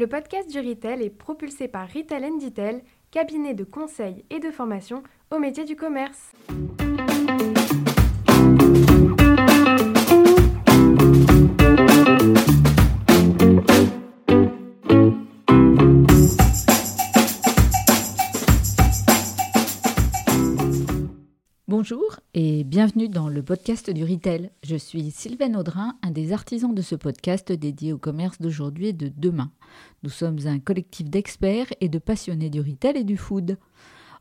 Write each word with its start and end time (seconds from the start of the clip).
Le 0.00 0.06
podcast 0.06 0.50
du 0.50 0.58
Retail 0.58 1.02
est 1.02 1.10
propulsé 1.10 1.68
par 1.68 1.86
Retail 1.86 2.30
Detail, 2.40 2.82
cabinet 3.10 3.52
de 3.52 3.64
conseil 3.64 4.24
et 4.30 4.40
de 4.40 4.50
formation 4.50 5.02
au 5.30 5.38
métier 5.38 5.66
du 5.66 5.76
commerce. 5.76 6.32
Bienvenue 22.70 23.08
dans 23.08 23.28
le 23.28 23.42
podcast 23.42 23.90
du 23.90 24.04
Retail. 24.04 24.52
Je 24.62 24.76
suis 24.76 25.10
Sylvain 25.10 25.58
Audrin, 25.58 25.96
un 26.04 26.12
des 26.12 26.32
artisans 26.32 26.72
de 26.72 26.82
ce 26.82 26.94
podcast 26.94 27.50
dédié 27.50 27.92
au 27.92 27.98
commerce 27.98 28.40
d'aujourd'hui 28.40 28.86
et 28.86 28.92
de 28.92 29.08
demain. 29.08 29.50
Nous 30.04 30.08
sommes 30.08 30.38
un 30.46 30.60
collectif 30.60 31.10
d'experts 31.10 31.66
et 31.80 31.88
de 31.88 31.98
passionnés 31.98 32.48
du 32.48 32.60
retail 32.60 32.98
et 32.98 33.02
du 33.02 33.16
food. 33.16 33.58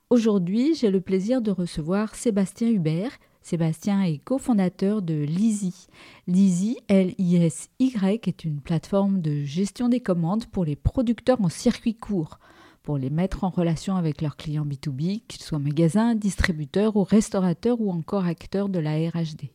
Aujourd'hui, 0.09 0.73
j'ai 0.73 0.90
le 0.90 0.99
plaisir 0.99 1.43
de 1.43 1.52
recevoir 1.52 2.16
Sébastien 2.16 2.70
Hubert. 2.71 3.12
Sébastien 3.43 4.02
est 4.02 4.17
cofondateur 4.17 5.04
de 5.04 5.13
Lizzy. 5.13 5.85
Lizzy, 6.26 6.79
L-I-S-Y, 6.88 8.27
est 8.27 8.43
une 8.45 8.62
plateforme 8.62 9.21
de 9.21 9.43
gestion 9.43 9.90
des 9.90 9.99
commandes 9.99 10.48
pour 10.48 10.66
les 10.66 10.76
producteurs 10.76 11.40
en 11.40 11.49
circuit 11.49 11.93
court 11.93 12.40
pour 12.84 12.98
les 12.98 13.10
mettre 13.10 13.44
en 13.44 13.50
relation 13.50 13.96
avec 13.96 14.22
leurs 14.22 14.38
clients 14.38 14.66
B2B, 14.66 15.24
qu'ils 15.28 15.42
soient 15.42 15.60
magasins, 15.60 16.16
distributeurs 16.16 16.96
ou 16.96 17.04
restaurateurs 17.04 17.82
ou 17.82 17.92
encore 17.92 18.26
acteurs 18.26 18.70
de 18.70 18.80
la 18.80 18.96
RHD. 18.96 19.50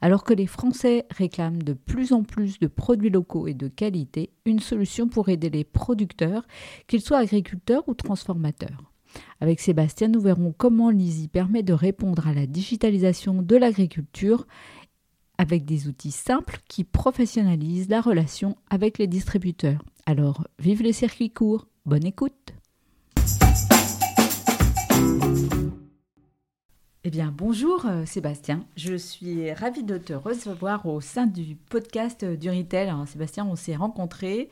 Alors 0.00 0.24
que 0.24 0.34
les 0.34 0.46
Français 0.46 1.06
réclament 1.10 1.62
de 1.62 1.72
plus 1.72 2.12
en 2.12 2.22
plus 2.22 2.58
de 2.58 2.66
produits 2.66 3.10
locaux 3.10 3.46
et 3.46 3.54
de 3.54 3.68
qualité, 3.68 4.30
une 4.44 4.60
solution 4.60 5.08
pour 5.08 5.28
aider 5.28 5.50
les 5.50 5.64
producteurs, 5.64 6.46
qu'ils 6.86 7.00
soient 7.00 7.18
agriculteurs 7.18 7.88
ou 7.88 7.94
transformateurs. 7.94 8.92
Avec 9.40 9.60
Sébastien, 9.60 10.08
nous 10.08 10.20
verrons 10.20 10.54
comment 10.56 10.90
l'ISI 10.90 11.28
permet 11.28 11.62
de 11.62 11.72
répondre 11.72 12.26
à 12.26 12.34
la 12.34 12.46
digitalisation 12.46 13.42
de 13.42 13.56
l'agriculture 13.56 14.46
avec 15.38 15.64
des 15.64 15.88
outils 15.88 16.12
simples 16.12 16.58
qui 16.68 16.84
professionnalisent 16.84 17.88
la 17.88 18.00
relation 18.00 18.56
avec 18.70 18.98
les 18.98 19.06
distributeurs. 19.06 19.82
Alors, 20.06 20.46
vive 20.58 20.82
les 20.82 20.92
circuits 20.92 21.30
courts, 21.30 21.66
bonne 21.86 22.04
écoute 22.04 22.52
Eh 27.04 27.10
bien, 27.10 27.32
bonjour 27.32 27.86
euh, 27.86 28.04
Sébastien. 28.04 28.66
Je 28.76 28.96
suis 28.96 29.52
ravie 29.52 29.84
de 29.84 29.96
te 29.96 30.12
recevoir 30.12 30.86
au 30.86 31.00
sein 31.00 31.26
du 31.26 31.54
podcast 31.54 32.24
du 32.24 32.50
Retail. 32.50 32.92
Sébastien, 33.06 33.46
on 33.46 33.54
s'est 33.54 33.76
rencontrés 33.76 34.50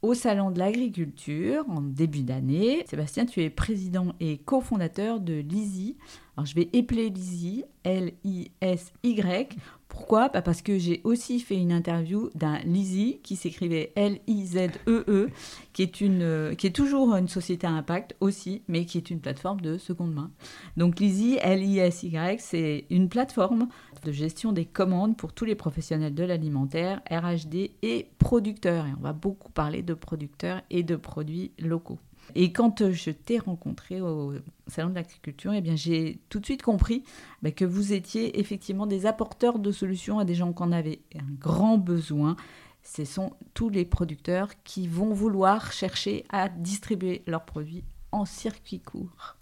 au 0.00 0.14
Salon 0.14 0.50
de 0.50 0.58
l'Agriculture 0.58 1.64
en 1.68 1.82
début 1.82 2.22
d'année. 2.22 2.84
Sébastien, 2.88 3.26
tu 3.26 3.42
es 3.42 3.50
président 3.50 4.14
et 4.20 4.38
cofondateur 4.38 5.20
de 5.20 5.34
Lizzy. 5.34 5.98
Alors, 6.36 6.46
je 6.46 6.54
vais 6.54 6.70
épeler 6.72 7.10
Lizzy, 7.10 7.64
L-I-S-Y, 7.84 9.56
pourquoi? 9.92 10.30
Bah, 10.30 10.40
Parce 10.40 10.62
que 10.62 10.78
j'ai 10.78 11.02
aussi 11.04 11.38
fait 11.38 11.58
une 11.58 11.70
interview 11.70 12.30
d'un 12.34 12.58
Lizzy 12.60 13.20
qui 13.22 13.36
s'écrivait 13.36 13.92
L-I-Z-E-E, 13.94 15.04
e, 15.06 15.28
qui, 15.74 15.82
est 15.82 16.00
une, 16.00 16.22
euh, 16.22 16.54
qui 16.54 16.66
est 16.66 16.74
toujours 16.74 17.14
une 17.14 17.28
société 17.28 17.66
à 17.66 17.70
impact 17.72 18.16
aussi, 18.20 18.62
mais 18.68 18.86
qui 18.86 18.96
est 18.96 19.10
une 19.10 19.20
plateforme 19.20 19.60
de 19.60 19.76
seconde 19.76 20.14
main. 20.14 20.30
Donc 20.78 20.98
Lizzy, 20.98 21.36
L-I-S-Y, 21.42 22.40
c'est 22.40 22.86
une 22.88 23.10
plateforme 23.10 23.68
de 24.02 24.12
gestion 24.12 24.52
des 24.52 24.64
commandes 24.64 25.18
pour 25.18 25.34
tous 25.34 25.44
les 25.44 25.54
professionnels 25.54 26.14
de 26.14 26.24
l'alimentaire, 26.24 27.02
RHD 27.10 27.72
et 27.82 28.08
producteurs. 28.18 28.86
Et 28.86 28.92
on 28.98 29.02
va 29.02 29.12
beaucoup 29.12 29.52
parler 29.52 29.82
de 29.82 29.92
producteurs 29.92 30.62
et 30.70 30.82
de 30.82 30.96
produits 30.96 31.52
locaux. 31.58 31.98
Et 32.34 32.52
quand 32.52 32.80
euh, 32.80 32.92
je 32.92 33.10
t'ai 33.10 33.38
rencontré 33.38 34.00
au 34.00 34.34
Salon 34.66 34.90
de 34.90 34.94
l'Agriculture, 34.94 35.52
eh 35.52 35.60
bien, 35.60 35.76
j'ai 35.76 36.20
tout 36.28 36.40
de 36.40 36.44
suite 36.44 36.62
compris 36.62 37.04
bah, 37.42 37.50
que 37.50 37.64
vous 37.64 37.92
étiez 37.92 38.40
effectivement 38.40 38.86
des 38.86 39.06
apporteurs 39.06 39.58
de 39.58 39.72
solutions 39.72 40.18
à 40.18 40.24
des 40.24 40.34
gens 40.34 40.52
qui 40.52 40.62
en 40.62 40.72
avaient 40.72 41.00
un 41.14 41.32
grand 41.38 41.78
besoin. 41.78 42.36
Ce 42.82 43.04
sont 43.04 43.34
tous 43.54 43.68
les 43.68 43.84
producteurs 43.84 44.50
qui 44.64 44.88
vont 44.88 45.12
vouloir 45.12 45.72
chercher 45.72 46.24
à 46.30 46.48
distribuer 46.48 47.22
leurs 47.26 47.44
produits 47.44 47.84
en 48.10 48.24
circuit 48.24 48.80
court. 48.80 49.36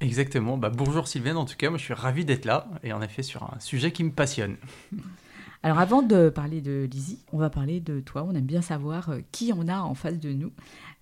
Exactement. 0.00 0.56
Bah, 0.56 0.70
bonjour 0.70 1.06
Sylvain, 1.06 1.36
en 1.36 1.44
tout 1.44 1.56
cas, 1.56 1.68
moi 1.68 1.78
je 1.78 1.84
suis 1.84 1.94
ravi 1.94 2.24
d'être 2.24 2.46
là 2.46 2.68
et 2.82 2.92
en 2.92 3.02
effet 3.02 3.22
sur 3.22 3.42
un 3.42 3.60
sujet 3.60 3.92
qui 3.92 4.02
me 4.02 4.12
passionne. 4.12 4.56
Alors 5.62 5.78
avant 5.78 6.00
de 6.00 6.30
parler 6.30 6.62
de 6.62 6.88
Lizzie, 6.90 7.18
on 7.32 7.38
va 7.38 7.50
parler 7.50 7.80
de 7.80 8.00
toi. 8.00 8.24
On 8.26 8.34
aime 8.34 8.46
bien 8.46 8.62
savoir 8.62 9.10
euh, 9.10 9.18
qui 9.30 9.52
on 9.54 9.68
a 9.68 9.80
en 9.80 9.94
face 9.94 10.18
de 10.18 10.32
nous. 10.32 10.52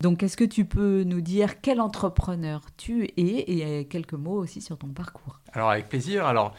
Donc 0.00 0.22
est-ce 0.22 0.36
que 0.36 0.44
tu 0.44 0.64
peux 0.64 1.03
nous 1.03 1.20
dire 1.20 1.60
quel 1.60 1.81
entrepreneur 1.81 2.62
tu 2.76 3.04
es 3.04 3.10
et 3.16 3.64
euh, 3.64 3.84
quelques 3.84 4.14
mots 4.14 4.36
aussi 4.36 4.60
sur 4.60 4.78
ton 4.78 4.88
parcours? 4.88 5.41
Alors 5.53 5.70
avec 5.70 5.88
plaisir. 5.88 6.26
Alors 6.26 6.54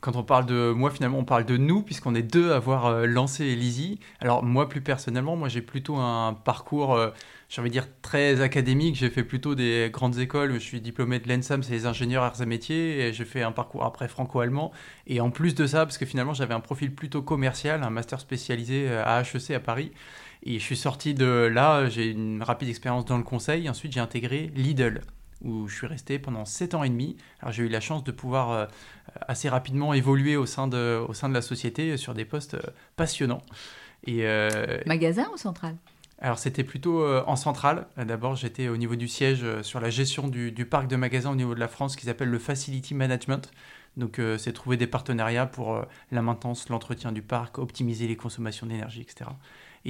quand 0.00 0.14
on 0.14 0.22
parle 0.22 0.46
de 0.46 0.70
moi, 0.70 0.90
finalement, 0.90 1.18
on 1.18 1.24
parle 1.24 1.44
de 1.44 1.56
nous, 1.56 1.82
puisqu'on 1.82 2.14
est 2.14 2.22
deux 2.22 2.52
à 2.52 2.56
avoir 2.56 2.86
euh, 2.86 3.06
lancé 3.06 3.56
Lizzie. 3.56 3.98
Alors, 4.20 4.44
moi, 4.44 4.68
plus 4.68 4.80
personnellement, 4.80 5.34
moi, 5.34 5.48
j'ai 5.48 5.60
plutôt 5.60 5.96
un 5.96 6.34
parcours, 6.34 6.94
euh, 6.94 7.10
j'ai 7.48 7.60
envie 7.60 7.70
de 7.70 7.72
dire, 7.72 7.88
très 8.00 8.40
académique. 8.40 8.94
J'ai 8.94 9.10
fait 9.10 9.24
plutôt 9.24 9.56
des 9.56 9.90
grandes 9.92 10.18
écoles. 10.18 10.54
Je 10.54 10.58
suis 10.58 10.80
diplômé 10.80 11.18
de 11.18 11.28
l'ENSAM, 11.28 11.64
c'est 11.64 11.72
les 11.72 11.86
ingénieurs 11.86 12.22
arts 12.22 12.40
et 12.40 12.46
métiers. 12.46 13.00
Et 13.00 13.12
j'ai 13.12 13.24
fait 13.24 13.42
un 13.42 13.50
parcours 13.50 13.84
après 13.84 14.06
franco-allemand. 14.06 14.70
Et 15.08 15.20
en 15.20 15.30
plus 15.30 15.56
de 15.56 15.66
ça, 15.66 15.84
parce 15.84 15.98
que 15.98 16.06
finalement, 16.06 16.34
j'avais 16.34 16.54
un 16.54 16.60
profil 16.60 16.94
plutôt 16.94 17.22
commercial, 17.22 17.82
un 17.82 17.90
master 17.90 18.20
spécialisé 18.20 18.86
euh, 18.88 19.02
à 19.04 19.22
HEC 19.22 19.50
à 19.50 19.60
Paris. 19.60 19.90
Et 20.42 20.58
je 20.58 20.64
suis 20.64 20.76
sorti 20.76 21.14
de 21.14 21.50
là, 21.52 21.88
j'ai 21.88 22.10
une 22.10 22.42
rapide 22.42 22.68
expérience 22.68 23.04
dans 23.04 23.18
le 23.18 23.24
conseil. 23.24 23.68
Ensuite, 23.68 23.92
j'ai 23.92 24.00
intégré 24.00 24.52
Lidl 24.54 25.02
où 25.42 25.68
je 25.68 25.74
suis 25.74 25.86
resté 25.86 26.18
pendant 26.18 26.44
7 26.44 26.74
ans 26.74 26.84
et 26.84 26.88
demi. 26.88 27.16
Alors 27.40 27.52
j'ai 27.52 27.64
eu 27.64 27.68
la 27.68 27.80
chance 27.80 28.04
de 28.04 28.12
pouvoir 28.12 28.50
euh, 28.50 28.66
assez 29.26 29.48
rapidement 29.48 29.94
évoluer 29.94 30.36
au 30.36 30.46
sein, 30.46 30.68
de, 30.68 31.04
au 31.06 31.14
sein 31.14 31.28
de 31.28 31.34
la 31.34 31.42
société 31.42 31.96
sur 31.96 32.14
des 32.14 32.24
postes 32.24 32.54
euh, 32.54 32.70
passionnants. 32.96 33.42
Et, 34.04 34.20
euh, 34.22 34.78
Magasin 34.86 35.28
ou 35.32 35.36
central 35.36 35.76
alors 36.20 36.40
c'était 36.40 36.64
plutôt 36.64 37.06
en 37.06 37.36
centrale. 37.36 37.86
D'abord 37.96 38.34
j'étais 38.34 38.66
au 38.66 38.76
niveau 38.76 38.96
du 38.96 39.06
siège 39.06 39.46
sur 39.62 39.78
la 39.78 39.88
gestion 39.88 40.26
du, 40.26 40.50
du, 40.50 40.66
parc 40.66 40.88
de 40.88 40.96
magasins 40.96 41.30
au 41.30 41.36
niveau 41.36 41.54
de 41.54 41.60
la 41.60 41.68
France 41.68 41.94
qui 41.94 42.06
s'appelle 42.06 42.28
le 42.28 42.40
Facility 42.40 42.92
Management. 42.92 43.52
Donc 43.96 44.20
c'est 44.36 44.52
trouver 44.52 44.76
des 44.76 44.88
partenariats 44.88 45.46
pour 45.46 45.80
la 46.10 46.20
maintenance, 46.20 46.70
l'entretien 46.70 47.12
du 47.12 47.22
parc, 47.22 47.58
optimiser 47.58 48.08
les 48.08 48.16
consommations 48.16 48.66
d'énergie, 48.66 49.02
etc. 49.02 49.30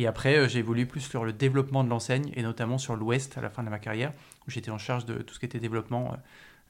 Et 0.01 0.07
après, 0.07 0.49
j'ai 0.49 0.61
évolué 0.61 0.87
plus 0.87 1.01
sur 1.01 1.25
le 1.25 1.33
développement 1.33 1.83
de 1.83 1.89
l'enseigne, 1.89 2.31
et 2.37 2.43
notamment 2.43 2.79
sur 2.79 2.95
l'Ouest 2.95 3.37
à 3.37 3.41
la 3.41 3.51
fin 3.51 3.65
de 3.65 3.69
ma 3.69 3.79
carrière, 3.79 4.13
où 4.47 4.51
j'étais 4.51 4.71
en 4.71 4.79
charge 4.79 5.05
de 5.07 5.15
tout 5.15 5.35
ce 5.35 5.41
qui 5.41 5.47
était 5.47 5.59
développement 5.59 6.17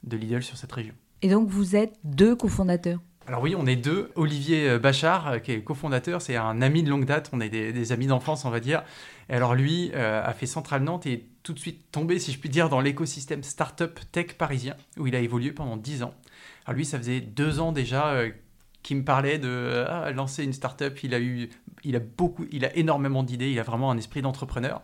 de 0.03 0.17
Lidl 0.17 0.41
sur 0.41 0.57
cette 0.57 0.71
région. 0.71 0.95
Et 1.21 1.29
donc 1.29 1.47
vous 1.47 1.75
êtes 1.75 1.93
deux 2.03 2.35
cofondateurs? 2.35 2.99
Alors 3.27 3.43
oui, 3.43 3.53
on 3.55 3.67
est 3.67 3.75
deux. 3.75 4.11
Olivier 4.15 4.67
euh, 4.67 4.79
Bachard, 4.79 5.27
euh, 5.27 5.37
qui 5.37 5.51
est 5.51 5.63
cofondateur, 5.63 6.19
c'est 6.19 6.35
un 6.35 6.63
ami 6.63 6.81
de 6.81 6.89
longue 6.89 7.05
date, 7.05 7.29
on 7.31 7.39
est 7.39 7.49
des, 7.49 7.91
amis 7.91 8.07
d'enfance, 8.07 8.43
on 8.43 8.49
va 8.49 8.59
dire. 8.59 8.81
Et 9.29 9.33
alors 9.33 9.53
lui 9.53 9.91
euh, 9.93 10.23
a 10.25 10.33
fait 10.33 10.47
Centrale 10.47 10.81
Nantes 10.81 11.05
et 11.05 11.13
est 11.13 11.25
tout 11.43 11.53
de 11.53 11.59
suite 11.59 11.91
tombé, 11.91 12.17
si 12.17 12.31
je 12.31 12.39
puis 12.39 12.49
dire, 12.49 12.69
dans 12.69 12.81
l'écosystème 12.81 13.43
startup 13.43 13.99
tech 14.11 14.33
parisien, 14.33 14.75
où 14.97 15.05
il 15.05 15.15
a 15.15 15.19
évolué 15.19 15.51
pendant 15.51 15.77
dix 15.77 16.01
ans. 16.01 16.15
Alors 16.65 16.75
lui, 16.75 16.85
ça 16.85 16.97
faisait 16.97 17.21
deux 17.21 17.59
ans 17.59 17.71
déjà 17.71 18.15
qu'il 18.81 18.97
me 18.97 19.03
parlait 19.03 19.37
de 19.37 19.85
ah, 19.87 20.11
lancer 20.11 20.43
une 20.43 20.53
startup. 20.53 21.03
Il 21.03 21.13
a 21.13 21.19
eu, 21.19 21.49
il 21.83 21.95
a 21.95 21.99
beaucoup, 21.99 22.45
il 22.51 22.65
a 22.65 22.75
énormément 22.75 23.23
d'idées, 23.23 23.51
il 23.51 23.59
a 23.59 23.63
vraiment 23.63 23.91
un 23.91 23.97
esprit 23.97 24.21
d'entrepreneur. 24.21 24.81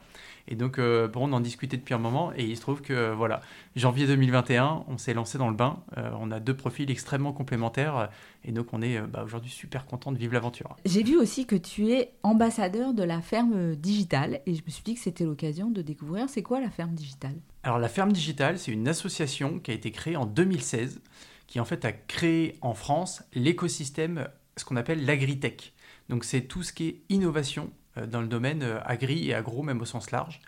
Et 0.48 0.56
donc, 0.56 0.78
euh, 0.78 1.08
bon, 1.08 1.28
on 1.30 1.34
en 1.34 1.40
discutait 1.40 1.78
depuis 1.78 1.96
un 1.96 2.00
moment 2.00 2.32
et 2.36 2.44
il 2.44 2.56
se 2.56 2.62
trouve 2.62 2.82
que, 2.82 3.12
voilà, 3.14 3.42
janvier 3.76 4.06
2021, 4.06 4.84
on 4.88 4.98
s'est 4.98 5.14
lancé 5.14 5.38
dans 5.38 5.50
le 5.50 5.56
bain. 5.56 5.80
Euh, 5.98 6.12
on 6.20 6.30
a 6.30 6.40
deux 6.40 6.56
profils 6.56 6.90
extrêmement 6.92 7.34
complémentaires 7.34 8.10
et 8.44 8.52
donc 8.52 8.68
on 8.72 8.82
est 8.82 8.98
euh, 8.98 9.08
bah, 9.08 9.24
aujourd'hui 9.24 9.50
super 9.50 9.88
content 9.88 10.12
de 10.12 10.18
vivre 10.18 10.34
l'aventure. 10.34 10.76
J'ai 10.86 11.02
vu 11.02 11.18
aussi 11.18 11.48
que 11.48 11.56
tu 11.56 11.92
es 11.92 12.12
ambassadeur 12.22 12.94
de 12.94 13.04
la 13.04 13.22
ferme 13.22 13.76
digitale 13.76 14.42
et 14.46 14.54
je 14.54 14.62
me 14.64 14.70
suis 14.70 14.84
dit 14.84 14.94
que 14.94 15.00
c'était 15.00 15.24
l'occasion 15.24 15.72
de 15.72 15.82
découvrir 15.82 16.30
c'est 16.30 16.44
quoi 16.44 16.62
la 16.62 16.70
ferme 16.70 16.94
digitale? 16.94 17.36
Alors, 17.64 17.80
la 17.80 17.90
ferme 17.90 18.12
digitale, 18.12 18.60
c'est 18.60 18.72
une 18.72 18.88
association 18.88 19.58
qui 19.58 19.72
a 19.72 19.74
été 19.74 19.90
créée 19.90 20.16
en 20.16 20.28
2016 20.28 21.02
qui 21.48 21.60
en 21.60 21.66
fait 21.66 21.86
a 21.86 21.92
créé 21.92 22.58
en 22.62 22.74
France 22.74 23.24
l'écosystème, 23.34 24.28
ce 24.58 24.66
qu'on 24.66 24.76
appelle 24.76 25.06
l'agritech. 25.06 25.74
Donc 26.10 26.24
c'est 26.24 26.42
tout 26.42 26.64
ce 26.64 26.74
qui 26.74 26.88
est 26.88 27.02
innovation 27.10 27.72
euh, 27.98 28.06
dans 28.06 28.22
le 28.22 28.28
domaine 28.28 28.64
euh, 28.64 28.80
agri 28.84 29.30
et 29.30 29.34
agro, 29.34 29.64
même 29.64 29.82
au 29.82 29.86
sens 29.86 30.12
large. 30.12 30.42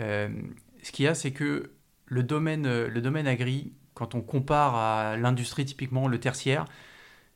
Euh, 0.00 0.28
ce 0.82 0.92
qu'il 0.92 1.04
y 1.04 1.08
a, 1.08 1.14
c'est 1.14 1.32
que 1.32 1.72
le 2.06 2.22
domaine, 2.22 2.86
le 2.86 3.00
domaine 3.00 3.26
agri, 3.26 3.72
quand 3.94 4.14
on 4.14 4.20
compare 4.20 4.76
à 4.76 5.16
l'industrie, 5.16 5.64
typiquement 5.64 6.06
le 6.06 6.20
tertiaire, 6.20 6.64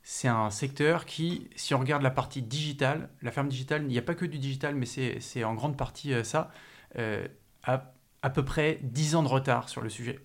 c'est 0.02 0.28
un 0.28 0.50
secteur 0.50 1.04
qui, 1.04 1.48
si 1.56 1.74
on 1.74 1.80
regarde 1.80 2.02
la 2.02 2.10
partie 2.10 2.42
digitale, 2.42 3.08
la 3.22 3.32
ferme 3.32 3.48
digitale, 3.48 3.82
il 3.82 3.88
n'y 3.88 3.98
a 3.98 4.02
pas 4.02 4.14
que 4.14 4.24
du 4.24 4.38
digital, 4.38 4.76
mais 4.76 4.86
c'est 4.86 5.44
en 5.44 5.54
grande 5.54 5.76
partie 5.76 6.12
ça, 6.22 6.52
a 7.64 7.92
à 8.22 8.30
peu 8.30 8.44
près 8.44 8.78
10 8.82 9.16
ans 9.16 9.22
de 9.24 9.28
retard 9.28 9.68
sur 9.68 9.80
le 9.80 9.88
sujet. 9.88 10.20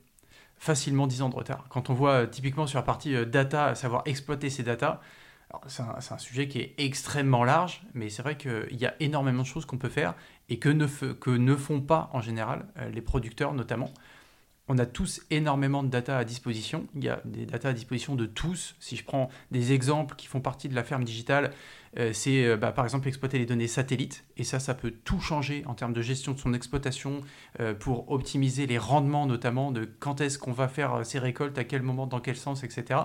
Facilement 0.58 1.08
10 1.08 1.24
ans 1.24 1.30
de 1.30 1.36
retard. 1.36 1.66
Quand 1.70 1.90
on 1.90 1.96
voit 1.96 2.28
typiquement 2.28 2.68
sur 2.68 2.78
la 2.78 2.84
partie 2.84 3.26
data, 3.26 3.74
savoir 3.74 4.04
exploiter 4.06 4.52
ces 4.52 4.62
data, 4.62 5.02
C'est 5.68 5.84
un, 6.14 6.18
sujet 6.18 6.48
qui 6.48 6.60
est 6.60 6.74
extrêmement 6.78 7.44
large, 7.44 7.82
mais 7.94 8.10
c'est 8.10 8.22
vrai 8.22 8.38
qu'il 8.38 8.78
y 8.78 8.86
a 8.86 8.96
énormément 9.00 9.44
de 9.44 9.48
choses 9.48 9.66
qu'on 9.66 9.78
peut 9.78 9.90
faire 9.90 10.16
et 10.50 10.60
que 10.60 10.70
ne, 10.70 10.86
que 10.86 11.30
ne 11.30 11.56
font 11.56 11.82
pas 11.82 12.10
en 12.14 12.22
général 12.22 12.66
les 12.92 13.02
producteurs 13.02 13.54
notamment 13.54 13.92
on 14.68 14.78
a 14.80 14.86
tous 14.86 15.22
énormément 15.30 15.84
de 15.84 15.90
data 15.90 16.18
à 16.18 16.24
disposition. 16.24 16.88
Il 16.96 17.04
y 17.04 17.10
a 17.10 17.22
des 17.26 17.46
data 17.46 17.70
à 17.70 17.74
disposition 17.74 18.16
de 18.16 18.26
tous. 18.26 18.76
Si 18.80 18.96
je 18.96 19.04
prends 19.04 19.30
des 19.52 19.74
exemples 19.74 20.16
qui 20.16 20.28
font 20.28 20.42
partie 20.42 20.70
de 20.70 20.76
la 20.76 20.84
ferme 20.84 21.04
digitale, 21.04 21.52
euh, 21.98 22.12
c'est 22.14 22.46
euh, 22.46 22.58
bah, 22.58 22.72
par 22.72 22.84
exemple 22.84 23.08
exploiter 23.08 23.38
les 23.38 23.46
données 23.46 23.68
satellites. 23.68 24.26
Et 24.38 24.44
ça, 24.44 24.60
ça 24.60 24.74
peut 24.74 24.92
tout 25.04 25.20
changer 25.20 25.64
en 25.68 25.76
termes 25.76 25.94
de 25.94 26.02
gestion 26.02 26.34
de 26.34 26.40
son 26.40 26.54
exploitation 26.54 27.22
euh, 27.60 27.76
pour 27.76 28.12
optimiser 28.12 28.66
les 28.66 28.80
rendements, 28.80 29.28
notamment 29.28 29.72
de 29.72 29.88
quand 30.00 30.20
est-ce 30.20 30.40
qu'on 30.40 30.52
va 30.52 30.68
faire 30.68 31.06
ses 31.06 31.20
récoltes, 31.20 31.58
à 31.60 31.64
quel 31.64 31.84
moment, 31.84 32.08
dans 32.08 32.20
quel 32.20 32.36
sens, 32.36 32.64
etc. 32.64 33.00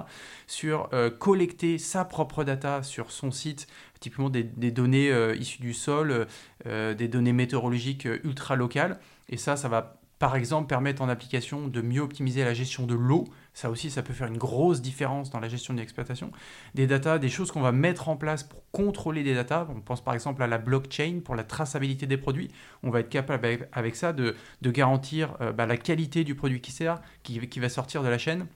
Sur 0.46 0.88
collecter 1.18 1.78
sa 1.78 2.04
propre 2.04 2.42
data 2.42 2.82
sur 2.82 3.10
son 3.12 3.30
site, 3.30 3.66
typiquement 4.00 4.30
des, 4.30 4.42
des 4.42 4.70
données 4.70 5.10
issues 5.38 5.60
du 5.60 5.74
sol, 5.74 6.26
des 6.64 7.08
données 7.08 7.32
météorologiques 7.32 8.06
ultra 8.24 8.56
locales. 8.56 8.98
Et 9.28 9.36
ça, 9.36 9.56
ça 9.56 9.68
va 9.68 9.99
par 10.20 10.36
exemple, 10.36 10.68
permettre 10.68 11.00
en 11.00 11.08
application 11.08 11.66
de 11.66 11.80
mieux 11.80 12.02
optimiser 12.02 12.44
la 12.44 12.52
gestion 12.52 12.86
de 12.86 12.94
l'eau. 12.94 13.24
Ça 13.54 13.70
aussi, 13.70 13.90
ça 13.90 14.02
peut 14.02 14.12
faire 14.12 14.26
une 14.26 14.36
grosse 14.36 14.82
différence 14.82 15.30
dans 15.30 15.40
la 15.40 15.48
gestion 15.48 15.72
de 15.72 15.78
l'exploitation. 15.78 16.30
Des 16.74 16.86
data, 16.86 17.18
des 17.18 17.30
choses 17.30 17.50
qu'on 17.50 17.62
va 17.62 17.72
mettre 17.72 18.10
en 18.10 18.16
place 18.16 18.42
pour 18.42 18.62
contrôler 18.70 19.22
des 19.22 19.34
data. 19.34 19.66
On 19.74 19.80
pense 19.80 20.04
par 20.04 20.12
exemple 20.12 20.42
à 20.42 20.46
la 20.46 20.58
blockchain 20.58 21.20
pour 21.24 21.36
la 21.36 21.42
traçabilité 21.42 22.06
des 22.06 22.18
produits. 22.18 22.48
On 22.82 22.90
va 22.90 23.00
être 23.00 23.08
capable 23.08 23.66
avec 23.72 23.96
ça 23.96 24.12
de, 24.12 24.36
garantir 24.62 25.36
euh, 25.40 25.52
bah, 25.52 25.64
la 25.64 25.78
qualité 25.78 26.22
du 26.22 26.34
produit 26.34 26.60
qui 26.60 26.70
sert, 26.70 27.00
qui, 27.22 27.40
qui 27.48 27.58
va 27.58 27.70
sortir 27.70 28.02
de 28.02 28.08
la 28.08 28.18
chaîne 28.18 28.46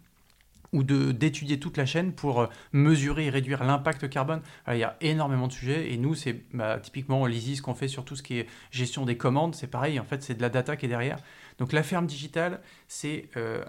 ou 0.74 0.82
d'étudier 0.82 1.60
toute 1.60 1.76
la 1.76 1.86
chaîne 1.86 2.12
pour 2.12 2.40
euh, 2.42 2.46
mesurer 2.72 3.26
et 3.26 3.30
réduire 3.30 3.64
l'impact 3.64 4.10
carbone. 4.10 4.42
il 4.68 4.76
y 4.76 4.82
a 4.82 4.96
énormément 5.00 5.46
de 5.46 5.52
sujets 5.52 5.92
et 5.92 5.96
nous, 5.96 6.14
c'est 6.14 6.42
bah, 6.52 6.78
typiquement 6.80 7.24
l'ISIS 7.26 7.60
qu'on 7.60 7.74
fait 7.74 7.88
sur 7.88 8.04
tout 8.04 8.16
ce 8.16 8.22
qui 8.22 8.40
est 8.40 8.46
gestion 8.72 9.06
des 9.06 9.16
commandes. 9.16 9.54
C'est 9.54 9.68
pareil, 9.68 9.98
en 10.00 10.04
fait, 10.04 10.22
c'est 10.22 10.34
de 10.34 10.42
la 10.42 10.50
data 10.50 10.76
qui 10.76 10.86
est 10.86 10.88
derrière. 10.88 11.18
Donc 11.58 11.72
la 11.72 11.82
ferme 11.82 12.06
digitale, 12.06 12.60
c'est 12.88 13.28
euh, 13.36 13.64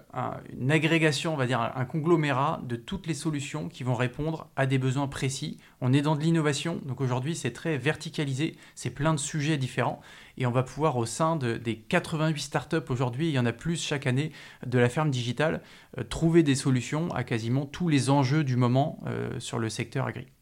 une 0.57 0.71
agrégation, 0.71 1.33
on 1.33 1.37
va 1.37 1.45
dire 1.45 1.61
un, 1.61 1.85
conglomérat 1.85 2.61
de 2.63 2.75
toutes 2.75 3.05
les 3.05 3.13
solutions 3.13 3.69
qui 3.69 3.83
vont 3.83 3.93
répondre 3.93 4.47
à 4.55 4.65
des 4.65 4.77
besoins 4.77 5.07
précis. 5.07 5.57
On 5.81 5.93
est 5.93 6.01
dans 6.01 6.15
de 6.15 6.21
l'innovation, 6.21 6.81
donc 6.85 6.99
aujourd'hui 6.99 7.35
c'est 7.35 7.51
très 7.51 7.77
verticalisé, 7.77 8.55
c'est 8.73 8.89
plein 8.89 9.13
de 9.13 9.19
sujets 9.19 9.57
différents 9.57 10.01
et 10.37 10.45
on 10.45 10.51
va 10.51 10.63
pouvoir 10.63 10.97
au 10.97 11.05
sein 11.05 11.35
des 11.35 11.77
88 11.77 12.41
startups 12.41 12.89
aujourd'hui, 12.89 13.29
il 13.29 13.33
y 13.33 13.39
en 13.39 13.45
a 13.45 13.53
plus 13.53 13.81
chaque 13.81 14.07
année 14.07 14.31
de 14.65 14.79
la 14.79 14.89
ferme 14.89 15.11
digitale, 15.11 15.61
euh, 15.97 16.03
trouver 16.03 16.43
des 16.43 16.55
solutions 16.55 17.09
à 17.13 17.23
quasiment 17.23 17.65
tous 17.65 17.87
les 17.87 18.09
enjeux 18.09 18.43
du 18.43 18.55
moment 18.55 18.99
euh, 19.05 19.39
sur 19.39 19.59
le 19.59 19.69
secteur 19.69 20.07
agricole. 20.07 20.34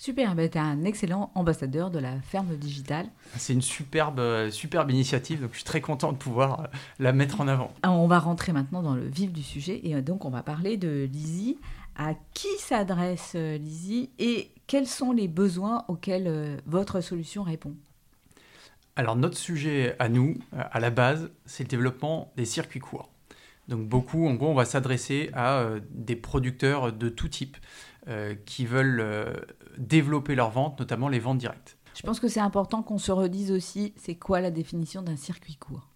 Super, 0.00 0.34
ben, 0.34 0.48
tu 0.48 0.56
es 0.56 0.60
un 0.62 0.84
excellent 0.84 1.30
ambassadeur 1.34 1.90
de 1.90 1.98
la 1.98 2.22
ferme 2.22 2.56
digitale. 2.56 3.04
C'est 3.36 3.52
une 3.52 3.60
superbe, 3.60 4.18
euh, 4.18 4.50
superbe 4.50 4.90
initiative, 4.90 5.42
donc 5.42 5.50
je 5.50 5.56
suis 5.56 5.64
très 5.64 5.82
content 5.82 6.10
de 6.12 6.16
pouvoir 6.16 6.60
euh, 6.60 6.64
la 6.98 7.12
mettre 7.12 7.42
en 7.42 7.48
avant. 7.48 7.70
Ah, 7.82 7.92
on 7.92 8.06
va 8.06 8.18
rentrer 8.18 8.52
maintenant 8.52 8.82
dans 8.82 8.94
le 8.94 9.06
vif 9.06 9.30
du 9.30 9.42
sujet 9.42 9.78
et 9.84 9.94
euh, 9.94 10.00
donc 10.00 10.24
on 10.24 10.30
va 10.30 10.42
parler 10.42 10.78
de 10.78 11.06
Lizzie. 11.12 11.58
À 11.96 12.14
qui 12.32 12.48
s'adresse 12.60 13.34
Lizzie 13.34 14.08
et 14.18 14.50
quels 14.66 14.86
sont 14.86 15.12
les 15.12 15.28
besoins 15.28 15.84
auxquels 15.88 16.62
votre 16.64 17.02
solution 17.02 17.42
répond? 17.42 17.74
Alors 18.96 19.16
notre 19.16 19.36
sujet 19.36 19.96
à 19.98 20.08
nous, 20.08 20.38
à 20.56 20.80
la 20.80 20.88
base, 20.88 21.30
c'est 21.44 21.64
le 21.64 21.68
développement 21.68 22.32
des 22.38 22.46
circuits 22.46 22.80
courts. 22.80 23.10
Donc 23.68 23.86
beaucoup, 23.86 24.26
en 24.26 24.32
gros, 24.32 24.48
on 24.48 24.54
va 24.54 24.64
s'adresser 24.64 25.30
à 25.34 25.66
des 25.90 26.16
producteurs 26.16 26.90
de 26.90 27.10
tout 27.10 27.28
type 27.28 27.58
qui 28.46 28.66
veulent 28.66 29.46
développer 29.78 30.34
leurs 30.34 30.50
ventes, 30.50 30.78
notamment 30.78 31.08
les 31.08 31.18
ventes 31.18 31.38
directes. 31.38 31.76
Je 31.94 32.02
pense 32.02 32.20
que 32.20 32.28
c'est 32.28 32.40
important 32.40 32.82
qu'on 32.82 32.98
se 32.98 33.12
redise 33.12 33.50
aussi, 33.50 33.92
c'est 33.96 34.14
quoi 34.14 34.40
la 34.40 34.50
définition 34.50 35.02
d'un 35.02 35.16
circuit 35.16 35.56
court? 35.56 35.88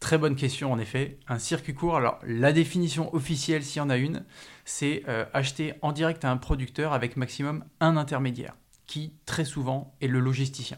Très 0.00 0.18
bonne 0.18 0.36
question 0.36 0.70
en 0.72 0.78
effet. 0.78 1.18
Un 1.26 1.38
circuit 1.38 1.74
court, 1.74 1.96
alors 1.96 2.18
la 2.22 2.52
définition 2.52 3.12
officielle 3.14 3.64
s'il 3.64 3.78
y 3.78 3.80
en 3.80 3.88
a 3.88 3.96
une, 3.96 4.24
c'est 4.64 5.02
euh, 5.08 5.24
acheter 5.32 5.74
en 5.82 5.92
direct 5.92 6.24
à 6.24 6.30
un 6.30 6.36
producteur 6.36 6.92
avec 6.92 7.16
maximum 7.16 7.64
un 7.80 7.96
intermédiaire, 7.96 8.54
qui 8.86 9.14
très 9.24 9.44
souvent 9.44 9.96
est 10.00 10.08
le 10.08 10.20
logisticien. 10.20 10.76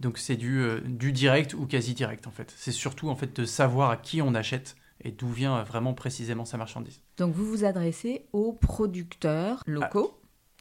Donc 0.00 0.18
c'est 0.18 0.36
du, 0.36 0.60
euh, 0.60 0.80
du 0.80 1.12
direct 1.12 1.54
ou 1.54 1.66
quasi 1.66 1.94
direct 1.94 2.26
en 2.26 2.30
fait. 2.30 2.52
C'est 2.56 2.72
surtout 2.72 3.10
en 3.10 3.16
fait 3.16 3.36
de 3.36 3.44
savoir 3.44 3.90
à 3.90 3.96
qui 3.96 4.22
on 4.22 4.34
achète 4.34 4.76
et 5.02 5.10
d'où 5.10 5.28
vient 5.28 5.62
vraiment 5.62 5.92
précisément 5.92 6.46
sa 6.46 6.56
marchandise. 6.56 7.00
Donc 7.16 7.34
vous 7.34 7.46
vous 7.46 7.64
adressez 7.64 8.26
aux 8.32 8.52
producteurs 8.52 9.62
locaux 9.66 10.18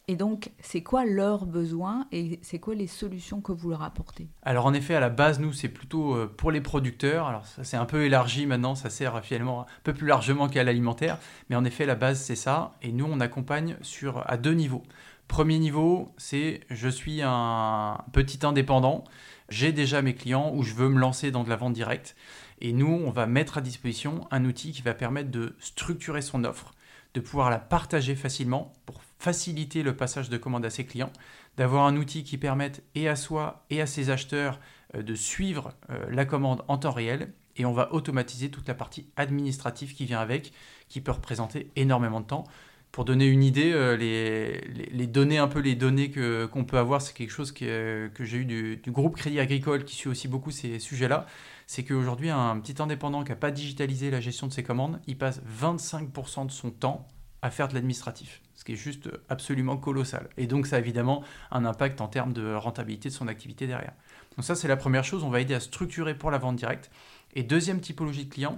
et 0.09 0.17
donc, 0.17 0.51
c'est 0.59 0.83
quoi 0.83 1.05
leurs 1.05 1.45
besoins 1.45 2.07
et 2.11 2.37
c'est 2.41 2.59
quoi 2.59 2.75
les 2.75 2.87
solutions 2.87 3.39
que 3.39 3.53
vous 3.53 3.69
leur 3.69 3.83
apportez? 3.83 4.27
Alors, 4.41 4.65
en 4.65 4.73
effet, 4.73 4.95
à 4.95 4.99
la 4.99 5.09
base, 5.09 5.39
nous, 5.39 5.53
c'est 5.53 5.69
plutôt 5.69 6.13
euh, 6.13 6.27
pour 6.27 6.51
les 6.51 6.59
producteurs. 6.59 7.27
Alors, 7.27 7.45
ça 7.45 7.63
c'est 7.63 7.77
un 7.77 7.85
peu 7.85 8.03
élargi 8.03 8.45
maintenant, 8.45 8.75
ça 8.75 8.89
sert 8.89 9.23
finalement 9.23 9.61
un 9.61 9.65
peu 9.83 9.93
plus 9.93 10.05
largement 10.05 10.49
qu'à 10.49 10.65
l'alimentaire. 10.65 11.19
Mais 11.49 11.55
en 11.55 11.63
effet, 11.63 11.85
la 11.85 11.95
base, 11.95 12.19
c'est 12.19 12.35
ça. 12.35 12.73
Et 12.81 12.91
nous, 12.91 13.07
on 13.09 13.21
accompagne 13.21 13.77
sur, 13.81 14.29
à 14.29 14.35
deux 14.35 14.53
niveaux. 14.53 14.83
Premier 15.29 15.57
niveau, 15.57 16.13
c'est 16.17 16.59
je 16.69 16.89
suis 16.89 17.21
un 17.23 17.97
petit 18.11 18.45
indépendant, 18.45 19.05
j'ai 19.47 19.71
déjà 19.71 20.01
mes 20.01 20.15
clients 20.15 20.51
ou 20.53 20.63
je 20.63 20.73
veux 20.73 20.89
me 20.89 20.99
lancer 20.99 21.31
dans 21.31 21.45
de 21.45 21.49
la 21.49 21.55
vente 21.55 21.73
directe. 21.73 22.15
Et 22.61 22.73
nous, 22.73 22.87
on 22.87 23.11
va 23.11 23.25
mettre 23.25 23.57
à 23.57 23.61
disposition 23.61 24.27
un 24.31 24.45
outil 24.45 24.71
qui 24.71 24.81
va 24.81 24.93
permettre 24.93 25.31
de 25.31 25.55
structurer 25.59 26.21
son 26.21 26.43
offre, 26.43 26.73
de 27.13 27.19
pouvoir 27.19 27.49
la 27.49 27.59
partager 27.59 28.15
facilement 28.15 28.73
pour 28.85 29.01
faciliter 29.19 29.83
le 29.83 29.95
passage 29.95 30.29
de 30.29 30.37
commandes 30.37 30.65
à 30.65 30.69
ses 30.69 30.85
clients, 30.85 31.11
d'avoir 31.57 31.85
un 31.85 31.95
outil 31.95 32.23
qui 32.23 32.37
permette 32.37 32.83
et 32.95 33.07
à 33.07 33.15
soi 33.15 33.65
et 33.69 33.81
à 33.81 33.85
ses 33.85 34.09
acheteurs 34.09 34.59
euh, 34.95 35.01
de 35.01 35.15
suivre 35.15 35.73
euh, 35.89 36.05
la 36.09 36.25
commande 36.25 36.63
en 36.67 36.77
temps 36.77 36.91
réel 36.91 37.31
et 37.55 37.65
on 37.65 37.73
va 37.73 37.93
automatiser 37.93 38.49
toute 38.49 38.67
la 38.67 38.73
partie 38.73 39.07
administrative 39.15 39.93
qui 39.93 40.05
vient 40.05 40.19
avec, 40.19 40.53
qui 40.89 41.01
peut 41.01 41.11
représenter 41.11 41.69
énormément 41.75 42.19
de 42.19 42.25
temps. 42.25 42.45
Pour 42.91 43.05
donner 43.05 43.25
une 43.25 43.43
idée, 43.43 43.71
euh, 43.73 43.95
les, 43.97 45.07
données, 45.07 45.39
un 45.39 45.47
peu 45.47 45.59
les 45.59 45.75
données 45.75 46.11
qu'on 46.11 46.63
peut 46.63 46.77
avoir, 46.77 47.01
c'est 47.01 47.13
quelque 47.13 47.31
chose 47.31 47.51
que, 47.51 48.11
j'ai 48.19 48.37
eu 48.37 48.45
du, 48.45 48.91
groupe 48.91 49.15
Crédit 49.15 49.39
Agricole 49.39 49.83
qui 49.83 49.95
suit 49.95 50.09
aussi 50.09 50.27
beaucoup 50.27 50.51
ces 50.51 50.77
sujets-là. 50.79 51.25
C'est 51.67 51.83
qu'aujourd'hui, 51.83 52.29
un 52.29 52.59
petit 52.59 52.81
indépendant 52.81 53.23
qui 53.23 53.29
n'a 53.29 53.35
pas 53.35 53.51
digitalisé 53.51 54.11
la 54.11 54.19
gestion 54.19 54.47
de 54.47 54.53
ses 54.53 54.63
commandes, 54.63 54.99
il 55.07 55.17
passe 55.17 55.41
25% 55.59 56.47
de 56.47 56.51
son 56.51 56.71
temps 56.71 57.07
à 57.41 57.51
faire 57.51 57.67
de 57.67 57.73
l'administratif, 57.73 58.41
ce 58.55 58.63
qui 58.63 58.71
est 58.71 58.77
juste 58.77 59.09
absolument 59.27 59.75
colossal. 59.75 60.29
Et 60.37 60.47
donc 60.47 60.65
ça 60.65 60.77
a 60.77 60.79
évidemment 60.79 61.23
un 61.51 61.65
impact 61.65 61.99
en 61.99 62.07
termes 62.07 62.31
de 62.31 62.53
rentabilité 62.53 63.09
de 63.09 63.13
son 63.13 63.27
activité 63.27 63.67
derrière. 63.67 63.91
Donc 64.37 64.45
ça 64.45 64.55
c'est 64.55 64.69
la 64.69 64.77
première 64.77 65.03
chose, 65.03 65.23
on 65.23 65.29
va 65.29 65.41
aider 65.41 65.53
à 65.53 65.59
structurer 65.59 66.17
pour 66.17 66.31
la 66.31 66.37
vente 66.37 66.55
directe. 66.55 66.89
Et 67.33 67.43
deuxième 67.43 67.81
typologie 67.81 68.25
de 68.25 68.33
clients, 68.33 68.55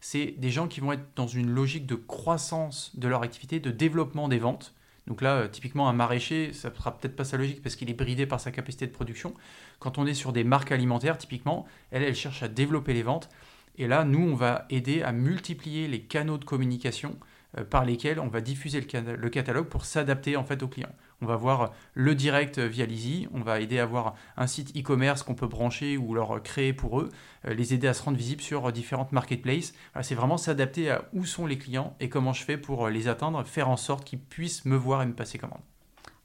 c'est 0.00 0.34
des 0.38 0.50
gens 0.50 0.68
qui 0.68 0.78
vont 0.78 0.92
être 0.92 1.04
dans 1.16 1.26
une 1.26 1.50
logique 1.50 1.86
de 1.86 1.96
croissance 1.96 2.92
de 2.96 3.08
leur 3.08 3.22
activité, 3.22 3.58
de 3.58 3.72
développement 3.72 4.28
des 4.28 4.38
ventes. 4.38 4.72
Donc 5.08 5.22
là, 5.22 5.36
euh, 5.36 5.48
typiquement, 5.48 5.88
un 5.88 5.94
maraîcher, 5.94 6.52
ça 6.52 6.68
ne 6.68 6.74
sera 6.74 6.96
peut-être 6.96 7.16
pas 7.16 7.24
sa 7.24 7.38
logique 7.38 7.62
parce 7.62 7.76
qu'il 7.76 7.88
est 7.88 7.94
bridé 7.94 8.26
par 8.26 8.40
sa 8.40 8.50
capacité 8.50 8.86
de 8.86 8.92
production. 8.92 9.32
Quand 9.78 9.96
on 9.96 10.06
est 10.06 10.12
sur 10.12 10.34
des 10.34 10.44
marques 10.44 10.70
alimentaires, 10.70 11.16
typiquement, 11.16 11.66
elle, 11.90 12.14
cherche 12.14 12.42
à 12.42 12.48
développer 12.48 12.92
les 12.92 13.02
ventes. 13.02 13.30
Et 13.78 13.88
là, 13.88 14.04
nous, 14.04 14.20
on 14.20 14.34
va 14.34 14.66
aider 14.68 15.02
à 15.02 15.12
multiplier 15.12 15.88
les 15.88 16.02
canaux 16.02 16.36
de 16.36 16.44
communication 16.44 17.16
euh, 17.56 17.64
par 17.64 17.86
lesquels 17.86 18.20
on 18.20 18.28
va 18.28 18.42
diffuser 18.42 18.82
le, 18.82 19.28
catalogue 19.30 19.68
pour 19.68 19.86
s'adapter 19.86 20.36
en 20.36 20.44
fait 20.44 20.62
aux 20.62 20.68
clients. 20.68 20.94
On 21.20 21.26
va 21.26 21.36
voir 21.36 21.72
le 21.94 22.14
direct 22.14 22.58
via 22.58 22.86
Lizzy, 22.86 23.26
on 23.32 23.40
va 23.40 23.60
aider 23.60 23.78
à 23.80 23.82
avoir 23.82 24.14
un 24.36 24.46
site 24.46 24.76
e-commerce 24.76 25.22
qu'on 25.24 25.34
peut 25.34 25.48
brancher 25.48 25.96
ou 25.96 26.14
leur 26.14 26.42
créer 26.42 26.72
pour 26.72 27.00
eux, 27.00 27.10
euh, 27.46 27.54
les 27.54 27.74
aider 27.74 27.88
à 27.88 27.94
se 27.94 28.02
rendre 28.02 28.16
visibles 28.16 28.42
sur 28.42 28.70
différentes 28.70 29.12
marketplaces. 29.12 29.74
c'est 30.02 30.14
vraiment 30.14 30.36
s'adapter 30.36 30.90
à 30.90 31.04
où 31.12 31.24
sont 31.24 31.46
les 31.46 31.58
clients 31.58 31.96
et 31.98 32.08
comment 32.08 32.32
je 32.32 32.44
fais 32.44 32.56
pour 32.56 32.88
les 32.88 33.08
atteindre, 33.08 33.44
faire 33.44 33.68
en 33.68 33.76
sorte 33.76 34.04
qu'ils 34.04 34.20
puissent 34.20 34.64
me 34.64 34.76
voir 34.76 35.02
et 35.02 35.06
me 35.06 35.14
passer 35.14 35.38
commande. 35.38 35.62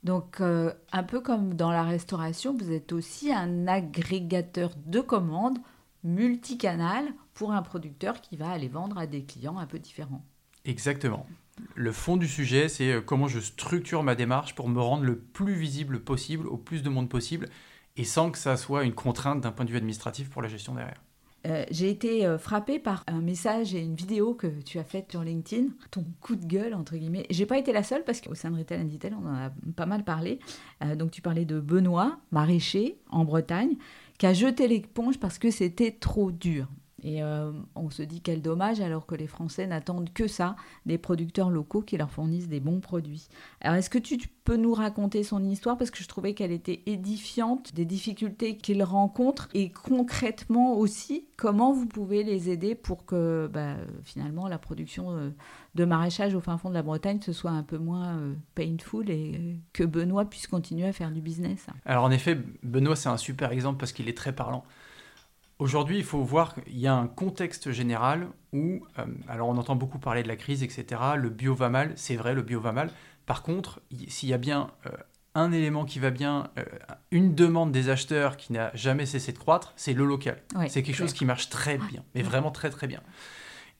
Donc, 0.03 0.41
euh, 0.41 0.73
un 0.91 1.03
peu 1.03 1.21
comme 1.21 1.53
dans 1.53 1.71
la 1.71 1.83
restauration, 1.83 2.55
vous 2.55 2.71
êtes 2.71 2.91
aussi 2.91 3.31
un 3.31 3.67
agrégateur 3.67 4.71
de 4.85 4.99
commandes 4.99 5.59
multicanal 6.03 7.05
pour 7.33 7.53
un 7.53 7.61
producteur 7.61 8.19
qui 8.21 8.35
va 8.35 8.51
aller 8.51 8.67
vendre 8.67 8.97
à 8.97 9.07
des 9.07 9.23
clients 9.23 9.57
un 9.57 9.65
peu 9.65 9.79
différents. 9.79 10.23
Exactement. 10.65 11.25
Le 11.75 11.91
fond 11.91 12.17
du 12.17 12.27
sujet, 12.27 12.67
c'est 12.67 12.91
euh, 12.91 13.01
comment 13.01 13.27
je 13.27 13.39
structure 13.39 14.03
ma 14.03 14.15
démarche 14.15 14.55
pour 14.55 14.69
me 14.69 14.81
rendre 14.81 15.03
le 15.03 15.17
plus 15.17 15.53
visible 15.53 15.99
possible 15.99 16.47
au 16.47 16.57
plus 16.57 16.83
de 16.83 16.89
monde 16.89 17.09
possible 17.09 17.47
et 17.95 18.03
sans 18.03 18.31
que 18.31 18.37
ça 18.37 18.57
soit 18.57 18.83
une 18.83 18.93
contrainte 18.93 19.41
d'un 19.41 19.51
point 19.51 19.65
de 19.65 19.69
vue 19.69 19.77
administratif 19.77 20.29
pour 20.29 20.41
la 20.41 20.47
gestion 20.47 20.73
derrière. 20.73 21.01
Euh, 21.45 21.65
j'ai 21.71 21.89
été 21.89 22.25
euh, 22.25 22.37
frappée 22.37 22.79
par 22.79 23.03
un 23.05 23.19
message 23.19 23.75
et 23.75 23.81
une 23.81 23.95
vidéo 23.95 24.33
que 24.33 24.47
tu 24.61 24.79
as 24.79 24.83
faite 24.85 25.11
sur 25.11 25.23
LinkedIn, 25.23 25.67
ton 25.91 26.05
coup 26.21 26.35
de 26.35 26.45
gueule 26.45 26.73
entre 26.73 26.95
guillemets. 26.95 27.25
J'ai 27.29 27.45
pas 27.45 27.57
été 27.57 27.73
la 27.73 27.83
seule 27.83 28.03
parce 28.03 28.21
qu'au 28.21 28.33
sein 28.33 28.49
de 28.49 28.57
Retail 28.57 28.85
Detail, 28.85 29.13
on 29.21 29.27
en 29.27 29.35
a 29.35 29.51
pas 29.75 29.85
mal 29.85 30.03
parlé. 30.03 30.39
donc 30.95 31.11
tu 31.11 31.21
parlais 31.21 31.43
de 31.43 31.59
Benoît, 31.59 32.17
maraîcher 32.31 32.97
en 33.09 33.25
Bretagne, 33.25 33.75
qui 34.17 34.25
a 34.25 34.33
jeté 34.33 34.69
l'éponge 34.69 35.19
parce 35.19 35.37
que 35.37 35.51
c'était 35.51 35.91
trop 35.91 36.31
dur. 36.31 36.67
Et 37.03 37.21
euh, 37.21 37.51
on 37.75 37.89
se 37.89 38.01
dit 38.01 38.21
quel 38.21 38.41
dommage 38.41 38.79
alors 38.79 39.05
que 39.05 39.15
les 39.15 39.27
Français 39.27 39.67
n'attendent 39.67 40.11
que 40.13 40.27
ça, 40.27 40.55
des 40.85 40.97
producteurs 40.97 41.49
locaux 41.49 41.81
qui 41.81 41.97
leur 41.97 42.09
fournissent 42.09 42.47
des 42.47 42.59
bons 42.59 42.79
produits. 42.79 43.27
Alors 43.61 43.75
est-ce 43.75 43.89
que 43.89 43.97
tu 43.97 44.17
peux 44.43 44.55
nous 44.55 44.73
raconter 44.73 45.23
son 45.23 45.43
histoire? 45.43 45.77
Parce 45.77 45.91
que 45.91 46.01
je 46.01 46.07
trouvais 46.07 46.33
qu'elle 46.33 46.51
était 46.51 46.81
édifiante, 46.85 47.73
des 47.73 47.85
difficultés 47.85 48.57
qu'il 48.57 48.83
rencontre 48.83 49.49
et 49.53 49.71
concrètement 49.71 50.77
aussi 50.77 51.27
comment 51.35 51.73
vous 51.73 51.85
pouvez 51.85 52.23
les 52.23 52.49
aider 52.49 52.75
pour 52.75 53.05
que 53.05 53.49
bah, 53.51 53.75
finalement 54.03 54.47
la 54.47 54.57
production 54.57 55.11
euh, 55.11 55.29
de 55.75 55.85
maraîchage 55.85 56.35
au 56.35 56.39
fin 56.39 56.57
fond 56.57 56.69
de 56.69 56.73
la 56.73 56.83
Bretagne 56.83 57.19
ce 57.21 57.33
soit 57.33 57.51
un 57.51 57.63
peu 57.63 57.77
moins 57.77 58.17
euh, 58.17 58.33
painful 58.55 59.09
et 59.09 59.59
que 59.73 59.83
Benoît 59.83 60.25
puisse 60.25 60.47
continuer 60.47 60.87
à 60.87 60.93
faire 60.93 61.11
du 61.11 61.21
business? 61.21 61.67
Alors 61.85 62.05
en 62.05 62.11
effet, 62.11 62.37
Benoît 62.63 62.95
c'est 62.95 63.09
un 63.09 63.17
super 63.17 63.51
exemple 63.51 63.77
parce 63.77 63.91
qu'il 63.91 64.07
est 64.07 64.17
très 64.17 64.33
parlant. 64.33 64.63
Aujourd'hui, 65.63 65.97
il 65.97 66.03
faut 66.03 66.21
voir 66.23 66.55
qu'il 66.55 66.77
y 66.77 66.87
a 66.87 66.93
un 66.93 67.07
contexte 67.07 67.71
général 67.71 68.27
où, 68.51 68.85
euh, 68.99 69.05
alors 69.29 69.47
on 69.47 69.55
entend 69.55 69.77
beaucoup 69.77 69.97
parler 69.97 70.21
de 70.21 70.27
la 70.27 70.35
crise, 70.35 70.61
etc. 70.61 71.01
Le 71.15 71.29
bio 71.29 71.55
va 71.55 71.69
mal, 71.69 71.93
c'est 71.95 72.17
vrai, 72.17 72.33
le 72.33 72.41
bio 72.41 72.59
va 72.59 72.73
mal. 72.73 72.89
Par 73.25 73.43
contre, 73.43 73.81
s'il 74.09 74.27
y 74.27 74.33
a 74.33 74.37
bien 74.37 74.71
euh, 74.87 74.89
un 75.35 75.53
élément 75.53 75.85
qui 75.85 75.99
va 75.99 76.09
bien, 76.09 76.49
euh, 76.57 76.65
une 77.11 77.33
demande 77.33 77.71
des 77.71 77.87
acheteurs 77.87 78.35
qui 78.35 78.51
n'a 78.51 78.75
jamais 78.75 79.05
cessé 79.05 79.31
de 79.31 79.37
croître, 79.37 79.71
c'est 79.77 79.93
le 79.93 80.03
local. 80.03 80.43
c'est 80.67 80.83
quelque 80.83 80.97
chose 80.97 81.13
qui 81.13 81.23
marche 81.23 81.47
très 81.47 81.77
bien, 81.77 82.03
mais 82.13 82.23
vraiment 82.23 82.51
très 82.51 82.69
très 82.69 82.87
bien. 82.87 82.99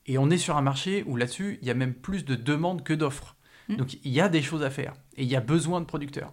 Et 0.06 0.18
on 0.18 0.30
est 0.30 0.38
sur 0.38 0.56
un 0.56 0.62
marché 0.62 1.04
où 1.06 1.18
là-dessus, 1.18 1.60
il 1.62 1.68
y 1.68 1.72
a 1.72 1.74
même 1.74 1.96
plus 1.96 2.24
de 2.24 2.36
demandes 2.36 2.86
que 2.86 2.94
d'offres. 2.94 3.36
Mm. 3.68 3.76
Donc 3.76 3.94
il 4.06 4.12
y 4.14 4.22
a 4.22 4.30
des 4.30 4.42
choses 4.42 4.64
à 4.64 4.70
faire 4.70 4.94
et 5.18 5.24
il 5.24 5.30
y 5.30 5.36
a 5.36 5.42
besoin 5.42 5.82
de 5.82 5.86
producteurs. 5.86 6.32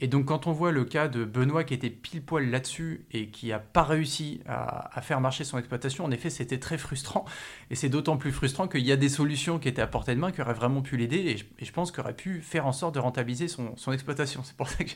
Et 0.00 0.08
donc 0.08 0.26
quand 0.26 0.46
on 0.46 0.52
voit 0.52 0.72
le 0.72 0.84
cas 0.84 1.08
de 1.08 1.24
Benoît 1.24 1.62
qui 1.62 1.74
était 1.74 1.90
pile 1.90 2.22
poil 2.22 2.48
là-dessus 2.50 3.04
et 3.12 3.28
qui 3.28 3.48
n'a 3.48 3.58
pas 3.58 3.82
réussi 3.82 4.40
à, 4.46 5.00
faire 5.02 5.20
marcher 5.20 5.44
son 5.44 5.58
exploitation, 5.58 6.04
en 6.04 6.10
effet 6.10 6.30
c'était 6.30 6.58
très 6.58 6.78
frustrant. 6.78 7.26
Et 7.70 7.74
c'est 7.74 7.90
d'autant 7.90 8.16
plus 8.16 8.32
frustrant 8.32 8.66
qu'il 8.66 8.80
y 8.80 8.92
a 8.92 8.96
des 8.96 9.10
solutions 9.10 9.58
qui 9.58 9.68
étaient 9.68 9.82
à 9.82 9.86
portée 9.86 10.14
de 10.14 10.20
main 10.20 10.32
qui 10.32 10.40
auraient 10.40 10.54
vraiment 10.54 10.80
pu 10.80 10.96
l'aider 10.96 11.18
et, 11.58 11.64
je, 11.64 11.72
pense 11.72 11.92
qu'il 11.92 12.00
aurait 12.00 12.16
pu 12.16 12.40
faire 12.40 12.66
en 12.66 12.72
sorte 12.72 12.94
de 12.94 12.98
rentabiliser 12.98 13.46
son, 13.46 13.74
exploitation. 13.92 14.42
C'est 14.42 14.56
pour 14.56 14.68
ça 14.68 14.82
que 14.84 14.90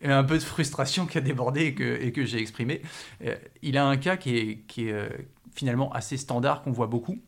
j'ai 0.00 0.12
un 0.12 0.24
peu 0.24 0.38
de 0.38 0.42
frustration 0.42 1.06
qui 1.06 1.18
a 1.18 1.20
débordé 1.20 1.74
et 2.00 2.12
que, 2.12 2.24
j'ai 2.24 2.38
exprimé. 2.38 2.82
Euh, 3.24 3.34
il 3.62 3.76
a 3.76 3.86
un 3.86 3.96
cas 3.96 4.16
qui 4.16 4.36
est, 4.38 4.78
euh, 4.78 5.08
finalement 5.54 5.92
assez 5.92 6.16
standard 6.16 6.62
qu'on 6.62 6.72
voit 6.72 6.86
beaucoup. 6.86 7.18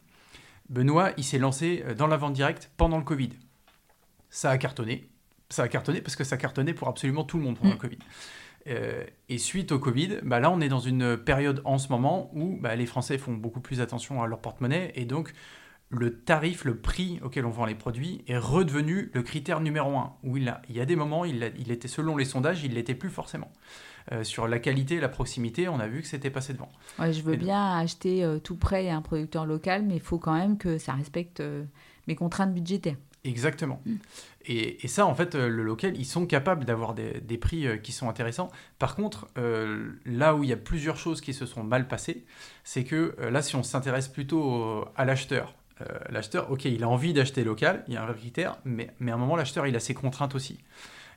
Benoît, 0.68 1.12
il 1.16 1.24
s'est 1.24 1.38
lancé 1.38 1.84
dans 1.96 2.06
la 2.06 2.16
vente 2.16 2.34
directe 2.34 2.70
pendant 2.76 2.98
le 2.98 3.04
Covid. 3.04 3.30
Ça 4.30 4.50
a 4.50 4.58
cartonné 4.58 5.08
ça 5.50 5.62
a 5.62 5.68
cartonné 5.68 6.00
parce 6.00 6.16
que 6.16 6.24
ça 6.24 6.34
a 6.34 6.38
cartonné 6.38 6.74
pour 6.74 6.88
absolument 6.88 7.24
tout 7.24 7.38
le 7.38 7.44
monde 7.44 7.56
pendant 7.56 7.70
le 7.70 7.76
mm. 7.76 7.80
Covid. 7.80 7.98
Euh, 8.66 9.04
et 9.28 9.38
suite 9.38 9.72
au 9.72 9.78
Covid, 9.78 10.18
bah 10.22 10.40
là, 10.40 10.50
on 10.50 10.60
est 10.60 10.68
dans 10.68 10.80
une 10.80 11.16
période 11.16 11.62
en 11.64 11.78
ce 11.78 11.88
moment 11.88 12.30
où 12.34 12.58
bah, 12.60 12.76
les 12.76 12.86
Français 12.86 13.16
font 13.16 13.32
beaucoup 13.32 13.60
plus 13.60 13.80
attention 13.80 14.22
à 14.22 14.26
leur 14.26 14.40
porte-monnaie 14.40 14.92
et 14.94 15.04
donc 15.04 15.32
le 15.90 16.18
tarif, 16.18 16.66
le 16.66 16.76
prix 16.76 17.18
auquel 17.22 17.46
on 17.46 17.50
vend 17.50 17.64
les 17.64 17.74
produits 17.74 18.22
est 18.28 18.36
redevenu 18.36 19.10
le 19.14 19.22
critère 19.22 19.60
numéro 19.60 19.96
un. 19.96 20.12
Où 20.22 20.36
il, 20.36 20.48
a, 20.50 20.60
il 20.68 20.76
y 20.76 20.80
a 20.80 20.84
des 20.84 20.96
moments, 20.96 21.24
il, 21.24 21.50
il 21.58 21.70
était 21.70 21.88
selon 21.88 22.18
les 22.18 22.26
sondages, 22.26 22.62
il 22.62 22.74
l'était 22.74 22.94
plus 22.94 23.08
forcément. 23.08 23.50
Euh, 24.12 24.22
sur 24.22 24.48
la 24.48 24.58
qualité 24.58 25.00
la 25.00 25.08
proximité, 25.08 25.66
on 25.68 25.80
a 25.80 25.86
vu 25.86 26.02
que 26.02 26.08
c'était 26.08 26.30
passé 26.30 26.52
devant. 26.52 26.68
Ouais, 26.98 27.14
je 27.14 27.22
veux 27.22 27.36
bien 27.36 27.78
acheter 27.78 28.22
euh, 28.22 28.38
tout 28.38 28.56
près 28.56 28.90
un 28.90 29.00
producteur 29.00 29.46
local, 29.46 29.82
mais 29.86 29.94
il 29.94 30.02
faut 30.02 30.18
quand 30.18 30.34
même 30.34 30.58
que 30.58 30.76
ça 30.76 30.92
respecte 30.92 31.42
mes 32.06 32.16
contraintes 32.16 32.52
budgétaires. 32.52 32.96
Exactement. 33.24 33.80
Mm. 33.86 33.96
Et, 34.50 34.88
ça, 34.88 35.04
en 35.04 35.14
fait, 35.14 35.34
euh, 35.34 35.48
le 35.48 35.62
local, 35.62 35.94
ils 35.96 36.06
sont 36.06 36.24
capables 36.24 36.64
d'avoir 36.64 36.94
des, 36.94 37.38
prix 37.38 37.66
euh, 37.66 37.76
qui 37.76 37.92
sont 37.92 38.08
intéressants. 38.08 38.50
Par 38.78 38.96
contre, 38.96 39.28
euh, 39.36 39.90
là 40.06 40.34
où 40.34 40.42
il 40.42 40.48
y 40.48 40.54
a 40.54 40.56
plusieurs 40.56 40.96
choses 40.96 41.20
qui 41.20 41.34
se 41.34 41.44
sont 41.44 41.62
mal 41.62 41.86
passées, 41.86 42.24
c'est 42.64 42.84
que 42.84 43.14
là, 43.30 43.42
si 43.42 43.56
on 43.56 43.62
s'intéresse 43.62 44.08
plutôt 44.08 44.84
à 44.96 45.04
l'acheteur, 45.04 45.54
l'acheteur, 46.10 46.50
ok, 46.50 46.64
il 46.64 46.82
a 46.82 46.88
envie 46.88 47.12
d'acheter 47.12 47.44
local, 47.44 47.84
il 47.88 47.94
y 47.94 47.96
a 47.96 48.02
un 48.02 48.06
vrai 48.06 48.16
critère, 48.16 48.58
mais, 48.64 48.90
mais 49.00 49.10
à 49.10 49.14
un 49.14 49.18
moment, 49.18 49.36
l'acheteur, 49.36 49.66
il 49.66 49.76
a 49.76 49.80
ses 49.80 49.94
contraintes 49.94 50.34
aussi. 50.34 50.58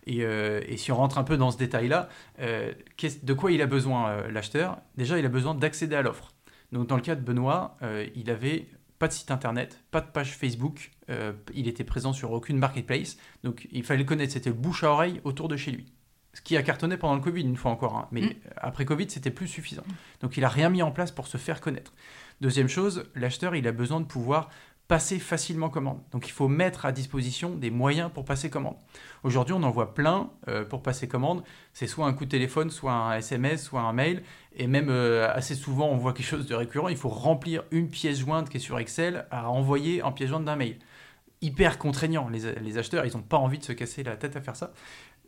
Et, 0.08 0.20
et, 0.20 0.78
si 0.78 0.92
on 0.92 0.96
rentre 0.96 1.18
un 1.18 1.24
peu 1.24 1.38
dans 1.38 1.52
ce 1.52 1.58
détail-là, 1.58 2.10
de 2.40 3.34
quoi 3.34 3.52
il 3.52 3.62
a 3.62 3.68
besoin, 3.68 4.28
l'acheteur? 4.28 4.78
Déjà, 4.98 5.18
il 5.18 5.26
a 5.26 5.30
besoin 5.30 5.56
d'accéder 5.56 5.96
à 5.96 6.02
l'offre. 6.02 6.32
Donc, 6.72 6.88
dans 6.88 6.96
le 6.96 7.02
cas 7.02 7.16
de 7.16 7.22
Benoît, 7.22 7.78
il 8.16 8.30
avait 8.30 8.68
pas 9.01 9.08
de 9.08 9.13
site 9.13 9.31
internet, 9.31 9.79
pas 9.89 10.00
de 10.00 10.05
page 10.05 10.38
Facebook, 10.38 10.91
euh, 11.10 11.34
il 11.55 11.67
était 11.67 11.84
présent 11.84 12.13
sur 12.13 12.31
aucune 12.34 12.60
marketplace, 12.60 13.17
donc 13.43 13.67
il 13.72 13.84
fallait 13.84 14.03
le 14.03 14.05
connaître, 14.05 14.31
c'était 14.31 14.51
le 14.51 14.55
bouche 14.55 14.84
à 14.84 14.91
oreille 14.91 15.20
autour 15.24 15.48
de 15.48 15.58
chez 15.58 15.72
lui. 15.72 15.91
Ce 16.36 16.41
qui 16.41 16.55
a 16.55 16.62
cartonné 16.62 16.98
pendant 16.98 17.15
le 17.15 17.22
Covid, 17.22 17.41
une 17.41 17.58
fois 17.58 17.72
encore, 17.72 17.98
hein. 17.98 18.08
mais 18.12 18.22
mm. 18.22 18.34
après 18.58 18.86
Covid, 18.86 19.10
c'était 19.10 19.31
plus 19.31 19.48
suffisant. 19.48 19.81
Donc 20.22 20.38
il 20.38 20.46
a 20.46 20.50
rien 20.50 20.70
mis 20.70 20.84
en 20.84 20.91
place 20.91 21.12
pour 21.12 21.25
se 21.25 21.38
faire 21.38 21.62
connaître. 21.62 21.93
Deuxième 22.41 22.67
chose, 22.67 23.05
l'acheteur, 23.15 23.55
il 23.55 23.67
a 23.67 23.72
besoin 23.72 24.01
de 24.01 24.05
pouvoir 24.05 24.50
passer 24.88 25.20
facilement 25.20 25.70
commande. 25.70 26.01
Donc 26.12 26.27
il 26.27 26.31
faut 26.31 26.50
mettre 26.50 26.86
à 26.86 26.91
disposition 26.91 27.55
des 27.55 27.72
moyens 27.72 28.12
pour 28.13 28.24
passer 28.24 28.50
commande. 28.50 28.75
Aujourd'hui, 29.24 29.55
on 29.55 29.63
en 29.63 29.72
voit 29.72 29.96
plein 29.96 30.29
euh, 30.48 30.63
pour 30.63 30.84
passer 30.84 31.08
commande. 31.08 31.43
C'est 31.74 31.88
soit 31.88 32.05
un 32.05 32.13
coup 32.13 32.25
de 32.25 32.29
téléphone, 32.29 32.70
soit 32.70 32.91
un 32.91 33.13
SMS, 33.13 33.63
soit 33.63 33.79
un 33.79 33.93
mail. 33.93 34.22
Et 34.55 34.67
même 34.67 34.89
euh, 34.89 35.31
assez 35.34 35.55
souvent, 35.55 35.88
on 35.88 35.98
voit 35.98 36.13
quelque 36.13 36.25
chose 36.25 36.46
de 36.46 36.55
récurrent. 36.55 36.89
Il 36.89 36.98
faut 36.98 37.10
remplir 37.10 37.63
une 37.72 37.89
pièce 37.89 38.20
jointe 38.20 38.50
qui 38.50 38.58
est 38.58 38.62
sur 38.62 38.79
Excel 38.79 39.25
à 39.31 39.50
envoyer 39.50 40.01
en 40.03 40.12
pièce 40.12 40.29
jointe 40.29 40.46
d'un 40.46 40.55
mail. 40.55 40.77
Hyper 41.41 41.77
contraignant. 41.77 42.29
Les, 42.29 42.77
acheteurs, 42.77 43.05
ils 43.05 43.15
n'ont 43.15 43.24
pas 43.24 43.38
envie 43.38 43.58
de 43.58 43.63
se 43.63 43.72
casser 43.72 44.03
la 44.03 44.15
tête 44.15 44.36
à 44.36 44.41
faire 44.41 44.55
ça. 44.55 44.74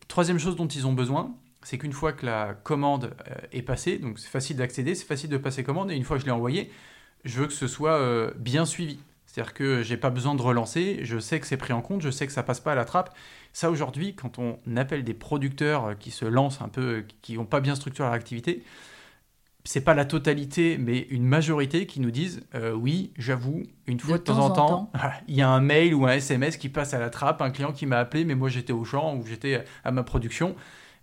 Troisième 0.07 0.39
chose 0.39 0.55
dont 0.55 0.67
ils 0.67 0.85
ont 0.85 0.93
besoin, 0.93 1.33
c'est 1.63 1.77
qu'une 1.77 1.93
fois 1.93 2.11
que 2.11 2.25
la 2.25 2.53
commande 2.53 3.15
euh, 3.27 3.35
est 3.51 3.61
passée, 3.61 3.97
donc 3.97 4.19
c'est 4.19 4.29
facile 4.29 4.57
d'accéder, 4.57 4.95
c'est 4.95 5.05
facile 5.05 5.29
de 5.29 5.37
passer 5.37 5.63
commande, 5.63 5.91
et 5.91 5.95
une 5.95 6.03
fois 6.03 6.17
que 6.17 6.21
je 6.21 6.25
l'ai 6.25 6.31
envoyé, 6.31 6.69
je 7.23 7.39
veux 7.39 7.47
que 7.47 7.53
ce 7.53 7.67
soit 7.67 8.33
bien 8.35 8.65
suivi. 8.65 8.99
C'est-à-dire 9.33 9.55
que 9.55 9.81
j'ai 9.81 9.97
pas 9.97 10.11
besoin 10.11 10.35
de 10.35 10.43
relancer, 10.43 10.99
je 11.01 11.17
sais 11.17 11.39
que 11.39 11.47
c'est 11.47 11.57
pris 11.57 11.73
en 11.73 11.81
compte, 11.81 12.03
je 12.03 12.11
sais 12.11 12.27
que 12.27 12.31
ça 12.31 12.43
passe 12.43 12.59
pas 12.59 12.73
à 12.73 12.75
la 12.75 12.85
trappe. 12.85 13.15
Ça 13.51 13.71
aujourd'hui, 13.71 14.13
quand 14.13 14.37
on 14.37 14.59
appelle 14.77 15.03
des 15.03 15.15
producteurs 15.15 15.85
euh, 15.85 15.93
qui 15.95 16.11
se 16.11 16.25
lancent 16.25 16.61
un 16.61 16.69
peu, 16.69 16.81
euh, 16.81 17.07
qui 17.23 17.33
n'ont 17.33 17.45
pas 17.45 17.59
bien 17.59 17.73
structuré 17.73 18.07
leur 18.07 18.13
activité, 18.13 18.63
c'est 19.65 19.81
pas 19.81 19.93
la 19.93 20.05
totalité, 20.05 20.77
mais 20.77 20.99
une 21.09 21.25
majorité 21.25 21.85
qui 21.85 22.01
nous 22.01 22.11
disent 22.11 22.41
euh, 22.53 22.73
oui, 22.73 23.11
j'avoue, 23.17 23.63
une 23.87 23.99
fois 23.99 24.17
de, 24.17 24.23
temps, 24.23 24.39
en 24.39 24.49
temps, 24.49 24.91
il 25.27 25.35
y 25.35 25.41
a 25.41 25.49
un 25.49 25.61
mail 25.61 25.93
ou 25.93 26.05
un 26.05 26.13
SMS 26.13 26.57
qui 26.57 26.69
passe 26.69 26.93
à 26.93 26.99
la 26.99 27.09
trappe, 27.09 27.41
un 27.41 27.49
client 27.49 27.71
qui 27.71 27.85
m'a 27.85 27.97
appelé, 27.97 28.25
mais 28.25 28.35
moi 28.35 28.49
j'étais 28.49 28.73
au 28.73 28.83
champ 28.83 29.15
ou 29.15 29.25
j'étais 29.25 29.63
à 29.83 29.91
ma 29.91 30.03
production. 30.03 30.55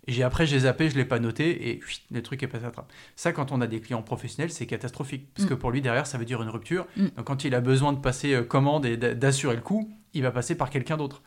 J'ai 0.07 0.23
après 0.23 0.45
j'ai 0.45 0.59
zappé, 0.59 0.89
je 0.89 0.97
l'ai 0.97 1.05
pas 1.05 1.19
noté 1.19 1.69
et 1.69 1.79
le 2.11 2.21
truc 2.21 2.41
est 2.43 2.47
passé 2.47 2.65
à 2.65 2.71
trappe. 2.71 2.91
Ça, 3.15 3.31
quand 3.31 3.51
on 3.51 3.61
a 3.61 3.67
des 3.67 3.81
clients 3.81 4.01
professionnels, 4.01 4.51
c'est 4.51 4.65
catastrophique 4.65 5.27
parce 5.35 5.47
que 5.47 5.53
mm. 5.53 5.59
pour 5.59 5.71
lui 5.71 5.81
derrière, 5.81 6.07
ça 6.07 6.17
veut 6.17 6.25
dire 6.25 6.41
une 6.41 6.49
rupture. 6.49 6.87
Mm. 6.97 7.07
Donc 7.17 7.25
quand 7.25 7.43
il 7.43 7.53
a 7.55 7.61
besoin 7.61 7.93
de 7.93 7.99
passer 7.99 8.33
euh, 8.33 8.43
commande 8.43 8.85
et 8.85 8.97
d'assurer 8.97 9.55
le 9.55 9.61
coup, 9.61 9.91
il 10.13 10.23
va 10.23 10.31
passer 10.31 10.55
par 10.55 10.69
quelqu'un 10.69 10.97
d'autre. 10.97 11.21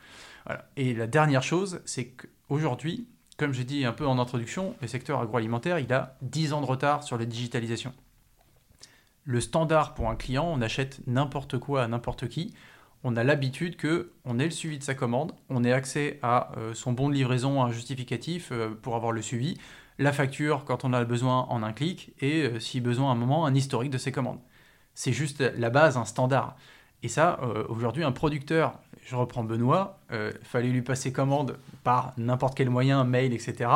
Voilà. 0.46 0.68
Et 0.76 0.92
la 0.92 1.06
dernière 1.06 1.42
chose, 1.42 1.80
c'est 1.84 2.14
qu'aujourd'hui, 2.48 3.06
comme 3.36 3.52
j'ai 3.52 3.64
dit 3.64 3.84
un 3.84 3.92
peu 3.92 4.06
en 4.06 4.18
introduction, 4.18 4.74
le 4.80 4.86
secteur 4.86 5.20
agroalimentaire, 5.20 5.78
il 5.78 5.92
a 5.92 6.16
10 6.22 6.52
ans 6.52 6.60
de 6.60 6.66
retard 6.66 7.02
sur 7.02 7.18
la 7.18 7.24
digitalisation. 7.24 7.92
Le 9.24 9.40
standard 9.40 9.94
pour 9.94 10.10
un 10.10 10.16
client, 10.16 10.46
on 10.46 10.60
achète 10.60 11.00
n'importe 11.06 11.58
quoi 11.58 11.82
à 11.82 11.88
n'importe 11.88 12.28
qui 12.28 12.54
on 13.04 13.16
a 13.16 13.22
l'habitude 13.22 13.76
que 13.76 14.12
on 14.24 14.38
ait 14.38 14.46
le 14.46 14.50
suivi 14.50 14.78
de 14.78 14.82
sa 14.82 14.94
commande, 14.94 15.32
on 15.50 15.62
ait 15.62 15.72
accès 15.72 16.18
à 16.22 16.52
euh, 16.56 16.72
son 16.74 16.92
bon 16.92 17.10
de 17.10 17.14
livraison, 17.14 17.62
un 17.62 17.70
justificatif 17.70 18.48
euh, 18.50 18.70
pour 18.70 18.96
avoir 18.96 19.12
le 19.12 19.20
suivi, 19.20 19.58
la 19.98 20.12
facture 20.12 20.64
quand 20.64 20.84
on 20.84 20.92
a 20.94 21.04
besoin 21.04 21.42
en 21.50 21.62
un 21.62 21.72
clic, 21.74 22.14
et 22.20 22.44
euh, 22.44 22.58
si 22.58 22.80
besoin 22.80 23.10
à 23.10 23.12
un 23.12 23.16
moment, 23.16 23.44
un 23.44 23.54
historique 23.54 23.90
de 23.90 23.98
ses 23.98 24.10
commandes. 24.10 24.40
C'est 24.94 25.12
juste 25.12 25.40
la 25.40 25.70
base, 25.70 25.98
un 25.98 26.06
standard. 26.06 26.56
Et 27.02 27.08
ça, 27.08 27.38
aujourd'hui, 27.68 28.02
un 28.02 28.12
producteur, 28.12 28.80
je 29.04 29.16
reprends 29.16 29.44
Benoît, 29.44 30.00
il 30.10 30.32
fallait 30.42 30.68
lui 30.68 30.82
passer 30.82 31.12
commande 31.12 31.58
par 31.82 32.14
n'importe 32.16 32.56
quel 32.56 32.70
moyen, 32.70 33.04
mail, 33.04 33.32
etc. 33.32 33.70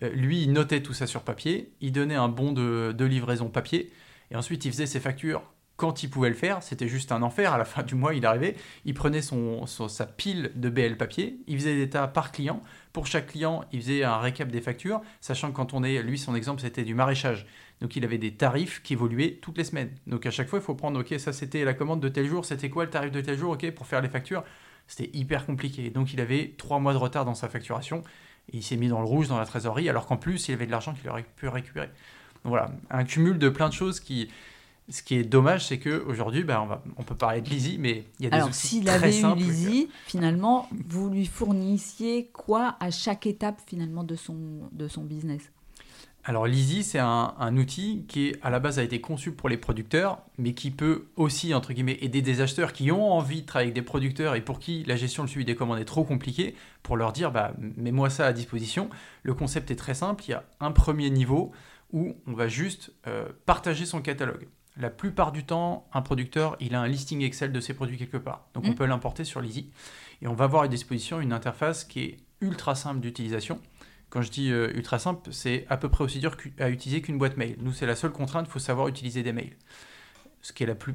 lui, 0.00 0.42
il 0.42 0.52
notait 0.52 0.82
tout 0.82 0.94
ça 0.94 1.06
sur 1.06 1.22
papier, 1.22 1.72
il 1.80 1.92
donnait 1.92 2.14
un 2.14 2.28
bon 2.28 2.52
de, 2.52 2.92
de 2.96 3.04
livraison 3.04 3.48
papier, 3.48 3.92
et 4.30 4.36
ensuite 4.36 4.64
il 4.64 4.72
faisait 4.72 4.86
ses 4.86 5.00
factures 5.00 5.42
quand 5.82 6.04
il 6.04 6.10
pouvait 6.10 6.28
le 6.28 6.36
faire, 6.36 6.62
c'était 6.62 6.86
juste 6.86 7.10
un 7.10 7.22
enfer. 7.22 7.52
À 7.52 7.58
la 7.58 7.64
fin 7.64 7.82
du 7.82 7.96
mois, 7.96 8.14
il 8.14 8.24
arrivait, 8.24 8.54
il 8.84 8.94
prenait 8.94 9.20
son, 9.20 9.66
sa 9.66 10.06
pile 10.06 10.52
de 10.54 10.68
BL 10.68 10.96
papier, 10.96 11.38
il 11.48 11.58
faisait 11.58 11.74
des 11.74 11.90
tas 11.90 12.06
par 12.06 12.30
client. 12.30 12.62
Pour 12.92 13.08
chaque 13.08 13.28
client, 13.28 13.64
il 13.72 13.80
faisait 13.80 14.04
un 14.04 14.18
récap 14.18 14.48
des 14.48 14.60
factures, 14.60 15.00
sachant 15.20 15.50
que 15.50 15.56
quand 15.56 15.74
on 15.74 15.82
est, 15.82 16.00
lui, 16.02 16.18
son 16.18 16.36
exemple, 16.36 16.60
c'était 16.60 16.84
du 16.84 16.94
maraîchage. 16.94 17.46
Donc 17.80 17.96
il 17.96 18.04
avait 18.04 18.18
des 18.18 18.32
tarifs 18.32 18.82
qui 18.82 18.92
évoluaient 18.92 19.38
toutes 19.42 19.58
les 19.58 19.64
semaines. 19.64 19.90
Donc 20.06 20.26
à 20.26 20.30
chaque 20.30 20.48
fois, 20.48 20.58
il 20.58 20.62
faut 20.62 20.74
prendre, 20.74 21.00
ok, 21.00 21.18
ça 21.18 21.32
c'était 21.32 21.64
la 21.64 21.74
commande 21.74 22.00
de 22.00 22.08
tel 22.08 22.26
jour, 22.26 22.44
c'était 22.44 22.70
quoi 22.70 22.84
le 22.84 22.90
tarif 22.90 23.10
de 23.10 23.20
tel 23.20 23.36
jour, 23.36 23.52
ok, 23.52 23.70
pour 23.72 23.86
faire 23.86 24.00
les 24.00 24.08
factures. 24.08 24.44
C'était 24.86 25.16
hyper 25.16 25.46
compliqué. 25.46 25.90
Donc 25.90 26.12
il 26.12 26.20
avait 26.20 26.54
trois 26.58 26.78
mois 26.78 26.92
de 26.92 26.98
retard 26.98 27.24
dans 27.24 27.34
sa 27.34 27.48
facturation. 27.48 28.02
Et 28.52 28.56
il 28.58 28.62
s'est 28.62 28.76
mis 28.76 28.88
dans 28.88 28.98
le 28.98 29.06
rouge 29.06 29.28
dans 29.28 29.38
la 29.38 29.46
trésorerie, 29.46 29.88
alors 29.88 30.06
qu'en 30.06 30.16
plus, 30.16 30.48
il 30.48 30.54
avait 30.54 30.66
de 30.66 30.72
l'argent 30.72 30.94
qu'il 30.94 31.08
aurait 31.08 31.24
pu 31.36 31.46
récupérer. 31.46 31.86
Donc 32.44 32.50
voilà, 32.50 32.72
un 32.90 33.04
cumul 33.04 33.38
de 33.38 33.48
plein 33.48 33.68
de 33.68 33.72
choses 33.72 34.00
qui, 34.00 34.28
ce 34.88 35.02
qui 35.02 35.14
est 35.14 35.22
dommage, 35.22 35.68
c'est 35.68 35.78
qu'aujourd'hui, 35.78 36.42
ben, 36.42 36.68
on, 36.68 37.00
on 37.00 37.02
peut 37.04 37.14
parler 37.14 37.40
de 37.40 37.48
Lizzie, 37.48 37.78
mais 37.78 38.04
il 38.18 38.24
y 38.24 38.26
a 38.26 38.30
des 38.30 38.36
Alors, 38.36 38.52
s'il 38.52 38.88
avait 38.88 39.16
eu 39.16 39.34
Lizzie, 39.36 39.88
finalement, 40.06 40.68
vous 40.88 41.08
lui 41.08 41.26
fournissiez 41.26 42.30
quoi 42.32 42.76
à 42.80 42.90
chaque 42.90 43.26
étape 43.26 43.60
finalement 43.64 44.02
de 44.02 44.16
son, 44.16 44.68
de 44.72 44.88
son 44.88 45.04
business? 45.04 45.52
Alors 46.24 46.46
l'Easy, 46.46 46.84
c'est 46.84 47.00
un, 47.00 47.56
outil 47.56 48.04
qui 48.06 48.36
à 48.42 48.50
la 48.50 48.60
base 48.60 48.78
a 48.78 48.84
été 48.84 49.00
conçu 49.00 49.32
pour 49.32 49.48
les 49.48 49.56
producteurs, 49.56 50.20
mais 50.38 50.54
qui 50.54 50.70
peut 50.70 51.06
aussi 51.16 51.52
entre 51.52 51.72
guillemets 51.72 51.98
aider 52.00 52.22
des 52.22 52.40
acheteurs 52.40 52.72
qui 52.72 52.92
ont 52.92 53.12
envie 53.12 53.42
de 53.42 53.46
travailler 53.46 53.68
avec 53.68 53.74
des 53.74 53.82
producteurs 53.82 54.36
et 54.36 54.40
pour 54.40 54.60
qui 54.60 54.84
la 54.84 54.94
gestion, 54.94 55.24
le 55.24 55.28
suivi 55.28 55.44
des 55.44 55.56
commandes 55.56 55.80
est 55.80 55.84
trop 55.84 56.04
compliqué, 56.04 56.54
pour 56.84 56.96
leur 56.96 57.12
dire 57.12 57.32
bah 57.32 57.52
mets-moi 57.58 58.08
ça 58.08 58.26
à 58.26 58.32
disposition. 58.32 58.88
Le 59.24 59.34
concept 59.34 59.72
est 59.72 59.76
très 59.76 59.94
simple. 59.94 60.22
Il 60.28 60.30
y 60.30 60.34
a 60.34 60.44
un 60.60 60.70
premier 60.70 61.10
niveau 61.10 61.50
où 61.92 62.14
on 62.26 62.34
va 62.34 62.46
juste 62.46 62.92
euh, 63.08 63.28
partager 63.44 63.84
son 63.84 64.00
catalogue. 64.00 64.46
La 64.76 64.90
plupart 64.90 65.32
du 65.32 65.44
temps, 65.44 65.86
un 65.92 66.02
producteur, 66.02 66.56
il 66.60 66.74
a 66.74 66.80
un 66.80 66.88
listing 66.88 67.20
Excel 67.22 67.52
de 67.52 67.60
ses 67.60 67.74
produits 67.74 67.98
quelque 67.98 68.16
part, 68.16 68.46
donc 68.54 68.64
on 68.64 68.70
mmh. 68.70 68.74
peut 68.74 68.86
l'importer 68.86 69.24
sur 69.24 69.40
l'Easy 69.40 69.70
et 70.22 70.28
on 70.28 70.34
va 70.34 70.44
avoir 70.44 70.62
à 70.62 70.68
disposition 70.68 71.20
une 71.20 71.32
interface 71.32 71.84
qui 71.84 72.00
est 72.00 72.16
ultra 72.40 72.74
simple 72.74 73.00
d'utilisation 73.00 73.60
quand 74.12 74.20
je 74.20 74.30
dis 74.30 74.50
euh, 74.50 74.70
ultra 74.74 74.98
simple, 74.98 75.30
c'est 75.32 75.64
à 75.70 75.78
peu 75.78 75.88
près 75.88 76.04
aussi 76.04 76.18
dur 76.18 76.36
à 76.60 76.68
utiliser 76.68 77.00
qu'une 77.00 77.16
boîte 77.16 77.38
mail. 77.38 77.56
Nous, 77.62 77.72
c'est 77.72 77.86
la 77.86 77.96
seule 77.96 78.12
contrainte, 78.12 78.44
il 78.46 78.52
faut 78.52 78.58
savoir 78.58 78.88
utiliser 78.88 79.22
des 79.22 79.32
mails. 79.32 79.56
Ce 80.42 80.52
qui 80.52 80.64
est 80.64 80.66
la 80.66 80.74
plus. 80.74 80.94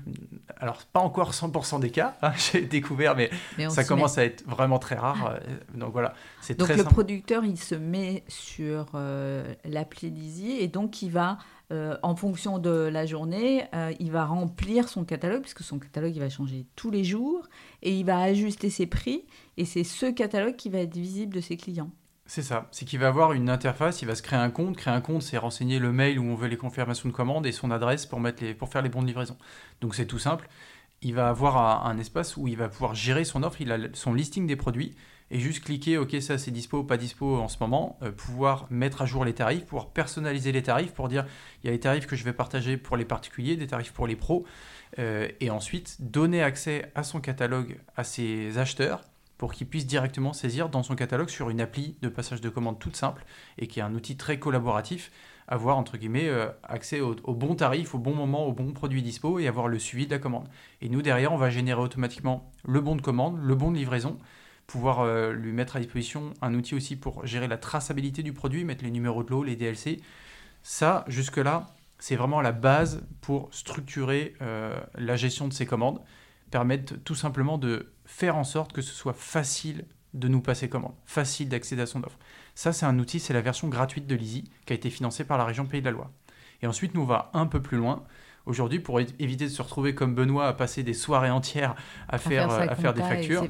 Alors, 0.57 0.83
pas 0.93 0.99
encore 0.99 1.31
100% 1.31 1.79
des 1.79 1.89
cas, 1.89 2.15
hein, 2.21 2.33
j'ai 2.51 2.61
découvert, 2.61 3.15
mais, 3.15 3.31
ça 3.69 3.83
commence 3.85 4.19
à 4.19 4.23
être 4.23 4.43
vraiment 4.47 4.77
très 4.77 4.93
rare. 4.93 5.31
Euh, 5.31 5.39
donc 5.73 5.93
voilà, 5.93 6.13
c'est 6.41 6.55
très 6.55 6.75
Donc 6.75 6.85
le 6.85 6.91
producteur, 6.91 7.43
il 7.43 7.57
se 7.57 7.73
met 7.73 8.23
sur 8.27 8.85
euh, 8.93 9.51
l'appli 9.65 10.51
et 10.59 10.67
donc 10.67 11.01
il 11.01 11.09
va. 11.09 11.39
en 11.71 12.15
fonction 12.15 12.59
de 12.59 12.69
la 12.69 13.07
journée, 13.07 13.65
il 13.99 14.11
va 14.11 14.25
remplir 14.25 14.89
son 14.89 15.05
catalogue, 15.05 15.41
puisque 15.41 15.63
son 15.63 15.79
catalogue 15.79 16.15
il 16.15 16.19
va 16.19 16.29
changer 16.29 16.67
tous 16.75 16.91
les 16.91 17.03
jours, 17.03 17.47
et 17.81 17.97
il 17.97 18.05
va 18.05 18.19
ajuster 18.19 18.69
ses 18.69 18.85
prix, 18.85 19.25
et 19.57 19.65
c'est 19.65 19.83
ce 19.83 20.05
catalogue 20.05 20.55
qui 20.55 20.69
va 20.69 20.79
être 20.79 20.95
visible 20.95 21.33
de 21.33 21.41
ses 21.41 21.57
clients. 21.57 21.89
C'est 22.29 22.41
ça, 22.41 22.67
c'est 22.71 22.83
qu'il 22.83 22.99
va 22.99 23.07
avoir 23.07 23.31
une 23.31 23.49
interface, 23.49 24.01
il 24.01 24.05
va 24.05 24.13
se 24.13 24.21
créer 24.21 24.37
un 24.37 24.49
compte. 24.49 24.75
Créer 24.75 24.93
un 24.93 24.99
compte, 24.99 25.23
c'est 25.23 25.37
renseigner 25.37 25.79
le 25.79 25.93
mail 25.93 26.19
où 26.19 26.25
on 26.25 26.35
veut 26.35 26.49
les 26.49 26.57
confirmations 26.57 27.07
de 27.07 27.13
commande 27.13 27.45
et 27.45 27.53
son 27.53 27.71
adresse 27.71 28.05
pour, 28.05 28.19
mettre 28.19 28.43
les, 28.43 28.53
faire 28.69 28.81
les 28.81 28.89
bons 28.89 29.01
de 29.01 29.07
livraison. 29.07 29.37
Donc 29.79 29.95
c'est 29.95 30.05
tout 30.05 30.19
simple. 30.19 30.49
Il 31.01 31.15
va 31.15 31.29
avoir 31.29 31.87
un, 31.87 31.97
espace 31.97 32.35
où 32.35 32.49
il 32.49 32.57
va 32.57 32.67
pouvoir 32.67 32.95
gérer 32.95 33.23
son 33.23 33.43
offre, 33.43 33.59
son 33.93 34.13
listing 34.13 34.45
des 34.45 34.57
produits 34.57 34.93
et 35.31 35.39
juste 35.39 35.63
cliquer, 35.63 35.97
ok, 35.97 36.17
ça 36.21 36.37
c'est 36.37 36.51
dispo, 36.51 36.83
pas 36.83 36.97
dispo 36.97 37.37
en 37.37 37.47
ce 37.47 37.57
moment, 37.59 37.97
euh, 38.01 38.11
pouvoir 38.11 38.67
mettre 38.69 39.01
à 39.01 39.05
jour 39.05 39.23
les 39.23 39.33
tarifs, 39.33 39.65
pouvoir 39.65 39.89
personnaliser 39.89 40.51
les 40.51 40.63
tarifs 40.63 40.93
pour 40.93 41.09
dire 41.09 41.25
il 41.63 41.67
y 41.67 41.69
a 41.69 41.73
les 41.73 41.79
tarifs 41.79 42.07
que 42.07 42.15
je 42.15 42.23
vais 42.23 42.33
partager 42.33 42.77
pour 42.77 42.97
les 42.97 43.05
particuliers, 43.05 43.55
des 43.55 43.67
tarifs 43.67 43.91
pour 43.91 44.07
les 44.07 44.15
pros, 44.15 44.45
euh, 44.99 45.27
et 45.39 45.49
ensuite 45.49 45.97
donner 45.99 46.41
accès 46.41 46.91
à 46.95 47.03
son 47.03 47.19
catalogue 47.19 47.77
à 47.95 48.03
ses 48.03 48.57
acheteurs 48.57 49.03
pour 49.37 49.53
qu'il 49.53 49.67
puisse 49.67 49.85
directement 49.85 50.33
saisir 50.33 50.69
dans 50.69 50.83
son 50.83 50.95
catalogue 50.95 51.29
sur 51.29 51.49
une 51.49 51.61
appli 51.61 51.97
de 52.01 52.09
passage 52.09 52.41
de 52.41 52.49
commande 52.49 52.79
toute 52.79 52.95
simple 52.95 53.25
et 53.57 53.67
qui 53.67 53.79
est 53.79 53.83
un 53.83 53.93
outil 53.93 54.17
très 54.17 54.39
collaboratif, 54.39 55.11
avoir 55.47 55.77
entre 55.77 55.97
guillemets 55.97 56.27
euh, 56.27 56.49
accès 56.63 56.99
au, 56.99 57.13
bon 57.13 57.55
tarif, 57.55 57.95
au 57.95 57.99
bon 57.99 58.13
moment, 58.13 58.45
au 58.45 58.53
bon 58.53 58.73
produit 58.73 59.01
dispo 59.01 59.39
et 59.39 59.47
avoir 59.47 59.67
le 59.67 59.79
suivi 59.79 60.05
de 60.05 60.11
la 60.11 60.19
commande. 60.19 60.47
Et 60.81 60.89
nous 60.89 61.01
derrière, 61.01 61.31
on 61.33 61.37
va 61.37 61.49
générer 61.49 61.81
automatiquement 61.81 62.51
le 62.65 62.81
bon 62.81 62.95
de 62.95 63.01
commande, 63.01 63.39
le 63.41 63.55
bon 63.55 63.71
de 63.71 63.77
livraison, 63.77 64.17
pouvoir 64.65 65.01
euh, 65.01 65.31
lui 65.31 65.53
mettre 65.53 65.77
à 65.77 65.79
disposition 65.79 66.33
un 66.41 66.53
outil 66.53 66.75
aussi 66.75 66.95
pour 66.95 67.25
gérer 67.25 67.47
la 67.47 67.57
traçabilité 67.57 68.23
du 68.23 68.33
produit, 68.33 68.65
mettre 68.65 68.83
les 68.83 68.91
numéros 68.91 69.23
de 69.23 69.29
l'eau, 69.29 69.43
les 69.43 69.55
DLC. 69.55 70.01
Ça, 70.63 71.05
jusque-là, 71.07 71.75
c'est 71.99 72.15
vraiment 72.15 72.41
la 72.41 72.51
base 72.51 73.03
pour 73.21 73.47
structurer 73.51 74.33
euh, 74.41 74.77
la 74.95 75.15
gestion 75.15 75.47
de 75.47 75.53
ces 75.53 75.65
commandes 75.65 76.01
permettent 76.51 77.03
tout 77.03 77.15
simplement 77.15 77.57
de 77.57 77.91
faire 78.07 78.37
en 78.37 78.43
sorte 78.43 78.73
que 78.73 78.81
ce 78.81 78.93
soit 78.93 79.13
facile 79.13 79.85
de 80.13 80.27
nous 80.27 80.41
passer 80.41 80.69
commande, 80.69 80.95
facile 81.05 81.49
d'accéder 81.49 81.83
à 81.83 81.85
son 81.85 82.03
offre. 82.03 82.17
Ça, 82.55 82.73
c'est 82.73 82.85
un 82.85 82.97
outil, 82.97 83.19
c'est 83.19 83.33
la 83.33 83.41
version 83.41 83.67
gratuite 83.67 84.07
de 84.07 84.15
l'Easy 84.15 84.45
qui 84.65 84.73
a 84.73 84.75
été 84.75 84.89
financée 84.89 85.25
par 85.25 85.37
la 85.37 85.45
région 85.45 85.65
Pays 85.65 85.81
de 85.81 85.85
la 85.85 85.91
Loire. 85.91 86.09
Et 86.63 86.67
ensuite, 86.67 86.95
nous, 86.95 87.01
on 87.01 87.05
va 87.05 87.29
un 87.33 87.45
peu 87.45 87.61
plus 87.61 87.77
loin. 87.77 88.03
Aujourd'hui, 88.47 88.79
pour 88.79 89.01
éviter 89.01 89.43
de 89.43 89.49
se 89.49 89.61
retrouver 89.61 89.93
comme 89.93 90.15
Benoît 90.15 90.47
à 90.47 90.53
passer 90.53 90.81
des 90.81 90.93
soirées 90.93 91.29
entières 91.29 91.75
à, 92.07 92.17
faire, 92.17 92.49
à 92.49 92.75
faire, 92.75 92.93
des 92.93 93.01
factures, 93.01 93.45